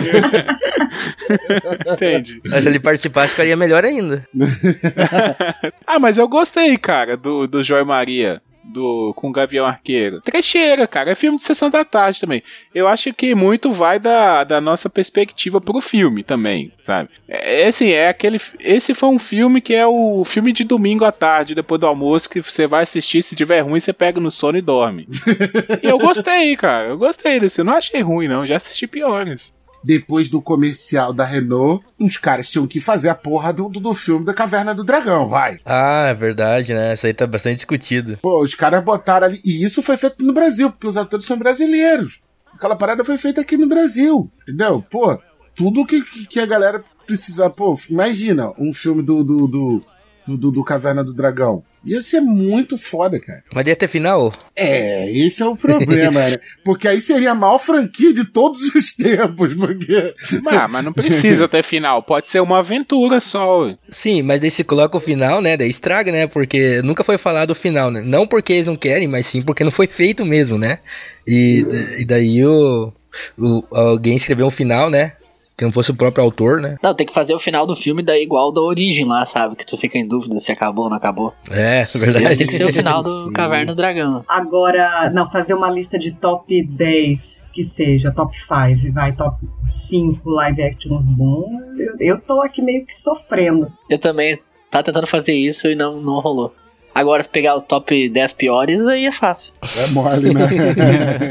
entendi. 1.87 2.41
Mas 2.45 2.65
se 2.65 2.69
ele 2.69 2.81
participasse, 2.81 3.31
ficaria 3.31 3.57
melhor 3.57 3.85
ainda. 3.85 4.27
Ah, 5.87 5.99
mas 5.99 6.19
eu 6.19 6.29
gostei, 6.29 6.77
cara, 6.77 7.17
do, 7.17 7.47
do 7.47 7.63
Joy 7.63 7.83
Maria. 7.85 8.43
Do, 8.69 9.13
com 9.17 9.29
o 9.29 9.33
Gavião 9.33 9.67
Arqueiro. 9.67 10.21
Trecheira, 10.21 10.87
cara. 10.87 11.11
É 11.11 11.15
filme 11.15 11.39
de 11.39 11.45
sessão 11.45 11.71
da 11.71 11.85
tarde 11.85 12.21
também. 12.21 12.43
Eu 12.75 12.87
acho 12.87 13.13
que 13.15 13.35
muito 13.35 13.73
vai 13.73 13.99
da, 13.99 14.45
da 14.45 14.61
nossa 14.61 14.91
perspectiva 14.91 15.61
pro 15.61 15.81
filme 15.81 16.23
também, 16.23 16.73
sabe? 16.81 17.09
É, 17.27 17.63
é 17.63 17.67
assim, 17.69 17.91
é 17.91 18.09
aquele. 18.09 18.41
Esse 18.61 18.95
foi 18.95 19.09
um 19.09 19.19
filme 19.19 19.61
que 19.61 19.75
é 19.75 19.87
o 19.87 20.25
filme 20.25 20.53
de 20.53 20.65
domingo 20.65 21.05
à 21.05 21.13
tarde, 21.13 21.55
depois 21.55 21.81
do 21.81 21.87
almoço, 21.87 22.29
que 22.29 22.41
você 22.41 22.67
vai 22.67 22.83
assistir. 22.83 23.23
Se 23.23 23.35
tiver 23.35 23.61
ruim, 23.61 23.81
você 23.81 23.93
pega 23.93 24.21
no 24.21 24.31
sono 24.31 24.59
e 24.59 24.63
dorme. 24.63 25.09
e 25.83 25.87
eu 25.87 25.99
gostei, 25.99 26.57
cara. 26.57 26.89
Eu 26.89 26.99
gostei 26.99 27.41
desse. 27.41 27.61
Eu 27.61 27.65
não 27.65 27.75
achei 27.75 28.01
ruim, 28.01 28.29
não. 28.29 28.47
Já 28.47 28.57
assisti 28.57 28.87
piores. 28.87 29.58
Depois 29.83 30.29
do 30.29 30.43
comercial 30.43 31.13
da 31.13 31.25
Renault, 31.25 31.85
os 32.01 32.17
caras 32.17 32.51
tinham 32.51 32.67
que 32.67 32.81
fazer 32.81 33.09
a 33.09 33.15
porra 33.15 33.53
do, 33.53 33.69
do, 33.69 33.79
do 33.81 33.95
filme 33.95 34.25
da 34.27 34.35
Caverna 34.35 34.75
do 34.75 34.83
Dragão, 34.85 35.29
vai. 35.29 35.61
Ah, 35.65 36.09
é 36.09 36.15
verdade, 36.15 36.75
né? 36.75 36.95
Isso 36.95 37.07
aí 37.07 37.15
tá 37.15 37.27
bastante 37.27 37.57
discutido. 37.57 38.19
Pô, 38.21 38.43
os 38.43 38.55
caras 38.55 38.83
botaram 38.85 39.29
ali. 39.29 39.41
E 39.45 39.65
isso 39.65 39.81
foi 39.83 39.97
feito 39.97 40.23
no 40.25 40.33
Brasil, 40.33 40.71
porque 40.71 40.87
os 40.87 40.97
atores 40.97 41.25
são 41.27 41.39
brasileiros. 41.39 42.19
Aquela 42.53 42.75
parada 42.77 43.05
foi 43.05 43.17
feita 43.19 43.41
aqui 43.41 43.57
no 43.57 43.69
Brasil, 43.69 44.29
entendeu? 44.43 44.85
Pô, 44.91 45.17
tudo 45.55 45.87
que, 45.87 46.03
que, 46.27 46.41
a 46.41 46.47
galera 46.47 46.83
precisa. 47.07 47.49
Pô, 47.49 47.79
imagina 47.89 48.53
um 48.59 48.75
filme 48.75 49.01
do, 49.03 49.23
do, 49.23 49.47
do, 49.47 49.85
do, 50.27 50.37
do- 50.37 50.51
do 50.53 50.65
Caverna 50.65 51.05
do 51.05 51.15
Dragão. 51.15 51.63
Ia 51.85 52.03
ser 52.03 52.21
muito 52.21 52.77
foda, 52.77 53.19
cara. 53.21 53.43
Mas 53.55 53.67
ia 53.67 53.77
ter 53.77 53.89
final? 53.89 54.33
É, 54.55 55.11
esse 55.11 55.43
é 55.43 55.47
o 55.47 55.57
problema, 55.57 56.29
né? 56.29 56.37
Porque 56.65 56.87
aí 56.89 57.01
seria 57.01 57.31
a 57.31 57.35
maior 57.35 57.59
franquia 57.59 58.13
de 58.13 58.25
todos 58.25 58.61
os 58.75 58.93
tempos, 58.95 59.55
porque. 59.55 60.15
Ah, 60.51 60.67
mas 60.69 60.85
não 60.85 60.93
precisa 60.93 61.49
ter 61.49 61.63
final. 61.63 62.03
Pode 62.03 62.29
ser 62.29 62.41
uma 62.41 62.59
aventura 62.59 63.21
só. 63.21 63.63
ué. 63.65 63.77
Sim, 63.89 64.23
mas 64.23 64.41
daí 64.41 64.51
se 64.51 64.65
coloca 64.65 64.97
o 64.97 65.01
final, 65.01 65.41
né? 65.41 65.57
Daí 65.57 65.71
estraga, 65.71 66.11
né? 66.13 66.27
Porque 66.27 66.83
nunca 66.83 67.03
foi 67.05 67.17
falado 67.17 67.51
o 67.53 67.55
final, 67.55 67.91
né? 67.91 68.03
Não 68.05 68.27
porque 68.27 68.53
eles 68.53 68.67
não 68.67 68.77
querem, 68.77 69.07
mas 69.09 69.27
sim 69.27 69.41
porque 69.43 69.65
não 69.65 69.73
foi 69.73 69.87
feito 69.87 70.25
mesmo, 70.25 70.59
né? 70.59 70.79
E, 71.27 71.65
e 71.99 72.05
daí 72.05 72.45
o, 72.45 72.93
o- 73.39 73.65
alguém 73.71 74.17
escreveu 74.17 74.47
um 74.47 74.51
final, 74.51 74.91
né? 74.91 75.13
Que 75.59 75.65
não 75.65 75.73
fosse 75.73 75.91
o 75.91 75.97
próprio 75.97 76.23
autor, 76.23 76.61
né? 76.61 76.77
Não, 76.81 76.95
tem 76.95 77.05
que 77.05 77.13
fazer 77.13 77.35
o 77.35 77.39
final 77.39 77.67
do 77.67 77.75
filme 77.75 78.01
daí 78.01 78.23
igual 78.23 78.53
da 78.53 78.61
origem 78.61 79.05
lá, 79.05 79.27
sabe? 79.27 79.57
Que 79.57 79.67
tu 79.67 79.77
fica 79.77 79.99
em 79.99 80.07
dúvida 80.07 80.39
se 80.39 80.53
acabou 80.53 80.85
ou 80.85 80.91
não 80.91 80.97
acabou. 80.97 81.35
É, 81.51 81.81
Esse 81.81 81.99
verdade. 81.99 82.37
tem 82.37 82.47
que 82.47 82.55
ser 82.55 82.65
o 82.65 82.73
final 82.73 83.03
do 83.03 83.25
Sim. 83.27 83.33
Caverna 83.33 83.73
do 83.73 83.75
Dragão. 83.75 84.25
Agora, 84.29 85.11
não, 85.11 85.29
fazer 85.29 85.55
uma 85.55 85.69
lista 85.69 85.99
de 85.99 86.13
top 86.13 86.63
10, 86.63 87.43
que 87.53 87.65
seja, 87.65 88.13
top 88.13 88.37
5, 88.39 88.93
vai, 88.93 89.13
top 89.13 89.37
5 89.69 90.31
live 90.31 90.63
actions 90.63 91.09
bons. 91.09 91.51
Eu, 91.77 91.97
eu 91.99 92.21
tô 92.21 92.41
aqui 92.41 92.63
meio 92.63 92.87
que 92.87 92.97
sofrendo. 92.97 93.73
Eu 93.91 93.99
também 93.99 94.39
tava 94.71 94.85
tentando 94.85 95.09
fazer 95.09 95.35
isso 95.35 95.67
e 95.67 95.75
não, 95.75 96.01
não 96.01 96.21
rolou. 96.21 96.55
Agora, 96.99 97.23
se 97.23 97.29
pegar 97.29 97.55
o 97.57 97.61
top 97.61 98.09
10 98.09 98.33
piores, 98.33 98.87
aí 98.87 99.07
é 99.07 99.13
fácil. 99.13 99.53
É 99.77 99.87
mole, 99.89 100.35
né? 100.35 100.49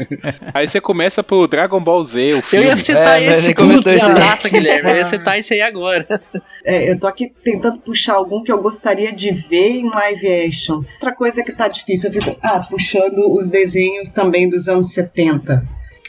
Aí 0.54 0.66
você 0.66 0.80
começa 0.80 1.22
pro 1.22 1.46
Dragon 1.46 1.80
Ball 1.80 2.02
Z, 2.04 2.34
o 2.34 2.36
Eu 2.38 2.42
filme. 2.42 2.66
ia 2.66 2.76
citar 2.76 3.20
É, 3.22 3.26
esse 3.38 3.50
isso 3.52 3.88
aí. 3.88 4.00
abraça, 4.00 4.48
Guilherme. 4.48 4.90
Eu 4.90 4.96
ia 4.96 5.04
citar 5.04 5.38
isso 5.38 5.52
aí 5.52 5.60
agora. 5.60 6.06
É, 6.64 6.90
eu 6.90 6.98
tô 6.98 7.06
aqui 7.06 7.32
tentando 7.42 7.78
puxar 7.80 8.14
algum 8.14 8.42
que 8.42 8.50
eu 8.50 8.60
gostaria 8.62 9.12
de 9.12 9.30
ver 9.30 9.70
em 9.76 9.88
live 9.88 10.26
action. 10.46 10.76
Outra 10.94 11.12
coisa 11.14 11.42
que 11.44 11.52
tá 11.52 11.68
difícil, 11.68 12.10
eu 12.12 12.22
fico 12.22 12.36
ah, 12.42 12.60
puxando 12.68 13.30
os 13.32 13.46
desenhos 13.46 14.10
também 14.10 14.48
dos 14.48 14.68
anos 14.68 14.92
70. 14.92 15.62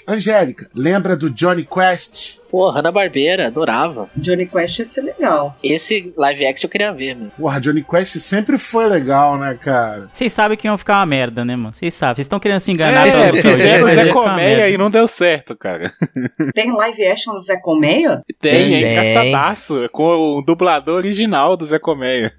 Angélica, 0.10 0.68
lembra 0.74 1.16
do 1.16 1.30
Johnny 1.30 1.66
Quest? 1.66 2.40
Pô, 2.50 2.68
Hanna 2.72 2.92
Barbeira, 2.92 3.46
adorava. 3.46 4.10
Johnny 4.16 4.48
Quest 4.48 4.80
ia 4.80 4.86
ser 4.86 5.02
legal. 5.02 5.56
Esse 5.64 6.12
live 6.18 6.48
action 6.48 6.66
eu 6.66 6.72
queria 6.72 6.92
ver, 6.92 7.16
mano. 7.16 7.32
Porra, 7.38 7.62
Johnny 7.62 7.84
Quest 7.84 8.18
sempre 8.18 8.58
foi 8.58 8.88
legal, 8.88 9.38
né, 9.38 9.54
cara? 9.54 10.10
Vocês 10.12 10.34
sabem 10.34 10.58
que 10.58 10.66
iam 10.66 10.76
ficar 10.76 10.98
uma 10.98 11.06
merda, 11.06 11.46
né, 11.46 11.56
mano? 11.56 11.72
Vocês 11.72 11.94
sabem. 11.94 12.16
Vocês 12.16 12.26
estão 12.26 12.40
querendo 12.40 12.60
se 12.60 12.72
enganar 12.72 13.08
É, 13.08 13.34
fizeram 13.40 13.86
o 13.86 13.94
Zé 13.94 14.12
Colmeia 14.12 14.70
e 14.70 14.78
não 14.80 14.90
deu 14.90 15.08
certo, 15.08 15.56
cara. 15.56 15.94
Tem 16.56 16.72
live 16.72 17.08
action 17.08 17.34
do 17.34 17.40
Zé 17.40 17.58
Colmeia? 17.58 18.24
Tem, 18.42 18.74
hein? 18.74 18.96
Caçadaço, 18.96 19.88
com 19.92 20.38
o 20.38 20.42
dublador 20.42 20.96
original 20.96 21.56
do 21.56 21.68
Zé 21.68 21.78
Colmeia. 21.78 22.34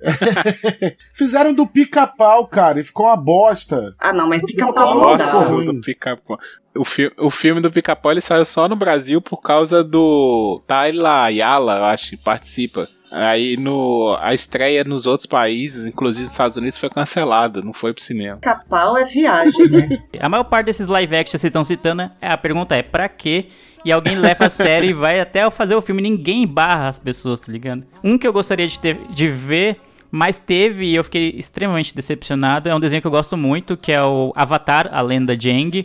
Fizeram 1.15 1.55
do 1.55 1.69
pica-pau, 1.69 2.49
cara, 2.49 2.81
e 2.81 2.83
ficou 2.83 3.07
uma 3.07 3.17
bosta. 3.17 3.95
Ah, 3.97 4.13
não, 4.13 4.29
mas 4.29 4.43
pica-pau 4.43 4.95
não 4.97 5.17
dá. 5.17 5.33
Nossa, 5.33 5.55
do 5.55 5.81
Pica-Pau. 5.81 6.37
O, 6.75 6.85
fi 6.85 7.11
o 7.19 7.31
filme 7.31 7.61
do 7.61 7.71
Pica-Pau 7.71 8.13
ele 8.13 8.21
saiu 8.21 8.45
só 8.45 8.69
no 8.69 8.77
Brasil 8.77 9.21
por 9.21 9.39
causa 9.39 9.83
do 9.83 10.63
Tayla 10.67 11.25
Ayala, 11.25 11.79
eu 11.79 11.85
acho, 11.85 12.11
que 12.11 12.17
participa. 12.17 12.89
Aí 13.11 13.57
no, 13.57 14.17
a 14.21 14.33
estreia 14.33 14.85
nos 14.85 15.05
outros 15.05 15.27
países, 15.27 15.85
inclusive 15.85 16.23
nos 16.23 16.31
Estados 16.33 16.57
Unidos, 16.57 16.79
foi 16.79 16.89
cancelada, 16.89 17.61
não 17.61 17.73
foi 17.73 17.93
pro 17.93 18.03
cinema. 18.05 18.37
Pica-pau 18.37 18.97
é 18.97 19.05
viagem, 19.05 19.69
né? 19.69 19.99
A 20.21 20.29
maior 20.29 20.45
parte 20.45 20.67
desses 20.67 20.87
live 20.87 21.17
action 21.17 21.25
que 21.33 21.39
vocês 21.39 21.51
estão 21.51 21.65
citando, 21.65 22.03
é- 22.03 22.11
a 22.29 22.39
pergunta 22.39 22.77
é 22.77 22.83
pra 22.85 23.09
quê? 23.09 23.47
E 23.85 23.91
alguém 23.91 24.15
leva 24.17 24.47
a 24.47 24.49
sério 24.49 24.91
e 24.91 24.93
vai 24.93 25.19
até 25.19 25.49
fazer 25.51 25.75
o 25.75 25.83
filme. 25.83 26.01
Ninguém 26.03 26.47
barra 26.47 26.87
as 26.89 26.99
pessoas, 27.01 27.41
tá 27.41 27.51
ligado? 27.51 27.83
Um 28.05 28.17
que 28.17 28.29
eu 28.29 28.33
gostaria 28.33 28.69
de, 28.69 28.79
ter, 28.79 28.97
de 29.11 29.27
ver, 29.27 29.77
mas 30.09 30.39
teve 30.39 30.85
e 30.87 30.95
eu 30.95 31.03
fiquei 31.03 31.31
extremamente 31.37 31.95
decepcionado, 31.95 32.69
é 32.69 32.75
um 32.75 32.79
desenho 32.81 33.01
que 33.01 33.07
eu 33.09 33.11
gosto 33.11 33.37
muito, 33.37 33.77
que 33.77 33.91
é 33.91 34.03
o 34.03 34.33
Avatar, 34.37 34.89
a 34.93 35.01
lenda 35.01 35.37
de 35.37 35.51
Aang. 35.51 35.85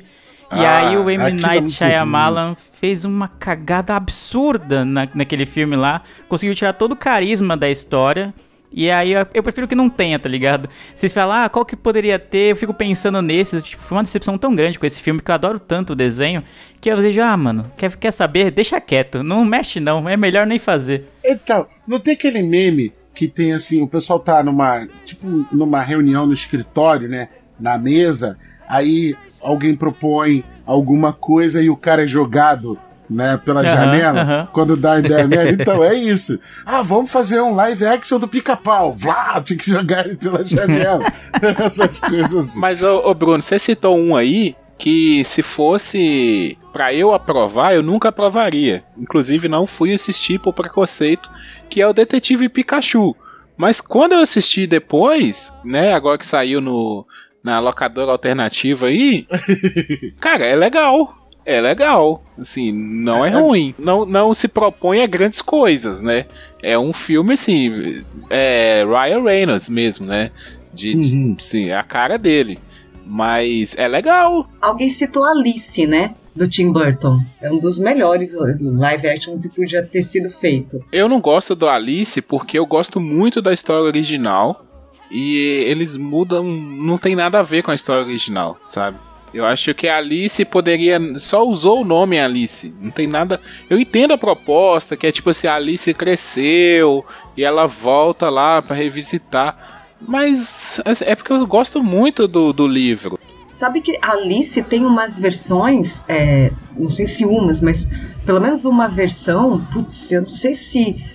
E 0.51 0.63
Ah, 0.65 0.89
aí 0.89 0.97
o 0.97 1.09
M. 1.09 1.23
é 1.23 1.31
Night 1.31 1.71
Shyamalan 1.71 2.55
fez 2.55 3.03
uma 3.03 3.27
cagada 3.27 3.95
absurda 3.95 4.85
na, 4.85 5.07
naquele 5.13 5.45
filme 5.45 5.75
lá. 5.75 6.01
Conseguiu 6.29 6.55
tirar 6.55 6.73
todo 6.73 6.91
o 6.91 6.95
carisma 6.95 7.57
da 7.57 7.69
história. 7.69 8.33
E 8.71 8.91
aí 8.91 9.13
eu, 9.33 9.41
prefiro 9.41 9.67
que 9.69 9.75
não 9.75 9.89
tenha, 9.89 10.19
tá 10.19 10.27
ligado? 10.27 10.67
Vocês 10.93 11.13
falam, 11.13 11.45
ah, 11.45 11.49
qual 11.49 11.63
que 11.63 11.77
poderia 11.77 12.19
ter? 12.19 12.51
Eu 12.51 12.55
fico 12.57 12.73
pensando 12.73 13.21
nesses. 13.21 13.63
Tipo, 13.63 13.81
foi 13.81 13.97
uma 13.97 14.03
decepção 14.03 14.37
tão 14.37 14.53
grande 14.53 14.77
com 14.77 14.85
esse 14.85 15.01
filme 15.01 15.21
que 15.21 15.31
eu 15.31 15.35
adoro 15.35 15.59
tanto 15.59 15.93
o 15.93 15.95
desenho. 15.95 16.43
Que 16.81 16.89
eu 16.89 16.97
vejo, 16.97 17.21
ah, 17.21 17.37
mano, 17.37 17.71
quer, 17.77 17.95
quer 17.95 18.11
saber? 18.11 18.51
Deixa 18.51 18.81
quieto. 18.81 19.23
Não 19.23 19.45
mexe 19.45 19.79
não. 19.79 20.09
É 20.09 20.17
melhor 20.17 20.45
nem 20.45 20.59
fazer. 20.59 21.05
Então, 21.23 21.67
não 21.87 21.99
tem 21.99 22.15
aquele 22.15 22.43
meme 22.43 22.91
que 23.13 23.29
tem 23.29 23.53
assim, 23.53 23.81
o 23.81 23.87
pessoal 23.87 24.19
tá 24.19 24.43
numa, 24.43 24.85
tipo, 25.05 25.25
numa 25.51 25.81
reunião 25.81 26.27
no 26.27 26.33
escritório, 26.33 27.07
né, 27.07 27.29
na 27.57 27.77
mesa, 27.77 28.37
aí 28.67 29.15
alguém 29.45 29.75
propõe 29.75 30.43
alguma 30.65 31.13
coisa 31.13 31.61
e 31.61 31.69
o 31.69 31.77
cara 31.77 32.03
é 32.03 32.07
jogado 32.07 32.77
né, 33.09 33.37
pela 33.37 33.61
Aham, 33.61 33.69
janela, 33.69 34.21
aham. 34.21 34.47
quando 34.51 34.75
dá 34.75 34.93
a 34.93 34.99
ideia 34.99 35.27
merda. 35.27 35.61
Então 35.61 35.83
é 35.83 35.93
isso. 35.93 36.39
Ah, 36.65 36.81
vamos 36.81 37.11
fazer 37.11 37.39
um 37.39 37.53
live 37.53 37.85
action 37.85 38.17
do 38.19 38.27
pica-pau. 38.27 38.93
Vlá, 38.93 39.39
tinha 39.41 39.57
que 39.59 39.69
jogar 39.69 40.05
ele 40.07 40.15
pela 40.15 40.43
janela. 40.43 41.05
Essas 41.59 41.99
coisas 41.99 42.35
assim. 42.49 42.59
Mas, 42.59 42.81
ô, 42.81 43.07
ô, 43.07 43.13
Bruno, 43.13 43.43
você 43.43 43.59
citou 43.59 43.95
um 43.97 44.15
aí 44.15 44.55
que 44.77 45.23
se 45.23 45.41
fosse 45.41 46.57
pra 46.73 46.93
eu 46.93 47.13
aprovar, 47.13 47.75
eu 47.75 47.83
nunca 47.83 48.09
aprovaria. 48.09 48.83
Inclusive, 48.97 49.47
não 49.47 49.67
fui 49.67 49.93
assistir 49.93 50.39
por 50.39 50.53
preconceito, 50.53 51.29
que 51.69 51.81
é 51.81 51.87
o 51.87 51.93
Detetive 51.93 52.49
Pikachu. 52.49 53.15
Mas 53.55 53.79
quando 53.79 54.13
eu 54.13 54.19
assisti 54.19 54.67
depois, 54.67 55.53
né, 55.63 55.93
agora 55.93 56.17
que 56.17 56.27
saiu 56.27 56.59
no, 56.59 57.05
na 57.45 57.59
locadora 57.59 58.11
alternativa 58.11 58.87
aí, 58.87 59.27
cara, 60.19 60.43
é 60.45 60.55
legal. 60.55 61.15
É 61.45 61.61
legal. 61.61 62.23
Assim, 62.39 62.71
não 62.71 63.23
é 63.23 63.29
ruim. 63.29 63.75
Não, 63.77 64.03
não 64.03 64.33
se 64.33 64.47
propõe 64.47 65.03
a 65.03 65.05
grandes 65.07 65.43
coisas, 65.43 66.01
né? 66.01 66.25
É 66.59 66.75
um 66.77 66.91
filme, 66.91 67.35
assim, 67.35 68.03
é 68.31 68.83
Ryan 68.83 69.21
Reynolds 69.21 69.69
mesmo, 69.69 70.07
né? 70.07 70.31
De, 70.73 70.95
de- 70.95 71.15
Uhum. 71.15 71.37
sim, 71.39 71.67
é 71.69 71.75
a 71.77 71.83
cara 71.83 72.17
dele. 72.17 72.57
Mas 73.05 73.75
é 73.77 73.87
legal. 73.87 74.49
Alguém 74.59 74.89
citou 74.89 75.23
Alice, 75.23 75.85
né? 75.85 76.15
Do 76.35 76.47
Tim 76.49 76.71
Burton. 76.71 77.19
É 77.39 77.51
um 77.51 77.59
dos 77.59 77.77
melhores 77.77 78.33
live 78.59 79.07
action 79.07 79.39
que 79.39 79.47
podia 79.47 79.83
ter 79.83 80.01
sido 80.01 80.31
feito. 80.31 80.83
Eu 80.91 81.07
não 81.07 81.21
gosto 81.21 81.53
do 81.55 81.69
Alice 81.69 82.19
porque 82.23 82.57
eu 82.57 82.65
gosto 82.65 82.99
muito 82.99 83.39
da 83.39 83.53
história 83.53 83.83
original. 83.83 84.65
E 85.09 85.63
eles 85.67 85.97
mudam. 85.97 86.43
Não 86.43 86.97
tem 86.97 87.15
nada 87.15 87.39
a 87.39 87.43
ver 87.43 87.63
com 87.63 87.71
a 87.71 87.75
história 87.75 88.03
original, 88.03 88.57
sabe? 88.65 88.97
Eu 89.33 89.45
acho 89.45 89.73
que 89.73 89.87
a 89.87 89.97
Alice 89.97 90.43
poderia. 90.45 90.97
Só 91.19 91.45
usou 91.45 91.81
o 91.81 91.85
nome 91.85 92.19
Alice. 92.19 92.73
Não 92.79 92.89
tem 92.89 93.05
nada. 93.05 93.41
Eu 93.69 93.77
entendo 93.77 94.13
a 94.13 94.17
proposta, 94.17 94.95
que 94.95 95.05
é 95.05 95.11
tipo 95.11 95.29
assim: 95.29 95.47
a 95.47 95.55
Alice 95.55 95.93
cresceu 95.93 97.05
e 97.35 97.43
ela 97.43 97.67
volta 97.67 98.29
lá 98.29 98.61
pra 98.61 98.75
revisitar. 98.75 99.83
Mas 99.99 100.79
é 101.01 101.15
porque 101.15 101.33
eu 101.33 101.45
gosto 101.45 101.83
muito 101.83 102.27
do, 102.27 102.53
do 102.53 102.67
livro. 102.67 103.19
Sabe 103.51 103.81
que 103.81 103.97
Alice 104.01 104.61
tem 104.63 104.85
umas 104.85 105.17
versões, 105.17 106.03
é, 106.09 106.51
não 106.77 106.89
sei 106.89 107.07
se 107.07 107.25
umas, 107.25 107.61
mas 107.61 107.89
pelo 108.25 108.41
menos 108.41 108.65
uma 108.65 108.89
versão, 108.89 109.65
putz, 109.71 110.11
eu 110.11 110.21
não 110.21 110.29
sei 110.29 110.53
se. 110.53 111.14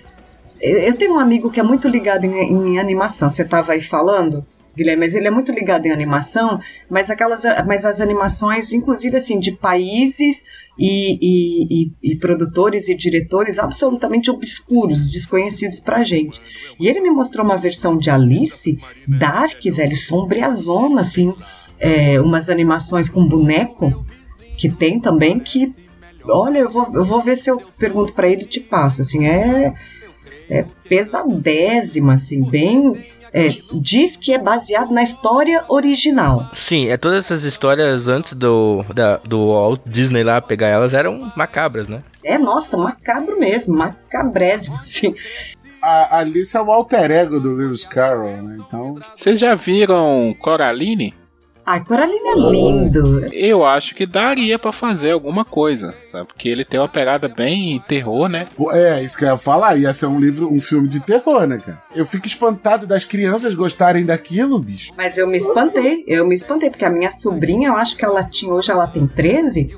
Eu 0.61 0.95
tenho 0.97 1.15
um 1.15 1.19
amigo 1.19 1.51
que 1.51 1.61
é 1.61 1.63
muito 1.63 1.89
ligado 1.89 2.25
em, 2.25 2.35
em 2.75 2.79
animação, 2.79 3.31
você 3.31 3.43
estava 3.43 3.73
aí 3.73 3.81
falando, 3.81 4.45
Guilherme, 4.77 5.07
mas 5.07 5.15
ele 5.15 5.27
é 5.27 5.31
muito 5.31 5.51
ligado 5.53 5.87
em 5.87 5.91
animação, 5.91 6.59
mas 6.89 7.11
aquelas, 7.11 7.43
mas 7.67 7.85
as 7.85 8.01
animações, 8.01 8.73
inclusive 8.73 9.17
assim, 9.17 9.39
de 9.41 9.53
países 9.53 10.45
e, 10.79 11.19
e- 11.21 11.83
e- 11.85 12.13
e 12.13 12.17
produtores 12.17 12.89
e 12.89 12.95
diretores 12.95 13.59
absolutamente 13.59 14.31
obscuros, 14.31 15.11
desconhecidos 15.11 15.81
pra 15.81 16.05
gente. 16.05 16.41
E 16.79 16.87
ele 16.89 17.01
me 17.01 17.11
mostrou 17.11 17.45
uma 17.45 17.57
versão 17.57 17.97
de 17.99 18.11
Alice, 18.11 18.79
dark, 19.09 19.61
velho, 19.73 19.97
sombriazona, 19.97 21.01
assim, 21.01 21.35
é, 21.79 22.21
umas 22.21 22.49
animações 22.51 23.09
com 23.09 23.27
boneco 23.27 24.05
que 24.57 24.69
tem 24.69 25.01
também 25.01 25.41
que 25.41 25.75
olha 26.25 26.59
eu 26.59 26.69
vou, 26.69 26.87
eu 26.95 27.03
vou 27.05 27.21
ver 27.23 27.37
se 27.37 27.51
eu 27.51 27.59
pergunto 27.79 28.13
pra 28.13 28.29
ele 28.29 28.43
e 28.43 28.47
te 28.47 28.61
passo 28.61 29.01
assim 29.01 29.27
é, 29.27 29.73
é 30.51 30.65
pesadésima 30.89 32.15
assim 32.15 32.43
bem 32.43 33.05
é, 33.33 33.59
diz 33.73 34.17
que 34.17 34.33
é 34.33 34.39
baseado 34.39 34.91
na 34.93 35.05
história 35.05 35.65
original 35.69 36.51
Sim, 36.53 36.89
é 36.89 36.97
todas 36.97 37.25
essas 37.25 37.45
histórias 37.45 38.09
antes 38.09 38.33
do, 38.33 38.85
da, 38.93 39.19
do 39.19 39.53
Walt 39.53 39.81
Disney 39.87 40.25
lá 40.25 40.41
pegar 40.41 40.67
elas 40.67 40.93
eram 40.93 41.33
macabras, 41.37 41.87
né? 41.89 42.03
é 42.25 42.37
nossa 42.37 42.77
macabro 42.77 43.39
mesmo 43.39 43.77
macabrésimo 43.77 44.77
assim 44.83 45.15
A 45.81 46.17
a 46.17 46.19
Alice 46.19 46.57
é 46.57 46.61
o 46.61 46.71
alter 46.71 47.11
ego 47.11 47.41
do 47.41 47.55
Lewis 47.55 47.85
Carroll, 47.85 48.43
né? 48.43 48.59
Então. 48.61 48.97
Vocês 49.15 49.41
já 49.41 49.55
viram 49.55 50.37
Coraline? 50.39 51.15
Ai 51.71 51.85
Coraline 51.85 52.29
é 52.29 52.35
lindo 52.35 53.27
Eu 53.33 53.65
acho 53.65 53.95
que 53.95 54.07
daria 54.07 54.59
pra 54.59 54.73
fazer 54.73 55.13
alguma 55.13 55.45
coisa, 55.45 55.95
sabe? 56.11 56.27
Porque 56.27 56.49
ele 56.49 56.65
tem 56.65 56.81
uma 56.81 56.89
pegada 56.89 57.29
bem 57.29 57.83
terror, 57.87 58.29
né? 58.29 58.47
É, 58.73 59.03
isso 59.03 59.17
que 59.17 59.25
eu 59.25 59.29
ia 59.29 59.37
falar. 59.39 59.77
Ia 59.77 59.93
ser 59.93 60.07
um 60.07 60.19
livro, 60.19 60.53
um 60.53 60.61
filme 60.61 60.89
de 60.89 61.01
terror, 61.01 61.47
né, 61.47 61.59
cara? 61.59 61.83
Eu 61.95 62.05
fico 62.05 62.27
espantado 62.27 62.87
das 62.87 63.05
crianças 63.05 63.55
gostarem 63.55 64.05
daquilo, 64.05 64.59
bicho. 64.59 64.93
Mas 64.97 65.17
eu 65.17 65.27
me 65.27 65.37
espantei, 65.37 66.05
eu 66.07 66.27
me 66.27 66.35
espantei, 66.35 66.71
porque 66.71 66.85
a 66.85 66.91
minha 66.91 67.11
sobrinha, 67.11 67.69
eu 67.69 67.77
acho 67.77 67.97
que 67.97 68.05
ela 68.05 68.23
tinha, 68.25 68.53
hoje 68.53 68.71
ela 68.71 68.87
tem 68.87 69.07
13, 69.07 69.75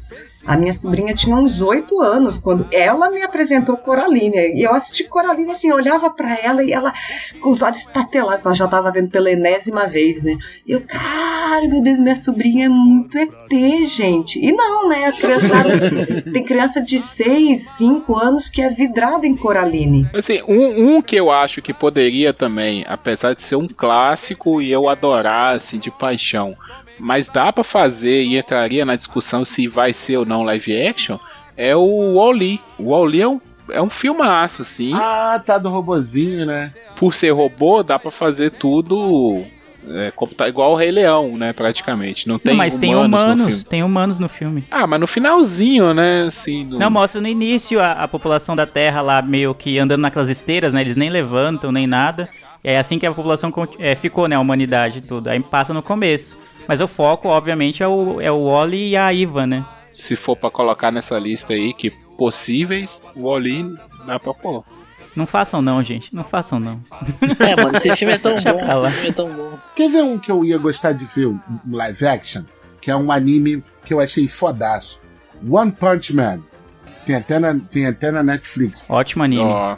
a 0.47 0.57
minha 0.57 0.73
sobrinha 0.73 1.15
tinha 1.15 1.37
uns 1.37 1.63
8 1.63 2.01
anos, 2.01 2.39
quando 2.39 2.67
ela 2.73 3.11
me 3.11 3.23
apresentou 3.23 3.77
Coraline. 3.77 4.55
E 4.55 4.63
eu 4.63 4.75
assisti 4.75 5.05
Coraline 5.05 5.51
assim, 5.51 5.71
olhava 5.73 6.11
pra 6.11 6.37
ela 6.37 6.65
e 6.65 6.73
ela 6.73 6.93
com 7.41 7.51
os 7.51 7.63
olhos 7.63 7.81
estatelados, 7.81 8.41
que 8.41 8.49
ela 8.49 8.57
já 8.57 8.69
tava 8.69 8.91
vendo 8.91 9.11
pela 9.11 9.31
enésima 9.31 9.87
vez, 9.87 10.23
né? 10.23 10.37
E 10.67 10.73
eu, 10.73 10.81
cara, 10.81 11.67
meu 11.69 11.83
Deus, 11.83 12.01
minha 12.01 12.17
sobrinha 12.17 12.67
é 12.67 12.69
muito 12.69 13.19
ET, 13.19 13.31
gente. 13.89 14.39
E 14.39 14.53
não, 14.53 14.89
né? 14.89 15.07
A 15.07 15.13
criançada, 15.13 16.23
tem 16.33 16.45
criança 16.45 16.81
de 16.81 16.99
6, 16.99 17.61
5 17.77 18.19
anos 18.19 18.49
que 18.49 18.63
é 18.63 18.69
vidrada 18.69 19.27
em 19.27 19.35
Coraline. 19.35 20.09
Assim, 20.13 20.43
um, 20.49 20.97
um 20.97 21.03
que 21.03 21.17
eu 21.17 21.31
acho 21.31 21.63
que 21.63 21.73
poderia 21.73 22.33
também, 22.33 22.85
apesar 22.89 23.35
de 23.35 23.43
ser 23.43 23.57
um 23.57 23.69
clássico 23.69 24.61
e 24.61 24.73
eu 24.73 24.89
adorar, 24.89 25.57
assim, 25.57 25.79
de 25.79 25.91
paixão, 25.91 26.57
mas 27.03 27.27
dá 27.29 27.53
pra 27.53 27.65
fazer 27.65 28.23
e 28.23 28.39
entraria 28.39 28.85
na 28.85 28.95
discussão 28.97 29.45
se 29.45 29.67
vai 29.69 29.93
ser 29.93 30.17
ou 30.19 30.25
não 30.25 30.43
live 30.45 30.87
action, 30.87 31.19
é 31.57 31.75
o 31.77 32.15
Wall-E. 32.15 32.61
O 32.79 32.91
Wall-E 32.91 33.21
é 33.23 33.29
um, 33.29 33.41
é 33.69 33.83
um 33.83 33.91
filmaço, 33.91 34.63
assim. 34.63 34.93
Ah, 34.95 35.43
tá 35.45 35.59
do 35.59 35.69
robozinho, 35.69 36.47
né? 36.47 36.73
Por 36.97 37.13
ser 37.13 37.31
robô, 37.31 37.83
dá 37.83 37.99
pra 37.99 38.11
fazer 38.11 38.53
tudo 38.53 39.45
é, 39.89 40.13
como 40.15 40.33
tá- 40.33 40.49
igual 40.49 40.71
o 40.73 40.77
Rei 40.77 40.93
Leão, 40.93 41.37
né, 41.37 41.53
praticamente. 41.53 42.29
Não 42.29 42.39
tem 42.39 42.53
Não, 42.53 42.57
mas 42.59 42.77
tem 42.77 42.95
humanos 42.95 43.11
no 43.11 43.17
humanos, 43.33 43.47
filme. 43.55 43.65
tem 43.65 43.83
humanos 43.83 44.19
no 44.21 44.29
filme. 44.29 44.65
Ah, 44.71 44.87
mas 44.87 45.01
no 45.01 45.07
finalzinho, 45.09 45.93
né, 45.93 46.27
assim... 46.29 46.65
no- 46.65 46.79
Não, 46.79 46.89
mostra 46.89 47.21
no 47.21 47.27
início 47.27 47.81
a, 47.81 47.91
a 47.93 48.07
população 48.07 48.55
da 48.55 48.65
Terra 48.65 49.01
lá 49.01 49.21
meio 49.21 49.53
que 49.55 49.79
andando 49.81 50.01
naquelas 50.03 50.29
esteiras, 50.31 50.73
né? 50.73 50.81
Eles 50.83 50.97
nem 50.97 51.11
levantam, 51.11 51.73
nem 51.73 51.87
nada. 51.89 52.29
E 52.65 52.71
é 52.71 52.79
assim 52.79 52.99
que 52.99 53.07
a 53.07 53.13
população 53.13 53.53
é, 53.79 53.95
ficou, 53.95 54.29
né? 54.29 54.37
A 54.37 54.41
humanidade 54.41 54.99
e 54.99 55.03
tudo. 55.03 55.29
Aí 55.29 55.41
passa 55.41 55.75
no 55.75 55.83
começo. 55.83 56.39
Mas 56.69 56.81
o 56.81 56.87
foco, 56.87 57.29
obviamente, 57.29 57.83
é 57.83 57.89
o, 57.89 58.21
é 58.21 58.31
o 58.31 58.45
Wally 58.47 58.91
e 58.91 58.97
a 58.97 59.13
Iva, 59.13 59.47
né? 59.47 59.65
Se 59.91 60.17
for 60.17 60.37
pra 60.37 60.51
colocar 60.51 60.91
nessa 60.91 61.19
lista 61.19 61.53
aí, 61.53 61.75
que 61.75 61.91
possíveis, 62.17 63.03
o 63.15 63.25
Wall-E 63.25 63.75
dá 64.07 64.19
pra 64.19 64.33
pôr. 64.33 64.65
Não 65.15 65.27
façam 65.27 65.61
não, 65.61 65.83
gente. 65.83 66.15
Não 66.15 66.25
façam 66.25 66.59
não. 66.59 66.81
É, 67.41 67.55
mano, 67.57 67.77
esse 67.77 67.95
filme 67.97 68.15
é 68.15 68.19
tão 68.19 68.33
bom, 68.41 68.73
esse 68.73 68.91
filme 68.93 69.09
é 69.09 69.13
tão 69.13 69.31
bom. 69.31 69.59
Quer 69.77 69.91
ver 69.91 70.03
um 70.03 70.19
que 70.19 70.31
eu 70.31 70.45
ia 70.45 70.57
gostar 70.57 70.93
de 70.93 71.05
ver, 71.05 71.27
um 71.27 71.41
live 71.71 72.07
action? 72.07 72.45
Que 72.81 72.91
é 72.91 72.97
um 72.97 73.13
anime 73.13 73.63
que 73.85 73.93
eu 73.93 74.01
achei 74.01 74.27
fodaço. 74.27 75.01
One 75.47 75.73
Punch 75.73 76.15
Man. 76.15 76.41
Tem 77.05 77.17
até 77.17 77.39
na, 77.39 77.55
tem 77.55 77.87
até 77.87 78.11
na 78.11 78.23
Netflix. 78.23 78.85
Ótimo 78.89 79.25
anime. 79.25 79.43
Ó, 79.43 79.77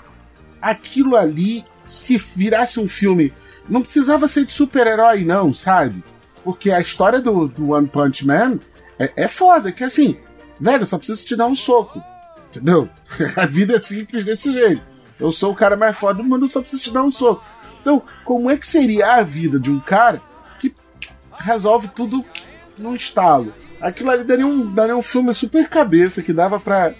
Aquilo 0.60 1.16
ali, 1.16 1.64
se 1.84 2.16
virasse 2.16 2.80
um 2.80 2.88
filme, 2.88 3.32
não 3.68 3.82
precisava 3.82 4.28
ser 4.28 4.44
de 4.44 4.52
super-herói, 4.52 5.24
não, 5.24 5.52
sabe? 5.52 6.02
Porque 6.42 6.70
a 6.70 6.80
história 6.80 7.20
do, 7.20 7.48
do 7.48 7.70
One 7.70 7.88
Punch 7.88 8.26
Man 8.26 8.58
é, 8.98 9.12
é 9.16 9.28
foda, 9.28 9.72
que 9.72 9.84
assim, 9.84 10.16
velho, 10.60 10.86
só 10.86 10.98
preciso 10.98 11.24
te 11.26 11.36
dar 11.36 11.46
um 11.46 11.54
soco. 11.54 12.02
Entendeu? 12.50 12.88
A 13.36 13.46
vida 13.46 13.76
é 13.76 13.80
simples 13.80 14.24
desse 14.24 14.52
jeito. 14.52 14.82
Eu 15.18 15.32
sou 15.32 15.52
o 15.52 15.56
cara 15.56 15.76
mais 15.76 15.96
foda 15.96 16.22
do 16.22 16.24
mundo, 16.24 16.48
só 16.48 16.60
preciso 16.60 16.84
te 16.84 16.92
dar 16.92 17.02
um 17.02 17.10
soco. 17.10 17.42
Então, 17.80 18.02
como 18.24 18.50
é 18.50 18.56
que 18.56 18.66
seria 18.66 19.16
a 19.16 19.22
vida 19.22 19.60
de 19.60 19.70
um 19.70 19.78
cara 19.78 20.20
que 20.58 20.74
resolve 21.38 21.88
tudo 21.88 22.24
num 22.78 22.94
estalo? 22.94 23.52
Aquilo 23.80 24.10
ali 24.10 24.24
daria 24.24 24.46
um, 24.46 24.72
daria 24.72 24.96
um 24.96 25.02
filme 25.02 25.32
super 25.34 25.68
cabeça 25.68 26.22
que 26.22 26.32
dava 26.32 26.58
pra, 26.58 26.94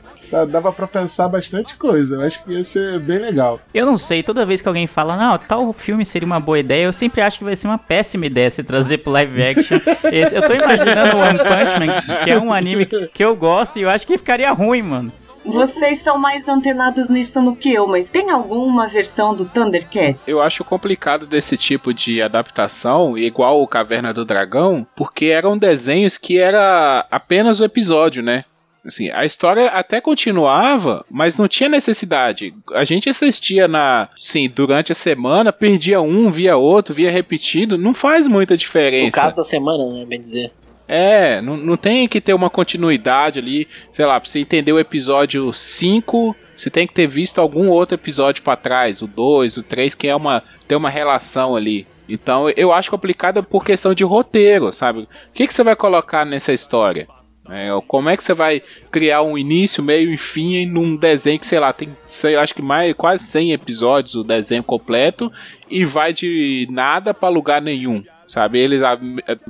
dava 0.45 0.73
pra 0.73 0.87
pensar 0.87 1.29
bastante 1.29 1.77
coisa. 1.77 2.17
Eu 2.17 2.23
acho 2.23 2.43
que 2.43 2.53
ia 2.53 2.65
ser 2.65 2.99
bem 2.99 3.19
legal. 3.19 3.61
Eu 3.75 3.85
não 3.87 3.99
sei, 3.99 4.23
toda 4.23 4.47
vez 4.47 4.61
que 4.61 4.69
alguém 4.69 4.87
fala, 4.87 5.17
não, 5.17 5.37
tal 5.39 5.73
filme 5.73 6.05
seria 6.05 6.27
uma 6.27 6.41
boa 6.41 6.59
ideia, 6.59 6.85
eu 6.87 6.93
sempre 6.93 7.21
acho 7.21 7.39
que 7.39 7.45
vai 7.45 7.55
ser 7.55 7.67
uma 7.69 7.79
péssima 7.79 8.27
ideia 8.27 8.51
se 8.51 8.65
trazer 8.65 8.99
pro 8.99 9.13
live 9.13 9.43
action. 9.43 9.79
Esse- 10.11 10.35
eu 10.35 10.43
tô 10.43 10.53
imaginando 10.55 11.17
o 11.17 11.21
One 11.21 11.39
Punch 11.39 11.79
Man, 11.79 12.25
que 12.25 12.31
é 12.31 12.39
um 12.39 12.53
anime 12.53 12.87
que 12.87 13.25
eu 13.25 13.37
gosto 13.37 13.79
e 13.79 13.83
eu 13.83 13.91
acho 13.91 14.07
que 14.07 14.17
ficaria 14.19 14.51
ruim, 14.53 14.83
mano. 14.83 15.13
Vocês 15.47 15.99
são 15.99 16.17
mais 16.17 16.49
antenados 16.49 17.11
nisso 17.11 17.39
do 17.43 17.55
que 17.55 17.71
eu, 17.75 17.87
mas 17.87 18.09
tem 18.09 18.31
alguma 18.31 18.89
versão 18.89 19.35
do 19.35 19.45
Thundercat? 19.45 20.19
eu 20.27 20.41
acho 20.41 20.65
complicado 20.65 21.27
desse 21.27 21.55
tipo 21.59 21.93
de 21.93 22.23
adaptação, 22.23 23.19
igual 23.19 23.61
o 23.63 23.69
Caverna 23.69 24.15
do 24.15 24.25
Dragão, 24.25 24.87
porque 24.97 25.27
eram 25.27 25.59
desenhos 25.59 26.17
que 26.17 26.39
era 26.39 27.07
apenas 27.11 27.61
o 27.61 27.65
episódio, 27.65 28.23
né? 28.23 28.45
Assim, 28.85 29.11
a 29.11 29.25
história 29.25 29.69
até 29.69 30.01
continuava, 30.01 31.05
mas 31.11 31.37
não 31.37 31.49
tinha 31.49 31.69
necessidade. 31.69 32.55
A 32.73 32.85
gente 32.85 33.09
assistia 33.09 33.67
na, 33.67 34.11
sim, 34.19 34.49
durante 34.49 34.93
a 34.93 34.95
semana, 34.95 35.53
perdia 35.53 36.03
um, 36.03 36.31
via 36.31 36.57
outro, 36.57 36.95
via 36.95 37.11
repetido, 37.11 37.79
não 37.79 37.95
faz 37.95 38.27
muita 38.27 38.57
diferença. 38.57 39.21
caso 39.23 39.37
da 39.37 39.45
semana, 39.45 39.91
né, 39.91 40.05
bem 40.05 40.21
dizer. 40.21 40.53
É, 40.87 41.41
não, 41.41 41.57
não 41.57 41.77
tem 41.79 42.07
que 42.07 42.21
ter 42.21 42.35
uma 42.35 42.51
continuidade 42.51 43.39
ali, 43.39 43.67
sei 43.91 44.05
lá, 44.05 44.21
pra 44.21 44.29
você 44.29 44.39
entender 44.39 44.73
o 44.73 44.79
episódio 44.79 45.51
5, 45.53 46.37
você 46.55 46.69
tem 46.69 46.87
que 46.87 46.93
ter 46.93 47.07
visto 47.07 47.41
algum 47.41 47.69
outro 47.69 47.95
episódio 47.95 48.43
pra 48.43 48.55
trás, 48.55 49.01
o 49.01 49.07
2, 49.07 49.57
o 49.57 49.63
3, 49.63 49.95
que 49.95 50.09
é 50.09 50.15
uma 50.15 50.43
tem 50.69 50.77
uma 50.77 50.91
relação 50.91 51.57
ali. 51.57 51.87
Então 52.07 52.51
eu 52.51 52.71
acho 52.71 52.91
complicado 52.91 53.43
por 53.43 53.65
questão 53.65 53.95
de 53.95 54.05
roteiro, 54.05 54.71
sabe? 54.73 55.01
O 55.01 55.09
que, 55.33 55.47
que 55.47 55.55
você 55.55 55.65
vai 55.65 55.75
colocar 55.75 56.27
nessa 56.27 56.53
história? 56.53 57.09
É, 57.51 57.69
como 57.87 58.09
é 58.09 58.17
que 58.17 58.25
você 58.25 58.33
vai 58.33 58.63
criar 58.91 59.21
um 59.23 59.37
início, 59.37 59.83
meio 59.83 60.13
e 60.13 60.17
fim 60.17 60.65
num 60.65 60.97
desenho 60.97 61.39
que, 61.39 61.47
sei 61.47 61.61
lá, 61.61 61.73
tem, 61.75 61.95
sei, 62.07 62.37
acho 62.37 62.55
que 62.55 62.63
mais 62.63 62.95
quase 62.95 63.25
100 63.25 63.53
episódios 63.53 64.15
o 64.15 64.25
desenho 64.25 64.63
completo 64.63 65.31
e 65.71 65.85
vai 65.85 66.13
de 66.13 66.67
nada 66.71 67.13
para 67.13 67.29
lugar 67.29 67.61
nenhum, 67.61 68.03
sabe? 68.27 68.59
Eles 68.59 68.83
a- 68.83 68.99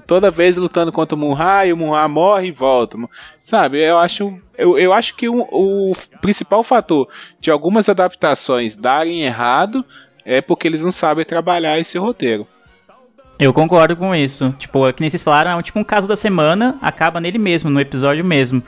toda 0.09 0.29
vez 0.31 0.57
lutando 0.57 0.91
contra 0.91 1.15
o 1.15 1.19
Munra 1.19 1.67
e 1.67 1.73
o 1.73 1.77
Munra 1.77 2.09
morre 2.09 2.49
e 2.49 2.53
volta, 2.53 2.99
sabe? 3.45 3.81
Eu 3.81 3.99
acho, 3.99 4.37
eu, 4.59 4.77
eu 4.77 4.93
acho 4.93 5.15
que 5.15 5.29
o, 5.29 5.43
o 5.53 5.93
principal 6.21 6.65
fator 6.65 7.09
de 7.41 7.49
algumas 7.49 7.89
adaptações 7.89 8.75
darem 8.77 9.23
errado 9.23 9.85
é 10.25 10.41
porque 10.41 10.67
eles 10.67 10.83
não 10.83 10.91
sabem 10.91 11.25
trabalhar 11.25 11.79
esse 11.79 11.97
roteiro. 11.97 12.45
Eu 13.39 13.53
concordo 13.53 13.97
com 13.97 14.15
isso. 14.15 14.55
Tipo, 14.59 14.87
é 14.87 14.93
que 14.93 15.01
nem 15.01 15.11
vocês 15.11 15.23
falaram, 15.23 15.59
é 15.59 15.63
tipo 15.63 15.79
um 15.79 15.85
caso 15.85 16.07
da 16.07 16.17
semana, 16.17 16.79
acaba 16.81 17.21
nele 17.21 17.39
mesmo, 17.39 17.69
no 17.69 17.81
episódio 17.81 18.25
mesmo. 18.25 18.63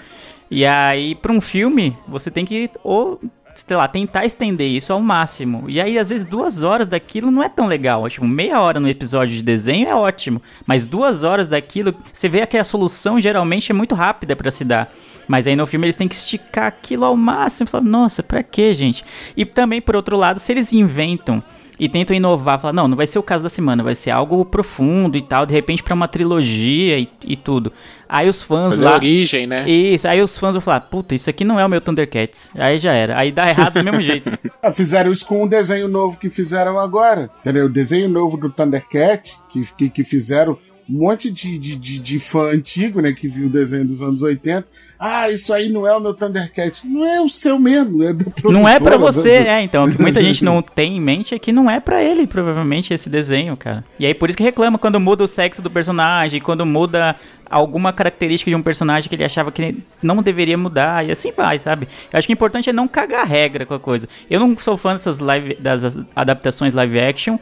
E 0.51 0.65
aí, 0.65 1.15
pra 1.15 1.33
um 1.33 1.41
filme, 1.41 1.97
você 2.07 2.31
tem 2.31 2.45
que, 2.45 2.71
ou, 2.83 3.21
sei 3.55 3.77
lá, 3.77 3.87
tentar 3.89 4.25
estender 4.25 4.69
isso 4.69 4.93
ao 4.93 5.01
máximo. 5.01 5.65
E 5.69 5.81
aí, 5.81 5.99
às 5.99 6.09
vezes, 6.09 6.25
duas 6.25 6.63
horas 6.63 6.87
daquilo 6.87 7.31
não 7.31 7.43
é 7.43 7.49
tão 7.49 7.67
legal. 7.67 8.09
Tipo, 8.09 8.27
meia 8.27 8.61
hora 8.61 8.81
no 8.81 8.89
episódio 8.89 9.37
de 9.37 9.43
desenho 9.43 9.89
é 9.89 9.95
ótimo. 9.95 10.43
Mas 10.67 10.85
duas 10.85 11.23
horas 11.25 11.47
daquilo, 11.47 11.95
você 12.13 12.29
vê 12.29 12.45
que 12.47 12.57
a 12.57 12.65
solução 12.65 13.21
geralmente 13.21 13.71
é 13.71 13.75
muito 13.75 13.95
rápida 13.95 14.35
pra 14.35 14.51
se 14.51 14.65
dar. 14.65 14.93
Mas 15.29 15.47
aí 15.47 15.57
no 15.57 15.67
filme 15.67 15.87
eles 15.87 15.97
têm 15.97 16.07
que 16.07 16.15
esticar 16.15 16.67
aquilo 16.67 17.05
ao 17.05 17.17
máximo. 17.17 17.69
Fala, 17.69 17.85
Nossa, 17.85 18.23
pra 18.23 18.43
quê, 18.43 18.75
gente? 18.75 19.05
E 19.37 19.45
também, 19.45 19.81
por 19.81 19.97
outro 19.97 20.17
lado, 20.17 20.39
se 20.39 20.53
eles 20.53 20.73
inventam 20.73 21.43
e 21.79 21.89
tentam 21.89 22.17
inovar, 22.17 22.59
falar, 22.61 22.73
não, 22.73 22.89
não 22.89 22.97
vai 22.97 23.07
ser 23.07 23.19
o 23.19 23.23
caso 23.23 23.43
da 23.43 23.51
semana, 23.51 23.83
vai 23.83 23.95
ser 23.95 24.11
algo 24.11 24.45
profundo 24.45 25.17
e 25.17 25.23
tal, 25.23 25.45
de 25.45 25.53
repente 25.53 25.83
pra 25.83 25.95
uma 25.95 26.09
trilogia 26.09 26.99
e, 26.99 27.09
e 27.25 27.37
tudo. 27.37 27.73
Aí 28.09 28.29
os 28.29 28.41
fãs 28.43 28.75
Fazer 28.75 28.85
lá. 28.85 28.95
origem, 28.95 29.47
né? 29.47 29.69
Isso, 29.69 30.07
aí 30.09 30.23
os 30.23 30.39
fãs 30.39 30.55
vão 30.55 30.61
falar, 30.63 30.81
puta, 30.81 31.15
isso 31.15 31.29
aqui 31.29 31.45
não 31.45 31.59
é 31.61 31.67
o 31.67 31.69
meu 31.69 31.81
Thundercats. 31.81 32.51
Aí 32.57 32.79
já 32.79 32.93
era. 32.93 33.19
Aí 33.19 33.31
dá 33.33 33.49
errado 33.49 33.75
do 33.75 33.85
mesmo 33.85 34.01
jeito. 34.01 34.31
Ah, 34.63 34.73
Fizeram 34.73 35.13
isso 35.13 35.25
com 35.27 35.45
o 35.45 35.49
desenho 35.49 35.87
novo 35.87 36.19
que 36.19 36.29
fizeram 36.29 36.79
agora. 36.81 37.31
Entendeu? 37.41 37.67
O 37.67 37.69
desenho 37.69 38.09
novo 38.09 38.37
do 38.37 38.51
Thundercat, 38.51 39.39
que, 39.49 39.63
que, 39.77 39.91
que 39.91 40.03
fizeram 40.05 40.59
um 40.89 40.99
monte 40.99 41.31
de, 41.31 41.59
de, 41.59 41.77
de, 41.77 41.99
de 41.99 42.19
fã 42.21 42.53
antigo, 42.53 43.01
né? 43.01 43.13
Que 43.13 43.27
viu 43.29 43.47
o 43.47 43.51
desenho 43.51 43.85
dos 43.87 44.03
anos 44.03 44.23
80. 44.23 44.67
Ah, 44.99 45.29
isso 45.31 45.53
aí 45.53 45.69
não 45.69 45.87
é 45.87 45.95
o 45.95 46.01
meu 46.01 46.15
Thundercat. 46.15 46.87
Não 46.87 47.05
é 47.05 47.21
o 47.21 47.29
seu 47.29 47.59
mesmo, 47.59 48.03
é 48.03 48.15
da 48.15 48.25
Não 48.45 48.67
é 48.67 48.79
pra 48.81 48.93
produtora, 48.93 49.13
você, 49.13 49.41
da- 49.45 49.59
é, 49.59 49.63
então. 49.63 49.85
O 49.85 49.93
que 49.95 50.01
muita 50.01 50.23
gente 50.23 50.43
não 50.43 50.63
tem 50.63 50.97
em 50.97 51.01
mente 51.01 51.35
é 51.35 51.39
que 51.39 51.53
não 51.53 51.71
é 51.71 51.81
pra 51.81 52.03
ele, 52.03 52.27
provavelmente, 52.27 52.95
esse 52.95 53.11
desenho, 53.11 53.57
cara. 53.59 53.85
E 53.99 54.07
aí 54.07 54.15
por 54.15 54.31
isso 54.31 54.39
que 54.39 54.43
reclama 54.45 54.79
quando 54.79 54.99
muda 54.99 55.23
o 55.23 55.29
sexo 55.29 55.61
do 55.61 55.71
personagem, 55.71 56.41
quando 56.41 56.65
muda 56.65 57.15
alguma 57.51 57.93
característica 57.93 58.51
de 58.51 58.55
um 58.57 58.63
personagem 58.63 59.09
que 59.09 59.15
ele 59.15 59.23
achava 59.25 59.53
que 59.53 59.77
não 60.03 60.23
deveria 60.23 60.57
mudar, 60.57 61.07
e 61.07 61.11
assim 61.13 61.31
vai, 61.31 61.59
sabe? 61.59 61.87
Eu 62.11 62.19
acho 62.19 62.27
que 62.27 62.33
o 62.33 62.35
importante 62.35 62.71
é 62.71 62.73
não 62.73 62.89
cagar 62.89 63.27
regra 63.27 63.67
com 63.67 63.75
a 63.75 63.79
coisa. 63.81 64.09
Eu 64.31 64.41
não 64.41 64.57
sou 64.57 64.79
fã 64.79 64.93
dessas 64.93 65.19
live, 65.19 65.55
das 65.57 65.83
adaptações 66.15 66.73
live 66.73 66.99
action. 66.99 67.37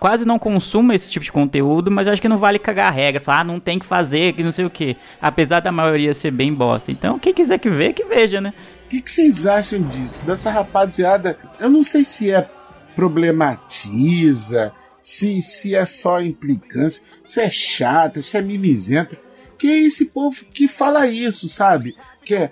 Quase 0.00 0.24
não 0.24 0.38
consumo 0.38 0.92
esse 0.92 1.08
tipo 1.08 1.24
de 1.24 1.32
conteúdo, 1.32 1.90
mas 1.90 2.06
eu 2.06 2.12
acho 2.12 2.22
que 2.22 2.28
não 2.28 2.38
vale 2.38 2.58
cagar 2.58 2.86
a 2.88 2.94
regra, 2.94 3.20
falar, 3.20 3.40
ah, 3.40 3.44
não 3.44 3.58
tem 3.58 3.78
que 3.78 3.84
fazer, 3.86 4.32
que 4.32 4.42
não 4.44 4.52
sei 4.52 4.64
o 4.64 4.70
que. 4.70 4.96
Apesar 5.20 5.60
da 5.60 5.72
maioria 5.72 6.14
ser 6.14 6.30
bem 6.30 6.54
bosta. 6.54 6.92
Então, 6.92 7.18
quem 7.18 7.34
quiser 7.34 7.58
que 7.58 7.68
vê, 7.68 7.92
que 7.92 8.04
veja, 8.04 8.40
né? 8.40 8.54
O 8.86 8.88
que, 8.88 9.00
que 9.02 9.10
vocês 9.10 9.44
acham 9.46 9.80
disso? 9.82 10.24
Dessa 10.24 10.50
rapaziada, 10.50 11.36
eu 11.58 11.68
não 11.68 11.82
sei 11.82 12.04
se 12.04 12.30
é 12.30 12.48
problematiza, 12.94 14.72
se, 15.02 15.40
se 15.42 15.74
é 15.74 15.84
só 15.86 16.20
implicância, 16.20 17.02
se 17.24 17.40
é 17.40 17.50
chata, 17.50 18.22
se 18.22 18.36
é 18.36 18.42
mimizenta. 18.42 19.16
Que 19.58 19.66
é 19.68 19.78
esse 19.80 20.06
povo 20.06 20.44
que 20.54 20.68
fala 20.68 21.08
isso, 21.08 21.48
sabe? 21.48 21.96
Que 22.24 22.34
é, 22.34 22.50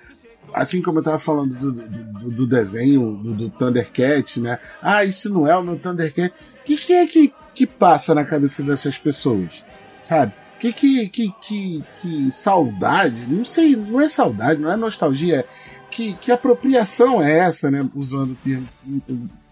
assim 0.53 0.81
como 0.81 0.99
eu 0.99 1.03
tava 1.03 1.19
falando 1.19 1.55
do, 1.55 1.71
do, 1.71 1.81
do- 1.87 2.31
do 2.31 2.47
desenho 2.47 3.13
do, 3.23 3.33
do 3.33 3.49
Thundercat, 3.49 4.41
né? 4.41 4.59
Ah, 4.81 5.05
isso 5.05 5.29
não 5.33 5.47
é 5.47 5.55
o 5.55 5.63
meu 5.63 5.77
Thundercat. 5.79 6.33
Que, 6.67 6.75
que 6.75 6.93
é 6.93 7.07
que, 7.07 7.33
que 7.53 7.65
passa 7.65 8.13
na 8.13 8.25
cabeça 8.25 8.61
dessas 8.61 8.97
pessoas? 8.97 9.63
Sabe? 10.03 10.33
Que, 10.59 10.73
que, 10.73 11.07
que, 11.07 11.33
que, 11.41 11.83
que 12.01 12.31
saudade, 12.31 13.15
não 13.25 13.45
sei, 13.45 13.73
não 13.73 14.01
é 14.01 14.09
saudade, 14.09 14.59
não 14.59 14.69
é 14.69 14.75
nostalgia, 14.75 15.45
que, 15.89 16.13
que 16.15 16.29
apropriação 16.29 17.23
é 17.23 17.37
essa, 17.37 17.71
né? 17.71 17.87
Usando 17.95 18.31
o 18.31 18.35
termo 18.35 18.67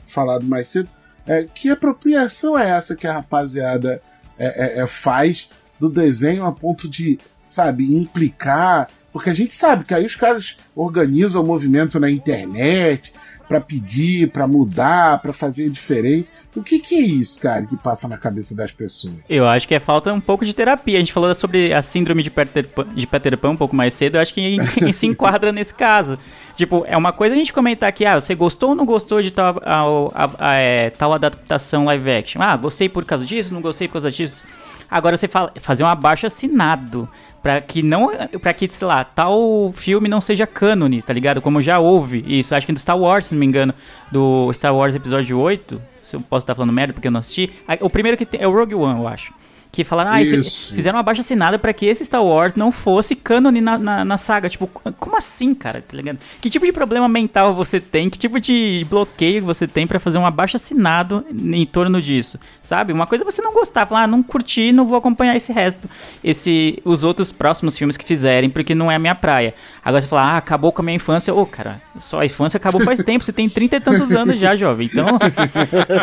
falado 0.03 0.45
mais 0.45 0.67
cedo. 0.67 0.89
É, 1.25 1.43
que 1.43 1.69
apropriação 1.69 2.59
é 2.59 2.69
essa 2.69 2.97
que 2.97 3.07
a 3.07 3.13
rapaziada 3.13 4.01
é, 4.37 4.79
é, 4.79 4.81
é, 4.81 4.87
faz 4.87 5.49
do 5.79 5.89
desenho 5.89 6.45
a 6.45 6.51
ponto 6.51 6.89
de, 6.89 7.17
sabe, 7.47 7.95
implicar? 7.95 8.89
Porque 9.13 9.29
a 9.29 9.33
gente 9.33 9.53
sabe 9.53 9.85
que 9.85 9.93
aí 9.93 10.05
os 10.05 10.15
caras 10.17 10.57
organizam 10.75 11.41
o 11.41 11.47
movimento 11.47 11.97
na 11.97 12.11
internet 12.11 13.13
para 13.47 13.61
pedir, 13.61 14.31
para 14.31 14.45
mudar, 14.45 15.21
para 15.21 15.31
fazer 15.31 15.69
diferente. 15.69 16.27
O 16.55 16.63
que, 16.63 16.79
que 16.79 16.95
é 16.95 17.01
isso, 17.01 17.39
cara, 17.39 17.65
que 17.65 17.75
passa 17.75 18.07
na 18.07 18.17
cabeça 18.17 18.55
das 18.55 18.71
pessoas? 18.71 19.13
Eu 19.29 19.47
acho 19.47 19.67
que 19.67 19.75
é 19.75 19.79
falta 19.79 20.13
um 20.13 20.21
pouco 20.21 20.45
de 20.45 20.53
terapia. 20.53 20.97
A 20.97 20.99
gente 20.99 21.11
falou 21.11 21.33
sobre 21.35 21.73
a 21.73 21.81
síndrome 21.81 22.23
de 22.23 22.29
Peter 22.29 22.67
Pan, 22.67 22.85
de 22.95 23.05
Peter 23.05 23.37
Pan 23.37 23.49
um 23.51 23.57
pouco 23.57 23.75
mais 23.75 23.93
cedo. 23.93 24.15
Eu 24.15 24.21
acho 24.21 24.33
que 24.33 24.57
se 24.93 25.05
enquadra 25.05 25.51
nesse 25.51 25.73
caso. 25.73 26.17
Tipo, 26.55 26.85
é 26.87 26.95
uma 26.95 27.11
coisa 27.11 27.35
a 27.35 27.37
gente 27.37 27.51
comentar 27.51 27.89
aqui, 27.89 28.05
ah, 28.05 28.19
você 28.19 28.33
gostou 28.33 28.69
ou 28.69 28.75
não 28.75 28.85
gostou 28.85 29.21
de 29.21 29.31
tal, 29.31 29.59
a, 29.65 30.23
a- 30.23 30.29
a- 30.51 30.55
é, 30.55 30.89
tal 30.91 31.11
adaptação 31.13 31.83
live 31.85 32.09
action? 32.09 32.41
Ah, 32.41 32.55
gostei 32.55 32.87
por 32.87 33.03
causa 33.03 33.25
disso, 33.25 33.53
não 33.53 33.61
gostei 33.61 33.87
por 33.89 33.93
causa 33.93 34.09
disso. 34.09 34.45
Agora 34.89 35.17
você 35.17 35.27
fala, 35.27 35.51
fazer 35.59 35.83
um 35.83 35.87
abaixo 35.87 36.25
assinado 36.25 37.09
para 37.43 37.59
que 37.59 37.83
não, 37.83 38.09
para 38.41 38.53
que 38.53 38.67
sei 38.71 38.87
lá, 38.87 39.03
tal 39.03 39.71
filme 39.75 40.07
não 40.07 40.21
seja 40.21 40.47
cânone, 40.47 41.01
tá 41.01 41.11
ligado? 41.11 41.41
Como 41.41 41.61
já 41.61 41.77
houve 41.79 42.23
isso, 42.27 42.55
acho 42.55 42.65
que 42.65 42.71
do 42.73 42.79
Star 42.79 42.97
Wars, 42.97 43.25
se 43.25 43.33
não 43.33 43.39
me 43.39 43.45
engano, 43.45 43.73
do 44.11 44.51
Star 44.53 44.73
Wars 44.73 44.95
episódio 44.95 45.37
8, 45.37 45.81
se 46.05 46.15
eu 46.15 46.21
posso 46.21 46.43
estar 46.43 46.53
falando 46.53 46.71
merda 46.71 46.93
porque 46.93 47.07
eu 47.07 47.11
não 47.11 47.19
assisti. 47.19 47.51
O 47.81 47.89
primeiro 47.89 48.17
que 48.17 48.25
tem 48.25 48.41
é 48.41 48.47
o 48.47 48.51
Rogue 48.51 48.75
One, 48.75 48.99
eu 48.99 49.07
acho. 49.07 49.33
Que 49.75 49.83
falaram, 49.83 50.11
ah, 50.11 50.21
esse- 50.21 50.73
fizeram 50.73 50.95
uma 50.97 51.03
baixa 51.03 51.19
assinada 51.19 51.59
pra 51.59 51.73
que 51.73 51.85
esse 51.85 52.05
Star 52.05 52.23
Wars 52.23 52.55
não 52.55 52.71
fosse 52.71 53.13
cânone 53.13 53.59
na, 53.59 53.77
na, 53.77 54.05
na 54.05 54.15
saga. 54.17 54.47
Tipo, 54.47 54.67
como 54.67 55.17
assim, 55.17 55.53
cara? 55.53 55.83
Tá 55.85 55.97
ligado? 55.97 56.17
Que 56.39 56.49
tipo 56.49 56.65
de 56.65 56.71
problema 56.71 57.09
mental 57.09 57.53
você 57.53 57.77
tem? 57.81 58.09
Que 58.09 58.17
tipo 58.17 58.39
de 58.39 58.87
bloqueio 58.89 59.43
você 59.43 59.67
tem 59.67 59.85
pra 59.85 59.99
fazer 59.99 60.17
um 60.17 60.25
abaixo 60.25 60.55
assinado 60.55 61.25
em 61.29 61.65
torno 61.65 62.01
disso? 62.01 62.39
Sabe? 62.63 62.93
Uma 62.93 63.05
coisa 63.05 63.25
é 63.25 63.29
você 63.29 63.41
não 63.41 63.51
gostar, 63.53 63.85
falar, 63.85 64.03
ah, 64.03 64.07
não 64.07 64.23
curti, 64.23 64.71
não 64.71 64.87
vou 64.87 64.97
acompanhar 64.97 65.35
esse 65.35 65.51
resto. 65.51 65.89
Esse, 66.23 66.81
os 66.85 67.03
outros 67.03 67.33
próximos 67.33 67.77
filmes 67.77 67.97
que 67.97 68.05
fizerem, 68.05 68.49
porque 68.49 68.73
não 68.73 68.89
é 68.89 68.95
a 68.95 68.99
minha 68.99 69.13
praia. 69.15 69.53
Agora 69.83 69.99
você 70.01 70.07
fala, 70.07 70.21
ah, 70.35 70.37
acabou 70.37 70.71
com 70.71 70.81
a 70.81 70.85
minha 70.85 70.95
infância. 70.95 71.33
Ô, 71.33 71.45
cara, 71.45 71.81
só 71.99 72.21
a 72.21 72.25
infância 72.25 72.55
acabou 72.57 72.79
faz 72.81 72.99
tempo. 73.03 73.25
Você 73.25 73.33
tem 73.33 73.49
trinta 73.49 73.75
e 73.75 73.79
tantos 73.81 74.09
anos 74.13 74.39
já, 74.39 74.55
jovem. 74.55 74.87
Então, 74.89 75.05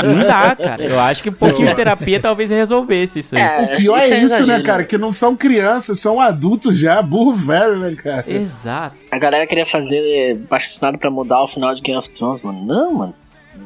não 0.05 0.19
dá, 0.27 0.55
cara. 0.55 0.83
Eu 0.85 1.01
acho 1.01 1.23
que 1.23 1.31
um 1.31 1.35
pouquinho 1.35 1.67
de 1.69 1.75
terapia 1.75 2.21
talvez 2.21 2.51
resolvesse 2.51 3.21
isso 3.21 3.35
aí. 3.37 3.43
É, 3.43 3.62
O 3.65 3.77
pior 3.77 3.99
isso 3.99 4.13
é 4.13 4.19
isso, 4.21 4.35
né, 4.35 4.41
exagero. 4.43 4.63
cara? 4.65 4.85
Que 4.85 4.99
não 4.99 5.13
são 5.13 5.35
crianças, 5.37 6.01
são 6.01 6.21
adultos 6.21 6.79
já, 6.79 7.01
burro 7.03 7.33
velho, 7.33 7.77
né, 7.79 7.95
cara? 7.95 8.25
Exato. 8.27 8.97
A 9.11 9.19
galera 9.19 9.47
queria 9.47 9.67
fazer 9.67 10.37
baixo 10.51 10.69
assinado 10.69 10.99
pra 10.99 11.11
mudar 11.11 11.43
o 11.43 11.47
final 11.49 11.75
de 11.75 11.81
Game 11.83 11.99
of 11.99 12.09
Thrones, 12.11 12.43
mano. 12.43 12.65
Não, 12.65 12.93
mano. 12.95 13.15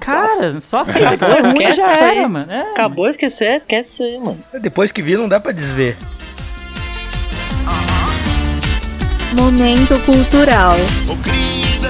Cara, 0.01 0.61
só 0.61 0.81
aceita 0.83 1.09
que 1.17 1.25
Acabou, 1.25 1.37
foi 1.39 1.51
ruim 1.53 1.59
esquece 1.63 1.81
já 1.81 1.93
isso 1.95 2.03
aí. 2.03 2.19
era, 2.19 2.29
mano. 2.29 2.53
É, 2.53 2.61
Acabou, 2.73 3.09
esquecer, 3.09 3.51
esquece 3.57 3.91
isso 3.91 4.03
aí, 4.03 4.19
mano. 4.19 4.39
Depois 4.61 4.93
que 4.93 5.01
vi, 5.03 5.17
não 5.17 5.29
dá 5.29 5.41
pra 5.41 5.53
desver. 5.53 5.97
Momento 9.33 9.99
cultural. 10.05 10.77
Ô 11.09 11.17
querida, 11.23 11.89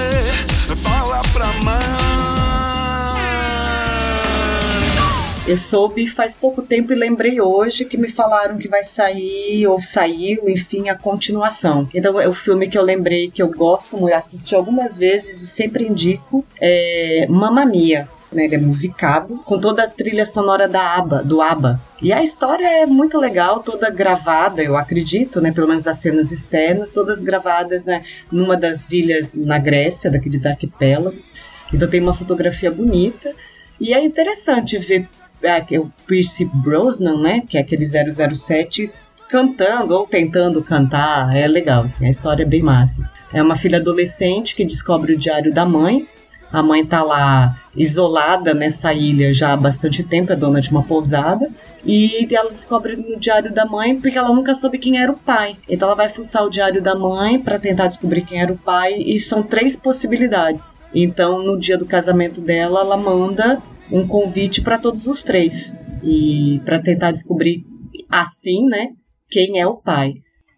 fala 0.75 1.21
pra 1.33 1.47
mãe. 1.63 2.06
Eu 5.47 5.55
soube 5.55 6.05
faz 6.09 6.35
pouco 6.35 6.61
tempo 6.61 6.91
e 6.91 6.95
lembrei 6.95 7.39
hoje 7.39 7.85
que 7.85 7.95
me 7.95 8.09
falaram 8.09 8.57
que 8.57 8.67
vai 8.67 8.83
sair 8.83 9.65
ou 9.65 9.79
saiu, 9.79 10.49
enfim, 10.49 10.89
a 10.89 10.95
continuação. 10.95 11.87
Então 11.95 12.19
é 12.19 12.27
o 12.27 12.33
filme 12.33 12.67
que 12.67 12.77
eu 12.77 12.83
lembrei 12.83 13.31
que 13.31 13.41
eu 13.41 13.47
gosto 13.47 13.97
muito, 13.97 14.13
assisti 14.13 14.53
algumas 14.53 14.97
vezes 14.97 15.41
e 15.41 15.47
sempre 15.47 15.87
indico 15.87 16.43
é 16.59 17.25
Mamma 17.29 17.65
Mia. 17.65 18.09
Né, 18.29 18.43
ele 18.43 18.55
é 18.55 18.59
musicado 18.59 19.37
com 19.45 19.57
toda 19.57 19.83
a 19.83 19.87
trilha 19.87 20.25
sonora 20.25 20.67
da 20.67 20.95
ABBA, 20.97 21.23
do 21.23 21.41
ABBA. 21.41 21.79
E 22.01 22.11
a 22.11 22.21
história 22.21 22.67
é 22.81 22.85
muito 22.85 23.17
legal, 23.17 23.61
toda 23.61 23.89
gravada, 23.89 24.61
eu 24.61 24.75
acredito, 24.75 25.39
né, 25.39 25.53
pelo 25.53 25.69
menos 25.69 25.87
as 25.87 25.95
cenas 25.95 26.29
externas, 26.29 26.91
todas 26.91 27.23
gravadas 27.23 27.85
né, 27.85 28.03
numa 28.29 28.57
das 28.57 28.91
ilhas 28.91 29.31
na 29.33 29.57
Grécia, 29.57 30.11
daqueles 30.11 30.45
arquipélagos. 30.45 31.31
Então 31.73 31.87
tem 31.87 32.01
uma 32.01 32.13
fotografia 32.13 32.69
bonita. 32.69 33.33
E 33.79 33.93
é 33.93 34.03
interessante 34.03 34.77
ver 34.77 35.07
é, 35.41 35.59
que 35.61 35.77
o 35.77 35.91
Pierce 36.05 36.45
Brosnan, 36.45 37.21
né, 37.21 37.43
que 37.47 37.57
é 37.57 37.61
aquele 37.61 37.85
007, 37.85 38.91
cantando 39.27 39.93
ou 39.93 40.07
tentando 40.07 40.63
cantar. 40.63 41.35
É 41.35 41.47
legal, 41.47 41.83
assim, 41.83 42.05
a 42.05 42.09
história 42.09 42.43
é 42.43 42.45
bem 42.45 42.63
massa. 42.63 43.09
É 43.33 43.41
uma 43.41 43.55
filha 43.55 43.77
adolescente 43.77 44.55
que 44.55 44.65
descobre 44.65 45.13
o 45.13 45.17
diário 45.17 45.53
da 45.53 45.65
mãe. 45.65 46.07
A 46.51 46.63
mãe 46.63 46.85
tá 46.85 47.03
lá 47.03 47.57
isolada 47.75 48.53
nessa 48.53 48.93
ilha 48.93 49.33
já 49.33 49.51
há 49.51 49.57
bastante 49.57 50.01
tempo, 50.01 50.31
é 50.31 50.35
dona 50.35 50.61
de 50.61 50.71
uma 50.71 50.81
pousada. 50.81 51.45
E 51.85 52.25
ela 52.33 52.51
descobre 52.51 52.95
no 52.95 53.19
diário 53.19 53.53
da 53.53 53.65
mãe 53.65 53.99
porque 53.99 54.17
ela 54.17 54.33
nunca 54.33 54.55
soube 54.55 54.77
quem 54.77 54.97
era 54.97 55.11
o 55.11 55.17
pai. 55.17 55.57
Então 55.67 55.89
ela 55.89 55.95
vai 55.95 56.07
fuçar 56.07 56.45
o 56.45 56.49
diário 56.49 56.81
da 56.81 56.95
mãe 56.95 57.37
para 57.37 57.59
tentar 57.59 57.87
descobrir 57.87 58.21
quem 58.21 58.41
era 58.41 58.51
o 58.51 58.57
pai 58.57 58.93
e 58.93 59.19
são 59.19 59.43
três 59.43 59.75
possibilidades. 59.75 60.79
Então 60.95 61.43
no 61.43 61.59
dia 61.59 61.77
do 61.77 61.85
casamento 61.85 62.39
dela, 62.39 62.79
ela 62.79 62.95
manda 62.95 63.61
um 63.91 64.07
convite 64.07 64.61
para 64.61 64.77
todos 64.77 65.07
os 65.07 65.23
três 65.23 65.73
e 66.03 66.61
para 66.65 66.81
tentar 66.81 67.11
descobrir 67.11 67.65
assim, 68.09 68.65
né, 68.65 68.89
quem 69.29 69.59
é 69.59 69.67
o 69.67 69.75
pai. 69.75 70.15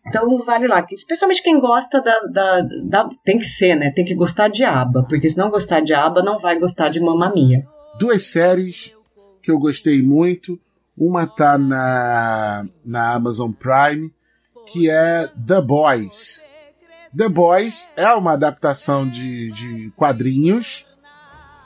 Então 0.07 0.43
vale 0.43 0.67
lá, 0.67 0.85
especialmente 0.91 1.43
quem 1.43 1.59
gosta 1.59 2.01
da, 2.01 2.19
da, 2.31 2.61
da, 2.61 3.09
Tem 3.23 3.37
que 3.37 3.45
ser, 3.45 3.75
né? 3.75 3.91
Tem 3.91 4.03
que 4.03 4.15
gostar 4.15 4.47
de 4.47 4.63
aba, 4.63 5.05
porque 5.07 5.29
se 5.29 5.37
não 5.37 5.51
gostar 5.51 5.81
de 5.81 5.93
aba, 5.93 6.23
não 6.23 6.39
vai 6.39 6.57
gostar 6.57 6.89
de 6.89 6.99
Mamma 6.99 7.31
Mia. 7.31 7.67
Duas 7.99 8.23
séries 8.23 8.95
que 9.43 9.51
eu 9.51 9.59
gostei 9.59 10.01
muito. 10.01 10.59
Uma 10.97 11.27
tá 11.27 11.57
na, 11.57 12.65
na 12.83 13.13
Amazon 13.13 13.51
Prime, 13.51 14.11
que 14.65 14.89
é 14.89 15.29
The 15.47 15.61
Boys. 15.61 16.45
The 17.15 17.29
Boys 17.29 17.91
é 17.95 18.11
uma 18.13 18.33
adaptação 18.33 19.09
de, 19.09 19.51
de 19.51 19.91
quadrinhos, 19.95 20.85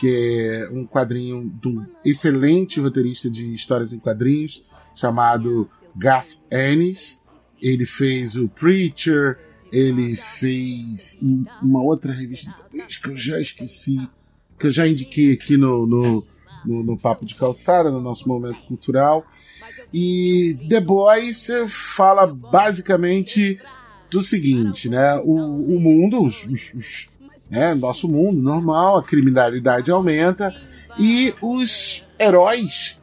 que 0.04 0.10
é 0.10 0.70
um 0.70 0.86
quadrinho 0.86 1.50
de 1.62 1.68
um 1.70 1.86
excelente 2.04 2.80
roteirista 2.82 3.30
de 3.30 3.54
histórias 3.54 3.94
em 3.94 4.00
quadrinhos, 4.00 4.66
chamado 4.96 5.66
Garth 5.96 6.38
Ennis 6.52 7.24
ele 7.64 7.86
fez 7.86 8.36
o 8.36 8.50
Preacher, 8.50 9.40
ele 9.72 10.18
fez 10.18 11.18
uma 11.62 11.82
outra 11.82 12.14
revista 12.14 12.54
que 13.02 13.10
eu 13.10 13.16
já 13.16 13.40
esqueci, 13.40 13.98
que 14.60 14.68
eu 14.68 14.72
já 14.72 14.86
indiquei 14.86 15.32
aqui 15.32 15.56
no, 15.56 15.88
no, 15.88 16.28
no, 16.66 16.84
no 16.84 16.98
Papo 16.98 17.26
de 17.26 17.36
Calçada, 17.36 17.90
no 17.90 18.02
nosso 18.02 18.28
momento 18.28 18.60
cultural. 18.68 19.26
E 19.94 20.58
The 20.68 20.82
Boys 20.82 21.48
fala 21.70 22.28
basicamente 22.28 23.58
do 24.12 24.22
seguinte, 24.22 24.90
né? 24.90 25.16
O, 25.24 25.36
o 25.36 25.80
mundo, 25.80 26.22
os, 26.22 26.44
os, 26.46 27.10
né? 27.54 27.74
nosso 27.76 28.10
mundo 28.10 28.42
normal, 28.42 28.98
a 28.98 29.04
criminalidade 29.04 29.92
aumenta 29.92 30.54
e 30.98 31.34
os 31.42 32.06
heróis 32.20 32.98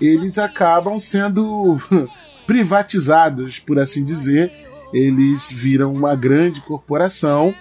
eles 0.00 0.38
acabam 0.38 0.98
sendo 0.98 1.78
privatizados, 2.46 3.58
por 3.58 3.78
assim 3.78 4.04
dizer. 4.04 4.52
Eles 4.92 5.50
viram 5.50 5.92
uma 5.92 6.14
grande 6.14 6.60
corporação. 6.60 7.54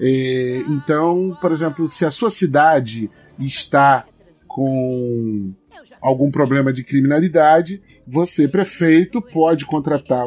É, 0.00 0.62
então, 0.68 1.36
por 1.40 1.52
exemplo, 1.52 1.86
se 1.86 2.04
a 2.04 2.10
sua 2.10 2.28
cidade 2.28 3.08
está 3.38 4.04
com 4.46 5.52
algum 6.00 6.30
problema 6.30 6.72
de 6.72 6.84
criminalidade, 6.84 7.80
você, 8.06 8.46
prefeito, 8.46 9.22
pode 9.22 9.64
contratar 9.64 10.26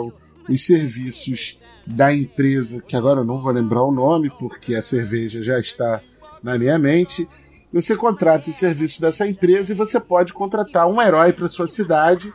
os 0.50 0.66
serviços 0.66 1.60
da 1.90 2.14
empresa, 2.14 2.84
que 2.88 2.96
agora 2.96 3.22
eu 3.22 3.26
não 3.26 3.40
vou 3.40 3.52
lembrar 3.52 3.84
o 3.84 3.92
nome, 3.92 4.30
porque 4.38 4.76
a 4.76 4.82
cerveja 4.82 5.42
já 5.42 5.60
está 5.60 6.00
na 6.42 6.58
minha 6.58 6.78
mente. 6.78 7.28
Você 7.74 7.96
contrata 7.96 8.50
os 8.50 8.56
serviços 8.56 9.00
dessa 9.00 9.28
empresa 9.28 9.74
e 9.74 9.76
você 9.76 10.00
pode 10.00 10.32
contratar 10.32 10.88
um 10.88 11.02
herói 11.02 11.34
para 11.34 11.48
sua 11.48 11.68
cidade 11.68 12.32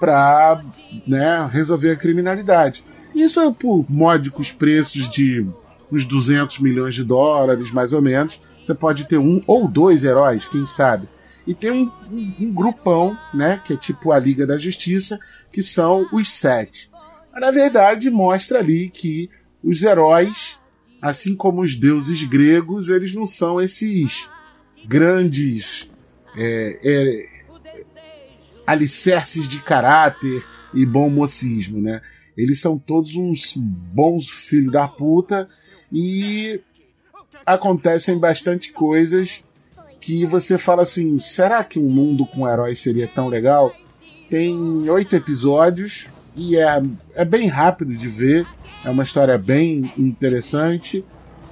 para 0.00 0.60
né, 1.06 1.48
resolver 1.50 1.92
a 1.92 1.96
criminalidade. 1.96 2.84
Isso 3.14 3.40
é 3.40 3.50
por 3.52 3.86
módicos 3.88 4.52
preços 4.52 5.08
de 5.08 5.46
uns 5.90 6.04
200 6.04 6.58
milhões 6.58 6.94
de 6.94 7.04
dólares, 7.04 7.70
mais 7.70 7.92
ou 7.92 8.02
menos. 8.02 8.40
Você 8.62 8.74
pode 8.74 9.06
ter 9.06 9.18
um 9.18 9.40
ou 9.46 9.68
dois 9.68 10.02
heróis, 10.04 10.44
quem 10.44 10.66
sabe. 10.66 11.08
E 11.46 11.54
tem 11.54 11.70
um, 11.70 11.90
um, 12.10 12.34
um 12.40 12.52
grupão, 12.52 13.16
né, 13.32 13.60
que 13.64 13.72
é 13.74 13.76
tipo 13.76 14.10
a 14.10 14.18
Liga 14.18 14.44
da 14.44 14.58
Justiça, 14.58 15.18
que 15.52 15.62
são 15.62 16.06
os 16.12 16.28
sete. 16.28 16.90
Mas, 17.36 17.42
na 17.42 17.50
verdade, 17.50 18.08
mostra 18.08 18.60
ali 18.60 18.88
que 18.88 19.28
os 19.62 19.82
heróis, 19.82 20.58
assim 21.02 21.36
como 21.36 21.60
os 21.60 21.76
deuses 21.76 22.24
gregos, 22.24 22.88
eles 22.88 23.12
não 23.12 23.26
são 23.26 23.60
esses 23.60 24.30
grandes 24.86 25.92
é, 26.34 26.80
é, 26.82 27.26
alicerces 28.66 29.46
de 29.46 29.60
caráter 29.60 30.42
e 30.72 30.86
bom 30.86 31.10
mocismo, 31.10 31.78
né? 31.78 32.00
Eles 32.34 32.58
são 32.58 32.78
todos 32.78 33.16
uns 33.16 33.54
bons 33.54 34.30
filhos 34.30 34.72
da 34.72 34.88
puta 34.88 35.46
e 35.92 36.58
acontecem 37.44 38.18
bastante 38.18 38.72
coisas 38.72 39.44
que 40.00 40.24
você 40.24 40.56
fala 40.56 40.84
assim: 40.84 41.18
será 41.18 41.62
que 41.62 41.78
um 41.78 41.90
mundo 41.90 42.24
com 42.24 42.48
heróis 42.48 42.78
seria 42.78 43.06
tão 43.06 43.28
legal? 43.28 43.76
Tem 44.30 44.56
oito 44.88 45.14
episódios 45.14 46.08
e 46.36 46.56
é, 46.56 46.82
é 47.14 47.24
bem 47.24 47.48
rápido 47.48 47.96
de 47.96 48.08
ver, 48.08 48.46
é 48.84 48.90
uma 48.90 49.02
história 49.02 49.38
bem 49.38 49.92
interessante. 49.96 51.04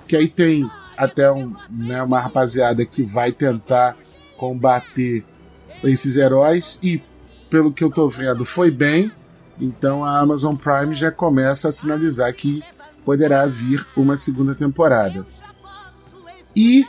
Que 0.07 0.16
aí 0.16 0.28
tem 0.28 0.70
até 0.97 1.32
um, 1.32 1.55
né, 1.70 2.03
uma 2.03 2.20
rapaziada 2.20 2.85
que 2.85 3.03
vai 3.03 3.32
tentar 3.32 3.97
combater 4.37 5.24
esses 5.82 6.16
heróis 6.16 6.78
e, 6.82 7.03
pelo 7.49 7.72
que 7.72 7.82
eu 7.82 7.91
tô 7.91 8.09
vendo, 8.09 8.45
foi 8.45 8.70
bem. 8.70 9.11
Então 9.59 10.05
a 10.05 10.18
Amazon 10.18 10.55
Prime 10.55 10.95
já 10.95 11.11
começa 11.11 11.68
a 11.68 11.72
sinalizar 11.72 12.32
que 12.35 12.62
poderá 13.05 13.47
vir 13.47 13.87
uma 13.97 14.16
segunda 14.16 14.55
temporada. 14.55 15.26
E 16.55 16.87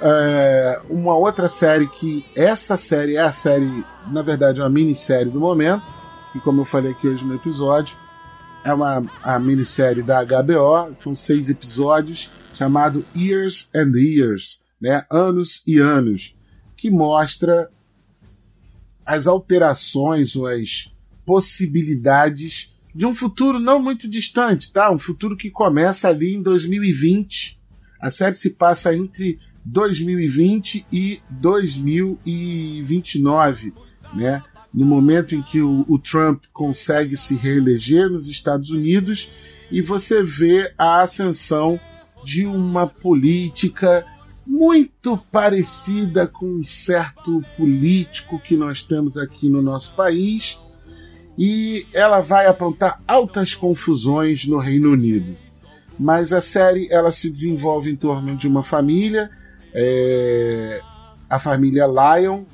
é, 0.00 0.80
uma 0.90 1.16
outra 1.16 1.48
série 1.48 1.86
que 1.86 2.24
essa 2.34 2.76
série 2.76 3.16
é 3.16 3.20
a 3.20 3.32
série, 3.32 3.84
na 4.10 4.22
verdade, 4.22 4.60
uma 4.60 4.68
minissérie 4.68 5.30
do 5.30 5.40
momento, 5.40 5.84
e 6.36 6.40
como 6.40 6.60
eu 6.60 6.66
falei 6.66 6.92
aqui 6.92 7.08
hoje 7.08 7.24
no 7.24 7.34
episódio, 7.34 7.96
é 8.62 8.72
uma 8.72 9.04
a 9.22 9.38
minissérie 9.38 10.02
da 10.02 10.22
HBO, 10.22 10.94
são 10.94 11.14
seis 11.14 11.48
episódios, 11.48 12.30
chamado 12.52 13.06
Years 13.16 13.70
and 13.74 13.96
Years, 13.96 14.62
né? 14.80 15.04
Anos 15.10 15.62
e 15.66 15.78
Anos, 15.78 16.36
que 16.76 16.90
mostra 16.90 17.70
as 19.04 19.26
alterações 19.26 20.36
ou 20.36 20.46
as 20.46 20.92
possibilidades 21.24 22.72
de 22.94 23.06
um 23.06 23.14
futuro 23.14 23.58
não 23.58 23.82
muito 23.82 24.08
distante, 24.08 24.72
tá? 24.72 24.90
Um 24.90 24.98
futuro 24.98 25.36
que 25.36 25.50
começa 25.50 26.08
ali 26.08 26.34
em 26.34 26.42
2020. 26.42 27.60
A 28.00 28.10
série 28.10 28.36
se 28.36 28.50
passa 28.50 28.94
entre 28.94 29.38
2020 29.64 30.86
e 30.92 31.20
2029, 31.30 33.72
né? 34.14 34.42
No 34.76 34.84
momento 34.84 35.34
em 35.34 35.42
que 35.42 35.62
o, 35.62 35.86
o 35.88 35.98
Trump 35.98 36.44
consegue 36.52 37.16
se 37.16 37.34
reeleger 37.34 38.10
nos 38.10 38.28
Estados 38.28 38.70
Unidos 38.70 39.30
e 39.70 39.80
você 39.80 40.22
vê 40.22 40.70
a 40.76 41.00
ascensão 41.00 41.80
de 42.22 42.46
uma 42.46 42.86
política 42.86 44.04
muito 44.46 45.16
parecida 45.32 46.26
com 46.26 46.46
um 46.46 46.62
certo 46.62 47.42
político 47.56 48.38
que 48.38 48.56
nós 48.56 48.82
temos 48.82 49.16
aqui 49.16 49.48
no 49.48 49.62
nosso 49.62 49.94
país, 49.94 50.60
e 51.38 51.86
ela 51.92 52.20
vai 52.20 52.46
apontar 52.46 53.02
altas 53.06 53.54
confusões 53.54 54.46
no 54.46 54.58
Reino 54.58 54.92
Unido. 54.92 55.36
Mas 55.98 56.32
a 56.32 56.40
série 56.40 56.88
ela 56.90 57.10
se 57.10 57.30
desenvolve 57.30 57.90
em 57.90 57.96
torno 57.96 58.36
de 58.36 58.46
uma 58.46 58.62
família, 58.62 59.30
é, 59.74 60.80
a 61.28 61.38
família 61.38 61.86
Lion, 61.86 62.44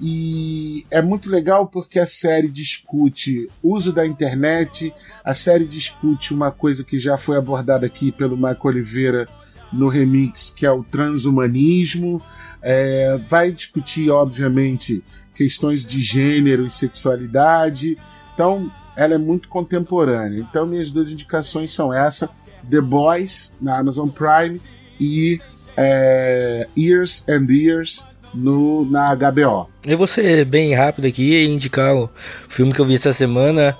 e 0.00 0.84
é 0.90 1.00
muito 1.00 1.30
legal 1.30 1.66
porque 1.66 1.98
a 1.98 2.06
série 2.06 2.48
discute 2.48 3.48
uso 3.62 3.92
da 3.92 4.06
internet, 4.06 4.92
a 5.24 5.32
série 5.32 5.64
discute 5.64 6.34
uma 6.34 6.50
coisa 6.50 6.84
que 6.84 6.98
já 6.98 7.16
foi 7.16 7.36
abordada 7.36 7.86
aqui 7.86 8.12
pelo 8.12 8.36
Michael 8.36 8.58
Oliveira 8.64 9.28
no 9.72 9.88
remix, 9.88 10.50
que 10.50 10.66
é 10.66 10.70
o 10.70 10.84
transhumanismo. 10.84 12.20
É, 12.60 13.16
vai 13.26 13.52
discutir, 13.52 14.10
obviamente, 14.10 15.02
questões 15.34 15.84
de 15.84 16.00
gênero 16.00 16.66
e 16.66 16.70
sexualidade. 16.70 17.96
Então, 18.34 18.70
ela 18.94 19.14
é 19.14 19.18
muito 19.18 19.48
contemporânea. 19.48 20.40
Então, 20.40 20.66
minhas 20.66 20.90
duas 20.90 21.10
indicações 21.10 21.72
são 21.72 21.92
essa: 21.92 22.28
The 22.68 22.80
Boys, 22.80 23.54
na 23.60 23.78
Amazon 23.78 24.08
Prime, 24.08 24.60
e 25.00 25.40
é, 25.76 26.68
Years 26.76 27.24
and 27.28 27.46
Years 27.50 28.06
no, 28.36 28.84
na 28.90 29.14
HBO. 29.14 29.68
Eu 29.86 29.98
vou 29.98 30.06
ser 30.06 30.44
bem 30.44 30.74
rápido 30.74 31.06
aqui 31.06 31.34
e 31.34 31.48
indicar 31.48 31.94
o 31.94 32.10
filme 32.48 32.72
que 32.72 32.80
eu 32.80 32.84
vi 32.84 32.94
essa 32.94 33.12
semana. 33.12 33.76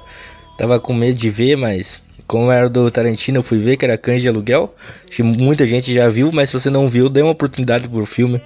Tava 0.56 0.80
com 0.80 0.94
medo 0.94 1.18
de 1.18 1.30
ver, 1.30 1.56
mas 1.56 2.00
como 2.26 2.50
era 2.50 2.68
do 2.68 2.90
Tarantino, 2.90 3.38
eu 3.38 3.42
fui 3.42 3.58
ver 3.58 3.76
que 3.76 3.84
era 3.84 3.96
Cães 3.98 4.22
de 4.22 4.28
Aluguel. 4.28 4.74
Acho 5.04 5.16
que 5.16 5.22
muita 5.22 5.64
gente 5.66 5.92
já 5.92 6.08
viu, 6.08 6.30
mas 6.32 6.50
se 6.50 6.58
você 6.58 6.70
não 6.70 6.88
viu, 6.88 7.08
dê 7.08 7.22
uma 7.22 7.32
oportunidade 7.32 7.88
pro 7.88 8.06
filme. 8.06 8.40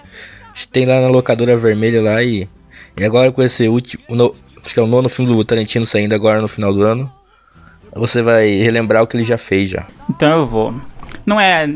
Tem 0.71 0.85
lá 0.85 1.01
na 1.01 1.09
locadora 1.09 1.57
vermelha 1.57 2.03
lá 2.03 2.23
e, 2.23 2.49
e 2.97 3.05
agora 3.05 3.33
com 3.33 3.43
esse 3.43 3.69
último. 3.69 4.03
No, 4.09 4.35
acho 4.63 4.75
que 4.75 4.81
é 4.81 4.83
o 4.83 4.87
nono 4.87 5.09
filme 5.09 5.33
do 5.33 5.45
Tarantino 5.45 5.87
saindo 5.87 6.15
agora 6.15 6.43
no 6.43 6.49
final 6.49 6.75
do 6.75 6.83
ano. 6.83 7.11
você 7.95 8.21
vai 8.21 8.49
relembrar 8.59 9.03
o 9.03 9.07
que 9.07 9.17
ele 9.17 9.25
já 9.25 9.39
fez 9.39 9.71
já. 9.71 9.87
Então 10.11 10.41
eu 10.41 10.47
vou. 10.47 10.75
Não 11.25 11.41
é 11.41 11.67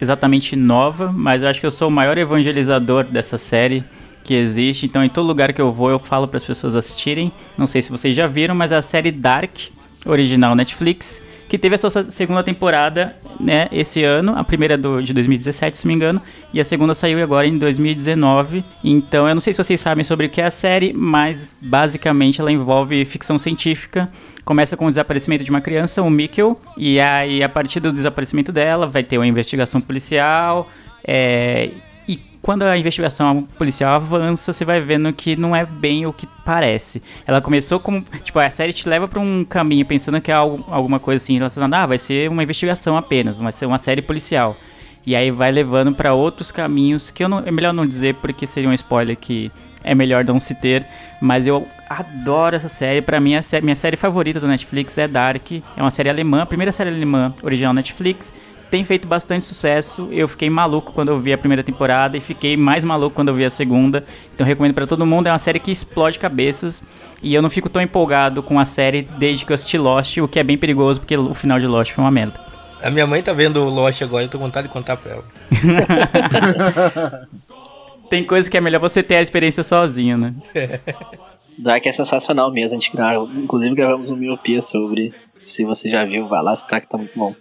exatamente 0.00 0.56
nova, 0.56 1.12
mas 1.12 1.42
eu 1.42 1.48
acho 1.48 1.60
que 1.60 1.66
eu 1.66 1.70
sou 1.70 1.88
o 1.88 1.90
maior 1.90 2.16
evangelizador 2.16 3.04
dessa 3.04 3.38
série 3.38 3.84
que 4.24 4.34
existe. 4.34 4.86
Então, 4.86 5.04
em 5.04 5.08
todo 5.08 5.26
lugar 5.26 5.52
que 5.52 5.60
eu 5.60 5.72
vou, 5.72 5.90
eu 5.90 5.98
falo 5.98 6.28
para 6.28 6.36
as 6.36 6.44
pessoas 6.44 6.74
assistirem. 6.74 7.32
Não 7.56 7.66
sei 7.66 7.82
se 7.82 7.90
vocês 7.90 8.16
já 8.16 8.26
viram, 8.26 8.54
mas 8.54 8.72
é 8.72 8.76
a 8.76 8.82
série 8.82 9.10
Dark, 9.10 9.58
original 10.06 10.54
Netflix, 10.54 11.22
que 11.48 11.58
teve 11.58 11.74
a 11.74 11.78
sua 11.78 11.90
segunda 11.90 12.42
temporada 12.42 13.16
né, 13.40 13.68
esse 13.72 14.04
ano. 14.04 14.36
A 14.36 14.44
primeira 14.44 14.76
do, 14.76 15.02
de 15.02 15.12
2017, 15.12 15.78
se 15.78 15.84
não 15.84 15.90
me 15.90 15.96
engano, 15.96 16.22
e 16.52 16.60
a 16.60 16.64
segunda 16.64 16.94
saiu 16.94 17.22
agora 17.22 17.46
em 17.46 17.58
2019. 17.58 18.64
Então, 18.84 19.28
eu 19.28 19.34
não 19.34 19.40
sei 19.40 19.52
se 19.52 19.62
vocês 19.62 19.80
sabem 19.80 20.04
sobre 20.04 20.26
o 20.26 20.30
que 20.30 20.40
é 20.40 20.46
a 20.46 20.50
série, 20.50 20.92
mas 20.94 21.54
basicamente 21.60 22.40
ela 22.40 22.52
envolve 22.52 23.04
ficção 23.04 23.38
científica. 23.38 24.08
Começa 24.44 24.76
com 24.76 24.86
o 24.86 24.88
desaparecimento 24.88 25.44
de 25.44 25.50
uma 25.50 25.60
criança, 25.60 26.02
o 26.02 26.10
Mikkel, 26.10 26.58
e 26.76 26.98
aí 26.98 27.42
a 27.42 27.48
partir 27.48 27.80
do 27.80 27.92
desaparecimento 27.92 28.52
dela 28.52 28.86
vai 28.86 29.04
ter 29.04 29.18
uma 29.18 29.26
investigação 29.26 29.80
policial. 29.80 30.68
É, 31.04 31.70
quando 32.42 32.62
a 32.62 32.76
investigação 32.76 33.42
policial 33.58 33.94
avança, 33.94 34.52
você 34.52 34.64
vai 34.64 34.80
vendo 34.80 35.12
que 35.12 35.36
não 35.36 35.54
é 35.54 35.64
bem 35.64 36.06
o 36.06 36.12
que 36.12 36.26
parece. 36.44 37.02
Ela 37.26 37.40
começou 37.40 37.78
como. 37.78 38.02
Tipo, 38.22 38.38
a 38.38 38.48
série 38.50 38.72
te 38.72 38.88
leva 38.88 39.06
pra 39.06 39.20
um 39.20 39.44
caminho 39.44 39.84
pensando 39.84 40.20
que 40.20 40.30
é 40.30 40.34
algo, 40.34 40.64
alguma 40.68 40.98
coisa 40.98 41.22
assim 41.22 41.34
relacionada. 41.34 41.76
Ah, 41.76 41.86
vai 41.86 41.98
ser 41.98 42.30
uma 42.30 42.42
investigação 42.42 42.96
apenas, 42.96 43.38
vai 43.38 43.52
ser 43.52 43.66
uma 43.66 43.78
série 43.78 44.00
policial. 44.00 44.56
E 45.06 45.14
aí 45.14 45.30
vai 45.30 45.50
levando 45.50 45.94
para 45.94 46.14
outros 46.14 46.50
caminhos 46.50 47.10
que 47.10 47.24
eu 47.24 47.28
não, 47.28 47.38
é 47.40 47.50
melhor 47.50 47.72
não 47.72 47.86
dizer 47.86 48.14
porque 48.16 48.46
seria 48.46 48.68
um 48.68 48.74
spoiler 48.74 49.16
que 49.16 49.50
é 49.82 49.94
melhor 49.94 50.24
não 50.24 50.38
se 50.38 50.54
ter, 50.54 50.84
mas 51.22 51.46
eu 51.46 51.66
adoro 51.88 52.56
essa 52.56 52.68
série. 52.68 53.02
Para 53.02 53.20
mim, 53.20 53.34
a 53.34 53.42
minha 53.62 53.76
série 53.76 53.96
favorita 53.96 54.40
do 54.40 54.46
Netflix 54.46 54.96
é 54.98 55.08
Dark. 55.08 55.52
É 55.76 55.80
uma 55.82 55.90
série 55.90 56.08
alemã, 56.08 56.42
a 56.42 56.46
primeira 56.46 56.72
série 56.72 56.90
alemã 56.90 57.34
original 57.42 57.72
Netflix. 57.72 58.32
Tem 58.70 58.84
feito 58.84 59.08
bastante 59.08 59.44
sucesso. 59.44 60.08
Eu 60.12 60.28
fiquei 60.28 60.48
maluco 60.48 60.92
quando 60.92 61.08
eu 61.08 61.18
vi 61.18 61.32
a 61.32 61.38
primeira 61.38 61.62
temporada 61.62 62.16
e 62.16 62.20
fiquei 62.20 62.56
mais 62.56 62.84
maluco 62.84 63.14
quando 63.16 63.28
eu 63.28 63.34
vi 63.34 63.44
a 63.44 63.50
segunda. 63.50 64.04
Então 64.34 64.46
recomendo 64.46 64.74
para 64.74 64.86
todo 64.86 65.04
mundo. 65.04 65.26
É 65.26 65.32
uma 65.32 65.38
série 65.38 65.58
que 65.58 65.72
explode 65.72 66.18
cabeças 66.18 66.84
e 67.22 67.34
eu 67.34 67.42
não 67.42 67.50
fico 67.50 67.68
tão 67.68 67.82
empolgado 67.82 68.42
com 68.42 68.60
a 68.60 68.64
série 68.64 69.02
desde 69.18 69.44
que 69.44 69.52
eu 69.52 69.54
assisti 69.54 69.76
Lost, 69.76 70.18
o 70.18 70.28
que 70.28 70.38
é 70.38 70.44
bem 70.44 70.56
perigoso 70.56 71.00
porque 71.00 71.16
o 71.16 71.34
final 71.34 71.58
de 71.58 71.66
Lost 71.66 71.92
foi 71.92 72.04
uma 72.04 72.10
merda. 72.10 72.40
A 72.82 72.90
minha 72.90 73.06
mãe 73.06 73.22
tá 73.22 73.32
vendo 73.32 73.62
Lost 73.64 74.00
agora, 74.02 74.24
eu 74.24 74.28
tô 74.28 74.38
com 74.38 74.44
vontade 74.44 74.68
de 74.68 74.72
contar 74.72 74.96
pra 74.96 75.12
ela. 75.12 75.24
Tem 78.08 78.24
coisas 78.24 78.48
que 78.48 78.56
é 78.56 78.60
melhor 78.60 78.80
você 78.80 79.02
ter 79.02 79.16
a 79.16 79.22
experiência 79.22 79.62
sozinho, 79.62 80.16
né? 80.18 80.34
Dark 81.58 81.84
é 81.86 81.92
sensacional 81.92 82.50
mesmo. 82.50 82.76
A 82.76 82.80
gente 82.80 82.92
grava, 82.92 83.28
inclusive 83.36 83.74
gravamos 83.74 84.10
um 84.10 84.16
miopia 84.16 84.62
sobre. 84.62 85.14
Se 85.40 85.64
você 85.64 85.88
já 85.88 86.04
viu, 86.04 86.26
vai 86.26 86.42
lá, 86.42 86.54
que 86.54 86.88
tá 86.88 86.98
muito 86.98 87.16
bom. 87.16 87.34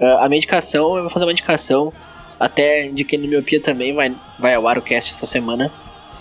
Uh, 0.00 0.18
a 0.18 0.28
medicação, 0.28 0.96
eu 0.96 1.02
vou 1.02 1.10
fazer 1.10 1.26
uma 1.26 1.32
indicação. 1.32 1.92
Até 2.38 2.86
indiquei 2.86 3.18
no 3.18 3.28
miopia 3.28 3.60
também, 3.60 3.92
vai, 3.92 4.16
vai 4.38 4.54
ao 4.54 4.66
ar 4.66 4.78
o 4.78 4.82
cast 4.82 5.12
essa 5.12 5.26
semana. 5.26 5.70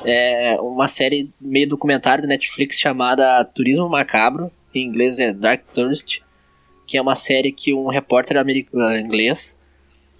É 0.04 0.58
uma 0.60 0.88
série 0.88 1.30
meio 1.40 1.68
documentário 1.68 2.22
da 2.22 2.28
Netflix 2.28 2.78
chamada 2.78 3.44
Turismo 3.46 3.88
Macabro. 3.90 4.52
Em 4.74 4.86
inglês 4.86 5.20
é 5.20 5.34
Dark 5.34 5.64
Tourist. 5.74 6.22
Que 6.86 6.98
é 6.98 7.02
uma 7.02 7.16
série 7.16 7.52
que 7.52 7.74
um 7.74 7.88
repórter 7.88 8.38
americano, 8.38 8.98
inglês 8.98 9.60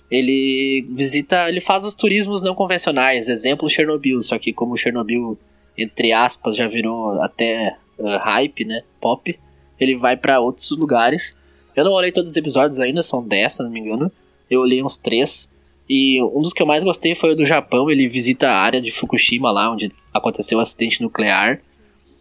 ele 0.10 0.88
visita, 0.90 1.48
ele 1.48 1.62
faz 1.62 1.86
os 1.86 1.94
turismos 1.94 2.42
não 2.42 2.56
convencionais, 2.56 3.30
exemplo 3.30 3.70
Chernobyl, 3.70 4.22
só 4.22 4.40
que 4.40 4.52
como 4.52 4.76
Chernobyl 4.76 5.38
entre 5.78 6.12
aspas 6.12 6.56
já 6.56 6.68
virou 6.68 7.22
até 7.22 7.78
uh, 7.98 8.18
hype, 8.18 8.66
né, 8.66 8.82
pop, 9.00 9.38
ele 9.80 9.96
vai 9.96 10.18
para 10.18 10.40
outros 10.40 10.70
lugares. 10.72 11.38
Eu 11.76 11.84
não 11.86 11.92
olhei 11.92 12.12
todos 12.12 12.30
os 12.30 12.38
episódios 12.38 12.80
ainda, 12.80 13.02
são 13.02 13.24
10, 13.24 13.54
se 13.54 13.64
não 13.64 13.70
me 13.70 13.80
engano. 13.80 14.12
Eu 14.50 14.62
olhei 14.62 14.84
uns 14.84 14.98
3. 14.98 15.50
E 15.90 16.22
um 16.22 16.42
dos 16.42 16.54
que 16.54 16.62
eu 16.62 16.68
mais 16.68 16.84
gostei 16.84 17.16
foi 17.16 17.32
o 17.32 17.36
do 17.36 17.46
Japão, 17.46 17.90
ele 17.90 18.08
visita 18.08 18.50
a 18.50 18.60
área 18.60 18.82
de 18.82 18.92
Fukushima 18.92 19.52
lá 19.52 19.72
onde 19.72 19.92
aconteceu 20.14 20.58
o 20.58 20.62
acidente 20.62 21.02
nuclear. 21.02 21.60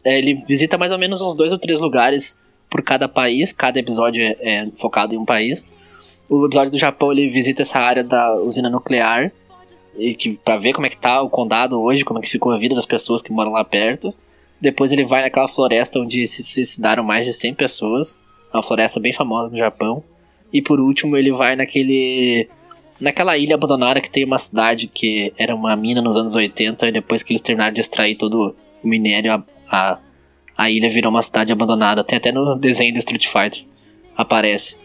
É, 0.04 0.18
ele 0.18 0.34
visita 0.34 0.78
mais 0.78 0.92
ou 0.92 0.98
menos 0.98 1.20
uns 1.20 1.34
dois 1.34 1.52
ou 1.52 1.58
três 1.58 1.80
lugares 1.80 2.38
por 2.70 2.82
cada 2.82 3.08
país, 3.08 3.52
cada 3.52 3.78
episódio 3.78 4.22
é, 4.22 4.36
é 4.40 4.68
focado 4.74 5.14
em 5.14 5.18
um 5.18 5.24
país 5.24 5.68
o 6.28 6.46
episódio 6.46 6.70
do 6.70 6.78
Japão 6.78 7.10
ele 7.10 7.28
visita 7.28 7.62
essa 7.62 7.78
área 7.78 8.04
da 8.04 8.34
usina 8.36 8.68
nuclear 8.68 9.32
e 9.96 10.14
que 10.14 10.38
para 10.38 10.58
ver 10.58 10.72
como 10.72 10.86
é 10.86 10.90
que 10.90 10.96
tá 10.96 11.22
o 11.22 11.30
condado 11.30 11.80
hoje, 11.80 12.04
como 12.04 12.18
é 12.18 12.22
que 12.22 12.28
ficou 12.28 12.52
a 12.52 12.58
vida 12.58 12.74
das 12.74 12.86
pessoas 12.86 13.22
que 13.22 13.32
moram 13.32 13.50
lá 13.50 13.64
perto. 13.64 14.14
Depois 14.60 14.92
ele 14.92 15.04
vai 15.04 15.22
naquela 15.22 15.48
floresta 15.48 15.98
onde 15.98 16.26
se 16.26 16.42
suicidaram 16.42 17.02
mais 17.02 17.24
de 17.24 17.32
100 17.32 17.54
pessoas, 17.54 18.20
uma 18.52 18.62
floresta 18.62 18.98
bem 19.00 19.12
famosa 19.12 19.50
no 19.50 19.56
Japão. 19.56 20.02
E 20.52 20.62
por 20.62 20.80
último 20.80 21.16
ele 21.16 21.32
vai 21.32 21.56
naquele 21.56 22.48
naquela 23.00 23.38
ilha 23.38 23.54
abandonada 23.54 24.00
que 24.00 24.10
tem 24.10 24.24
uma 24.24 24.38
cidade 24.38 24.88
que 24.88 25.32
era 25.36 25.54
uma 25.54 25.76
mina 25.76 26.02
nos 26.02 26.16
anos 26.16 26.34
80 26.34 26.88
e 26.88 26.92
depois 26.92 27.22
que 27.22 27.32
eles 27.32 27.42
terminaram 27.42 27.72
de 27.72 27.80
extrair 27.80 28.16
todo 28.16 28.56
o 28.82 28.88
minério 28.88 29.32
a, 29.32 29.44
a, 29.70 29.98
a 30.56 30.70
ilha 30.70 30.88
virou 30.88 31.10
uma 31.10 31.22
cidade 31.22 31.52
abandonada. 31.52 32.02
Tem 32.02 32.16
até 32.16 32.32
no 32.32 32.56
desenho 32.56 32.92
do 32.92 32.98
Street 32.98 33.26
Fighter 33.26 33.64
aparece. 34.16 34.76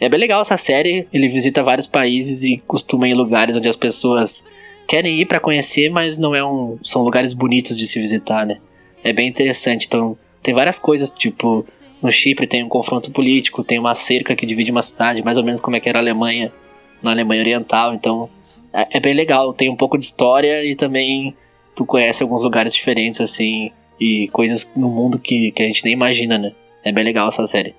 É 0.00 0.08
bem 0.08 0.18
legal 0.18 0.42
essa 0.42 0.56
série. 0.56 1.06
Ele 1.12 1.28
visita 1.28 1.62
vários 1.62 1.86
países 1.86 2.42
e 2.42 2.60
costuma 2.66 3.06
ir 3.06 3.12
em 3.12 3.14
lugares 3.14 3.54
onde 3.54 3.68
as 3.68 3.76
pessoas 3.76 4.44
querem 4.88 5.20
ir 5.20 5.26
para 5.26 5.38
conhecer, 5.38 5.88
mas 5.90 6.18
não 6.18 6.34
é 6.34 6.44
um, 6.44 6.76
são 6.82 7.02
lugares 7.02 7.32
bonitos 7.32 7.76
de 7.76 7.86
se 7.86 8.00
visitar, 8.00 8.44
né? 8.44 8.58
É 9.04 9.12
bem 9.12 9.28
interessante. 9.28 9.86
Então, 9.86 10.18
tem 10.42 10.52
várias 10.52 10.78
coisas, 10.78 11.08
tipo, 11.10 11.64
no 12.02 12.10
Chipre 12.10 12.46
tem 12.46 12.64
um 12.64 12.68
confronto 12.68 13.10
político, 13.12 13.62
tem 13.62 13.78
uma 13.78 13.94
cerca 13.94 14.34
que 14.34 14.44
divide 14.44 14.72
uma 14.72 14.82
cidade, 14.82 15.22
mais 15.22 15.38
ou 15.38 15.44
menos 15.44 15.60
como 15.60 15.76
é 15.76 15.80
que 15.80 15.88
era 15.88 16.00
a 16.00 16.02
Alemanha, 16.02 16.52
na 17.00 17.12
Alemanha 17.12 17.40
Oriental. 17.40 17.94
Então, 17.94 18.28
é, 18.72 18.96
é 18.96 19.00
bem 19.00 19.14
legal. 19.14 19.52
Tem 19.54 19.70
um 19.70 19.76
pouco 19.76 19.96
de 19.96 20.04
história 20.04 20.64
e 20.64 20.74
também 20.74 21.36
tu 21.76 21.86
conhece 21.86 22.22
alguns 22.22 22.42
lugares 22.42 22.74
diferentes, 22.74 23.20
assim, 23.20 23.70
e 24.00 24.28
coisas 24.28 24.68
no 24.76 24.88
mundo 24.88 25.18
que, 25.18 25.52
que 25.52 25.62
a 25.62 25.66
gente 25.66 25.84
nem 25.84 25.92
imagina, 25.92 26.36
né? 26.36 26.52
É 26.84 26.90
bem 26.90 27.04
legal 27.04 27.28
essa 27.28 27.46
série. 27.46 27.74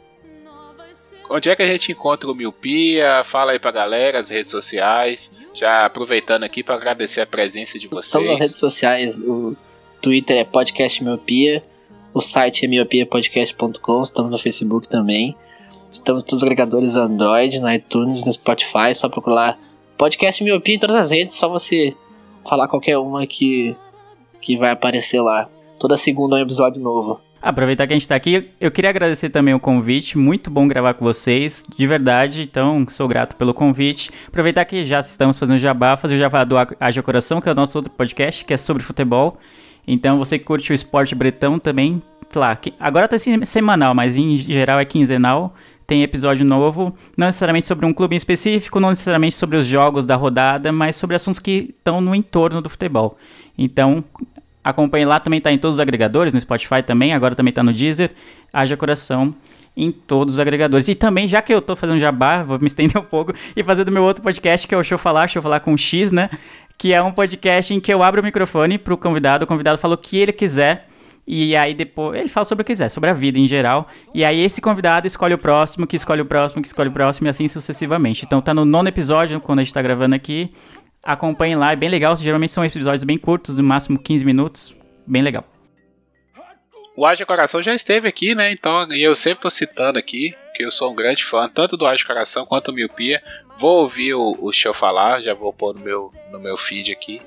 Onde 1.30 1.50
é 1.50 1.56
que 1.56 1.64
a 1.64 1.68
gente 1.68 1.92
encontra 1.92 2.30
o 2.30 2.36
Miopia? 2.36 3.24
Fala 3.26 3.54
aí 3.54 3.60
pra 3.60 3.72
galera, 3.72 4.20
as 4.20 4.30
redes 4.30 4.52
sociais. 4.52 5.32
Já 5.54 5.86
aproveitando 5.86 6.44
aqui 6.44 6.64
para 6.64 6.76
agradecer 6.76 7.22
a 7.22 7.26
presença 7.26 7.78
de 7.78 7.88
vocês. 7.88 8.06
Estamos 8.06 8.28
nas 8.30 8.40
redes 8.40 8.58
sociais, 8.58 9.22
o 9.22 9.56
Twitter 10.02 10.38
é 10.38 10.46
podcast 10.46 11.04
Miopia, 11.04 11.64
o 12.14 12.22
site 12.22 12.66
é 12.66 12.68
miopiapodcast.com, 12.68 14.02
estamos 14.02 14.32
no 14.32 14.38
Facebook 14.38 14.88
também. 14.88 15.36
Estamos 15.90 16.24
todos 16.24 16.38
os 16.38 16.44
agregadores 16.44 16.96
Android, 16.96 17.60
no 17.60 17.72
iTunes, 17.72 18.24
no 18.24 18.32
Spotify, 18.32 18.94
só 18.94 19.10
procurar 19.10 19.60
podcast 19.98 20.44
Miopia 20.44 20.76
em 20.76 20.80
todas 20.80 20.96
as 20.96 21.12
redes, 21.12 21.36
só 21.36 21.48
você 21.48 21.94
falar 22.48 22.68
qualquer 22.68 22.98
uma 22.98 23.26
que, 23.28 23.76
que 24.42 24.58
vai 24.58 24.72
aparecer 24.72 25.22
lá. 25.22 25.50
Toda 25.80 25.98
segunda 25.98 26.38
é 26.38 26.40
um 26.40 26.44
episódio 26.44 26.82
novo. 26.82 27.20
Aproveitar 27.42 27.86
que 27.86 27.94
a 27.94 27.96
gente 27.98 28.08
tá 28.08 28.16
aqui, 28.16 28.52
eu 28.60 28.72
queria 28.72 28.90
agradecer 28.90 29.30
também 29.30 29.54
o 29.54 29.60
convite. 29.60 30.18
Muito 30.18 30.50
bom 30.50 30.66
gravar 30.66 30.94
com 30.94 31.04
vocês, 31.04 31.62
de 31.78 31.86
verdade. 31.86 32.44
Então, 32.44 32.86
sou 32.90 33.06
grato 33.06 33.36
pelo 33.36 33.54
convite. 33.54 34.10
Aproveitar 34.28 34.64
que 34.64 34.86
já 34.86 35.02
estamos 35.02 35.38
fazendo 35.38 35.60
jabá, 35.60 35.98
fazer 35.98 36.16
o 36.16 36.18
jabá 36.18 36.46
do 36.46 36.56
Haja 36.80 37.04
Coração, 37.04 37.42
que 37.42 37.50
é 37.50 37.52
o 37.52 37.56
nosso 37.56 37.78
outro 37.78 37.92
podcast, 37.92 38.46
que 38.46 38.54
é 38.54 38.58
sobre 38.58 38.82
futebol. 38.82 39.38
Então, 39.88 40.18
você 40.18 40.40
que 40.40 40.46
curte 40.46 40.72
o 40.72 40.74
esporte 40.74 41.14
bretão 41.14 41.60
também, 41.60 42.02
lá. 42.34 42.58
Agora 42.80 43.08
tá 43.08 43.18
semanal, 43.18 43.94
mas 43.94 44.16
em 44.16 44.38
geral 44.38 44.80
é 44.80 44.86
quinzenal. 44.86 45.54
Tem 45.86 46.02
episódio 46.02 46.46
novo, 46.46 46.96
não 47.18 47.28
necessariamente 47.28 47.68
sobre 47.68 47.86
um 47.86 47.94
clube 47.94 48.16
em 48.16 48.18
específico, 48.18 48.80
não 48.80 48.90
necessariamente 48.90 49.36
sobre 49.36 49.58
os 49.58 49.66
jogos 49.68 50.06
da 50.06 50.16
rodada, 50.16 50.72
mas 50.72 50.96
sobre 50.96 51.16
assuntos 51.16 51.40
que 51.40 51.74
estão 51.78 52.00
no 52.00 52.16
entorno 52.16 52.62
do 52.62 52.70
futebol. 52.70 53.18
Então, 53.58 54.04
Acompanhe 54.64 55.04
lá, 55.04 55.20
também 55.20 55.40
está 55.40 55.52
em 55.52 55.58
todos 55.58 55.76
os 55.76 55.80
agregadores, 55.82 56.34
no 56.34 56.40
Spotify 56.40 56.82
também, 56.82 57.14
agora 57.14 57.36
também 57.36 57.50
está 57.50 57.62
no 57.62 57.74
Deezer. 57.74 58.12
Haja 58.52 58.78
coração 58.78 59.36
em 59.76 59.92
todos 59.92 60.36
os 60.36 60.40
agregadores. 60.40 60.88
E 60.88 60.96
também, 60.96 61.28
já 61.28 61.42
que 61.42 61.54
eu 61.54 61.60
estou 61.60 61.76
fazendo 61.76 62.00
jabá, 62.00 62.44
vou 62.44 62.58
me 62.60 62.68
estender 62.68 62.98
um 62.98 63.04
pouco 63.04 63.34
e 63.56 63.64
fazer 63.64 63.84
do 63.84 63.92
meu 63.92 64.04
outro 64.04 64.24
podcast, 64.24 64.66
que 64.66 64.74
é 64.74 64.78
o 64.78 64.84
Show 64.84 64.98
Falar, 64.98 65.28
Show 65.28 65.42
Falar 65.42 65.60
com 65.60 65.76
X, 65.76 66.12
né? 66.12 66.30
Que 66.78 66.94
é 66.94 67.02
um 67.02 67.12
podcast 67.12 67.74
em 67.74 67.80
que 67.80 67.94
eu 67.94 68.04
abro 68.04 68.22
o 68.22 68.24
microfone 68.24 68.78
para 68.78 68.94
o 68.94 68.98
convidado, 68.98 69.46
o 69.46 69.48
convidado 69.48 69.78
falou 69.78 69.96
o 69.96 69.98
que 69.98 70.18
ele 70.18 70.34
quiser. 70.34 70.88
E 71.26 71.56
aí 71.56 71.74
depois 71.74 72.20
ele 72.20 72.28
fala 72.28 72.44
sobre 72.44 72.64
o 72.64 72.66
que 72.66 72.74
quiser, 72.74 72.90
sobre 72.90 73.10
a 73.10 73.14
vida 73.14 73.40
em 73.40 73.48
geral. 73.48 73.88
E 74.14 74.26
aí 74.26 74.42
esse 74.42 74.60
convidado 74.60 75.08
escolhe 75.08 75.34
o 75.34 75.38
próximo, 75.38 75.88
que 75.88 75.96
escolhe 75.96 76.22
o 76.22 76.26
próximo, 76.26 76.62
que 76.62 76.68
escolhe 76.68 76.90
o 76.90 76.92
próximo 76.92 77.28
e 77.28 77.30
assim 77.30 77.48
sucessivamente. 77.48 78.26
Então 78.26 78.42
tá 78.42 78.54
no 78.54 78.66
nono 78.66 78.90
episódio, 78.90 79.40
quando 79.40 79.60
a 79.60 79.64
gente 79.64 79.74
tá 79.74 79.82
gravando 79.82 80.16
aqui. 80.16 80.54
Acompanhem 81.02 81.56
lá, 81.56 81.72
é 81.72 81.76
bem 81.76 81.90
legal. 81.90 82.16
Geralmente 82.18 82.52
são 82.52 82.66
episódios 82.66 83.04
bem 83.04 83.18
curtos, 83.18 83.58
no 83.58 83.64
máximo 83.64 83.98
15 83.98 84.26
minutos. 84.26 84.76
Bem 85.08 85.22
legal. 85.22 85.46
O 86.96 87.06
Haja 87.06 87.26
Coração 87.26 87.62
já 87.64 87.74
esteve 87.74 88.08
aqui, 88.08 88.36
né? 88.36 88.52
Então, 88.52 88.88
eu 88.92 89.16
sempre 89.16 89.42
tô 89.42 89.50
citando 89.50 89.98
aqui 89.98 90.36
que 90.54 90.64
eu 90.64 90.70
sou 90.70 90.92
um 90.92 90.96
grande 90.96 91.26
fã, 91.26 91.50
tanto 91.50 91.76
do 91.76 91.88
Haja 91.88 92.06
Coração 92.06 92.46
quanto 92.46 92.72
do 92.72 92.76
Miopia. 92.76 93.22
Vou 93.58 93.82
ouvir 93.82 94.14
o, 94.14 94.38
o 94.40 94.52
show 94.52 94.74
falar, 94.74 95.22
já 95.22 95.34
vou 95.34 95.54
pôr 95.54 95.74
no 95.76 95.82
meu, 95.82 96.14
no 96.32 96.40
meu 96.40 96.58
feed 96.58 96.92
aqui. 96.92 97.22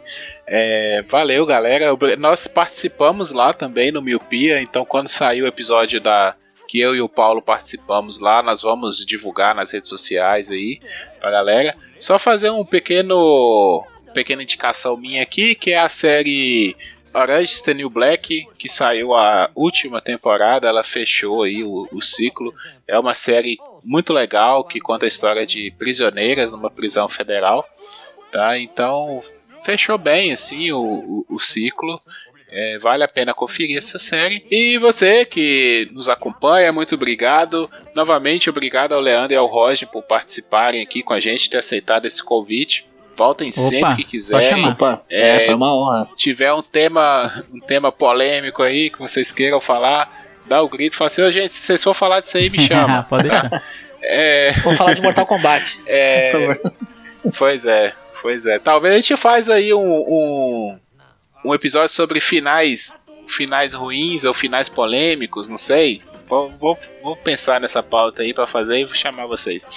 É, 0.46 1.02
valeu, 1.08 1.46
galera. 1.46 1.96
Nós 2.18 2.46
participamos 2.46 3.32
lá 3.32 3.52
também 3.52 3.90
no 3.90 4.02
Miopia, 4.02 4.60
então 4.60 4.84
quando 4.84 5.08
sair 5.08 5.42
o 5.42 5.46
episódio 5.46 6.00
da, 6.00 6.34
que 6.66 6.80
eu 6.80 6.94
e 6.94 7.00
o 7.00 7.08
Paulo 7.08 7.40
participamos 7.40 8.18
lá. 8.18 8.42
Nós 8.42 8.62
vamos 8.62 9.04
divulgar 9.04 9.54
nas 9.54 9.70
redes 9.70 9.88
sociais 9.88 10.50
aí 10.50 10.80
pra 11.20 11.30
galera. 11.30 11.74
Só 11.98 12.18
fazer 12.18 12.50
um 12.50 12.64
pequeno 12.64 13.84
pequena 14.12 14.42
indicação 14.42 14.96
minha 14.96 15.22
aqui, 15.22 15.54
que 15.54 15.72
é 15.72 15.78
a 15.78 15.90
série 15.90 16.74
Orange 17.12 17.52
is 17.52 17.60
the 17.60 17.74
New 17.74 17.90
Black, 17.90 18.46
que 18.58 18.68
saiu 18.68 19.14
a 19.14 19.50
última 19.54 20.00
temporada, 20.00 20.68
ela 20.68 20.82
fechou 20.82 21.42
aí 21.42 21.62
o, 21.62 21.86
o 21.92 22.02
ciclo. 22.02 22.52
É 22.86 22.98
uma 22.98 23.14
série 23.14 23.58
muito 23.86 24.12
legal 24.12 24.64
que 24.64 24.80
conta 24.80 25.04
a 25.04 25.08
história 25.08 25.46
de 25.46 25.72
prisioneiras 25.78 26.52
numa 26.52 26.70
prisão 26.70 27.08
federal, 27.08 27.64
tá? 28.32 28.58
Então 28.58 29.22
fechou 29.64 29.96
bem 29.96 30.32
assim 30.32 30.72
o, 30.72 31.24
o, 31.28 31.36
o 31.36 31.38
ciclo. 31.38 32.00
É, 32.48 32.78
vale 32.78 33.02
a 33.02 33.08
pena 33.08 33.34
conferir 33.34 33.76
essa 33.76 33.98
série. 33.98 34.46
E 34.50 34.78
você 34.78 35.24
que 35.24 35.88
nos 35.92 36.08
acompanha, 36.08 36.72
muito 36.72 36.94
obrigado. 36.94 37.68
Novamente, 37.94 38.48
obrigado 38.48 38.92
ao 38.92 39.00
Leandro 39.00 39.32
e 39.32 39.36
ao 39.36 39.46
Roger 39.46 39.88
por 39.88 40.02
participarem 40.02 40.80
aqui 40.80 41.02
com 41.02 41.12
a 41.12 41.20
gente, 41.20 41.50
ter 41.50 41.58
aceitado 41.58 42.06
esse 42.06 42.22
convite. 42.22 42.86
Voltem 43.16 43.48
Opa, 43.48 43.60
sempre 43.60 43.96
que 43.96 44.04
quiserem. 44.04 44.68
Opa, 44.68 45.02
É, 45.10 45.36
é, 45.36 45.40
foi 45.40 45.54
uma 45.54 45.74
honra. 45.74 46.08
tiver 46.16 46.52
um 46.52 46.62
tema, 46.62 47.44
um 47.52 47.58
tema 47.58 47.90
polêmico 47.90 48.62
aí 48.62 48.90
que 48.90 48.98
vocês 48.98 49.32
queiram 49.32 49.60
falar, 49.60 50.26
dá 50.48 50.62
o 50.62 50.68
grito, 50.68 50.96
fala 50.96 51.08
assim, 51.08 51.22
ô 51.22 51.30
gente, 51.30 51.54
se 51.54 51.60
vocês 51.62 51.82
for 51.82 51.94
falar 51.94 52.20
disso 52.20 52.36
aí, 52.36 52.48
me 52.50 52.58
chama. 52.60 53.02
Pode 53.08 53.28
deixar. 53.28 53.62
é, 54.02 54.52
Vamos 54.62 54.78
falar 54.78 54.94
de 54.94 55.02
Mortal 55.02 55.26
Kombat. 55.26 55.78
é, 55.86 56.30
Por 56.30 56.40
favor. 56.40 56.72
pois 57.38 57.64
é, 57.66 57.92
pois 58.22 58.46
é. 58.46 58.58
Talvez 58.58 58.94
a 58.94 58.96
gente 59.00 59.16
faz 59.16 59.48
aí 59.50 59.72
um, 59.74 59.80
um, 59.80 60.78
um 61.44 61.54
episódio 61.54 61.88
sobre 61.90 62.20
finais, 62.20 62.96
finais 63.28 63.74
ruins 63.74 64.24
ou 64.24 64.32
finais 64.34 64.68
polêmicos, 64.68 65.48
não 65.48 65.56
sei. 65.56 66.02
Vou, 66.28 66.50
vou, 66.50 66.78
vou 67.02 67.16
pensar 67.16 67.60
nessa 67.60 67.82
pauta 67.82 68.22
aí 68.22 68.34
pra 68.34 68.46
fazer 68.46 68.80
e 68.80 68.84
vou 68.84 68.94
chamar 68.94 69.26
vocês. 69.26 69.68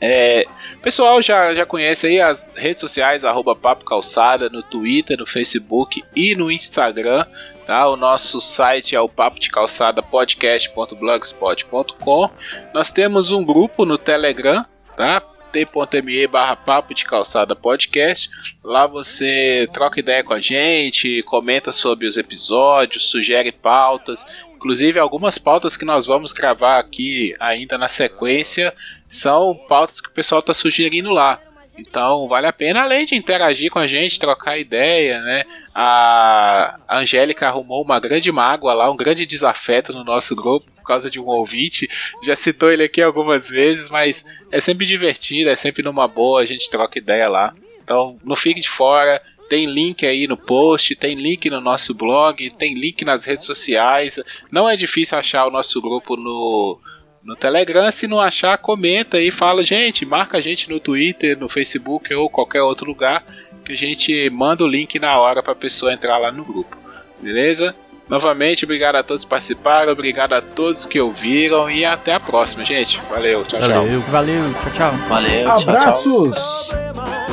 É, 0.00 0.44
pessoal 0.82 1.20
já, 1.22 1.54
já 1.54 1.64
conhece 1.64 2.06
aí 2.06 2.20
as 2.20 2.54
redes 2.54 2.80
sociais, 2.80 3.24
arroba 3.24 3.56
Papo 3.56 3.84
Calçada, 3.84 4.50
no 4.50 4.62
Twitter, 4.62 5.18
no 5.18 5.26
Facebook 5.26 6.02
e 6.14 6.34
no 6.34 6.50
Instagram. 6.50 7.24
Tá? 7.66 7.88
O 7.88 7.96
nosso 7.96 8.38
site 8.40 8.94
é 8.94 9.00
o 9.00 9.08
papo 9.08 9.40
de 9.40 9.50
calçada 9.50 10.02
podcast.blogspot.com. 10.02 12.30
Nós 12.72 12.92
temos 12.92 13.32
um 13.32 13.44
grupo 13.44 13.84
no 13.84 13.98
Telegram, 13.98 14.64
tá? 14.96 15.20
t.me 15.52 16.26
barra 16.26 16.54
papo 16.54 16.92
de 16.92 17.04
calçada 17.04 17.56
podcast. 17.56 18.28
Lá 18.62 18.86
você 18.86 19.66
troca 19.72 19.98
ideia 19.98 20.22
com 20.22 20.34
a 20.34 20.40
gente, 20.40 21.22
comenta 21.24 21.72
sobre 21.72 22.06
os 22.06 22.18
episódios, 22.18 23.08
sugere 23.08 23.50
pautas. 23.50 24.26
Inclusive, 24.54 24.98
algumas 24.98 25.38
pautas 25.38 25.76
que 25.76 25.84
nós 25.84 26.06
vamos 26.06 26.32
gravar 26.32 26.78
aqui 26.78 27.34
ainda 27.38 27.78
na 27.78 27.88
sequência 27.88 28.74
são 29.08 29.54
pautas 29.68 30.00
que 30.00 30.08
o 30.08 30.12
pessoal 30.12 30.40
está 30.40 30.54
sugerindo 30.54 31.10
lá. 31.10 31.40
Então 31.78 32.26
vale 32.26 32.46
a 32.46 32.52
pena, 32.52 32.82
além 32.82 33.04
de 33.04 33.14
interagir 33.14 33.70
com 33.70 33.78
a 33.78 33.86
gente, 33.86 34.18
trocar 34.18 34.58
ideia, 34.58 35.20
né? 35.20 35.44
A 35.74 36.78
Angélica 36.88 37.46
arrumou 37.46 37.82
uma 37.82 38.00
grande 38.00 38.32
mágoa 38.32 38.72
lá, 38.72 38.90
um 38.90 38.96
grande 38.96 39.26
desafeto 39.26 39.92
no 39.92 40.02
nosso 40.02 40.34
grupo 40.34 40.66
por 40.76 40.84
causa 40.84 41.10
de 41.10 41.20
um 41.20 41.26
ouvinte. 41.26 41.88
Já 42.22 42.34
citou 42.34 42.72
ele 42.72 42.84
aqui 42.84 43.02
algumas 43.02 43.50
vezes, 43.50 43.90
mas 43.90 44.24
é 44.50 44.60
sempre 44.60 44.86
divertido, 44.86 45.50
é 45.50 45.56
sempre 45.56 45.82
numa 45.82 46.08
boa, 46.08 46.40
a 46.40 46.46
gente 46.46 46.70
troca 46.70 46.98
ideia 46.98 47.28
lá. 47.28 47.54
Então 47.82 48.16
não 48.24 48.34
fique 48.36 48.60
de 48.60 48.68
fora. 48.68 49.20
Tem 49.48 49.64
link 49.66 50.04
aí 50.04 50.26
no 50.26 50.36
post, 50.36 50.96
tem 50.96 51.14
link 51.14 51.48
no 51.48 51.60
nosso 51.60 51.94
blog, 51.94 52.50
tem 52.58 52.74
link 52.74 53.04
nas 53.04 53.24
redes 53.24 53.44
sociais. 53.44 54.18
Não 54.50 54.68
é 54.68 54.74
difícil 54.74 55.16
achar 55.16 55.46
o 55.46 55.52
nosso 55.52 55.80
grupo 55.80 56.16
no, 56.16 56.80
no 57.26 57.34
Telegram. 57.36 57.90
Se 57.90 58.06
não 58.06 58.20
achar, 58.20 58.56
comenta 58.56 59.16
aí, 59.16 59.30
fala, 59.30 59.64
gente, 59.64 60.06
marca 60.06 60.38
a 60.38 60.40
gente 60.40 60.70
no 60.70 60.78
Twitter, 60.78 61.38
no 61.38 61.48
Facebook 61.48 62.14
ou 62.14 62.30
qualquer 62.30 62.62
outro 62.62 62.86
lugar 62.86 63.24
que 63.64 63.72
a 63.72 63.76
gente 63.76 64.30
manda 64.30 64.62
o 64.62 64.68
link 64.68 64.98
na 65.00 65.18
hora 65.18 65.42
para 65.42 65.52
a 65.52 65.56
pessoa 65.56 65.92
entrar 65.92 66.16
lá 66.18 66.30
no 66.30 66.44
grupo. 66.44 66.76
Beleza? 67.20 67.74
Novamente, 68.08 68.64
obrigado 68.64 68.94
a 68.94 69.02
todos 69.02 69.24
que 69.24 69.30
participaram, 69.30 69.90
obrigado 69.90 70.32
a 70.34 70.40
todos 70.40 70.86
que 70.86 71.00
ouviram 71.00 71.68
e 71.68 71.84
até 71.84 72.14
a 72.14 72.20
próxima, 72.20 72.64
gente. 72.64 73.00
Valeu, 73.10 73.44
tchau, 73.44 73.58
tchau. 73.58 73.68
Valeu. 73.68 74.00
Valeu, 74.02 74.44
tchau, 74.54 74.72
tchau. 74.72 74.92
Valeu, 75.08 75.48
tchau, 75.58 76.32
tchau. 76.32 77.25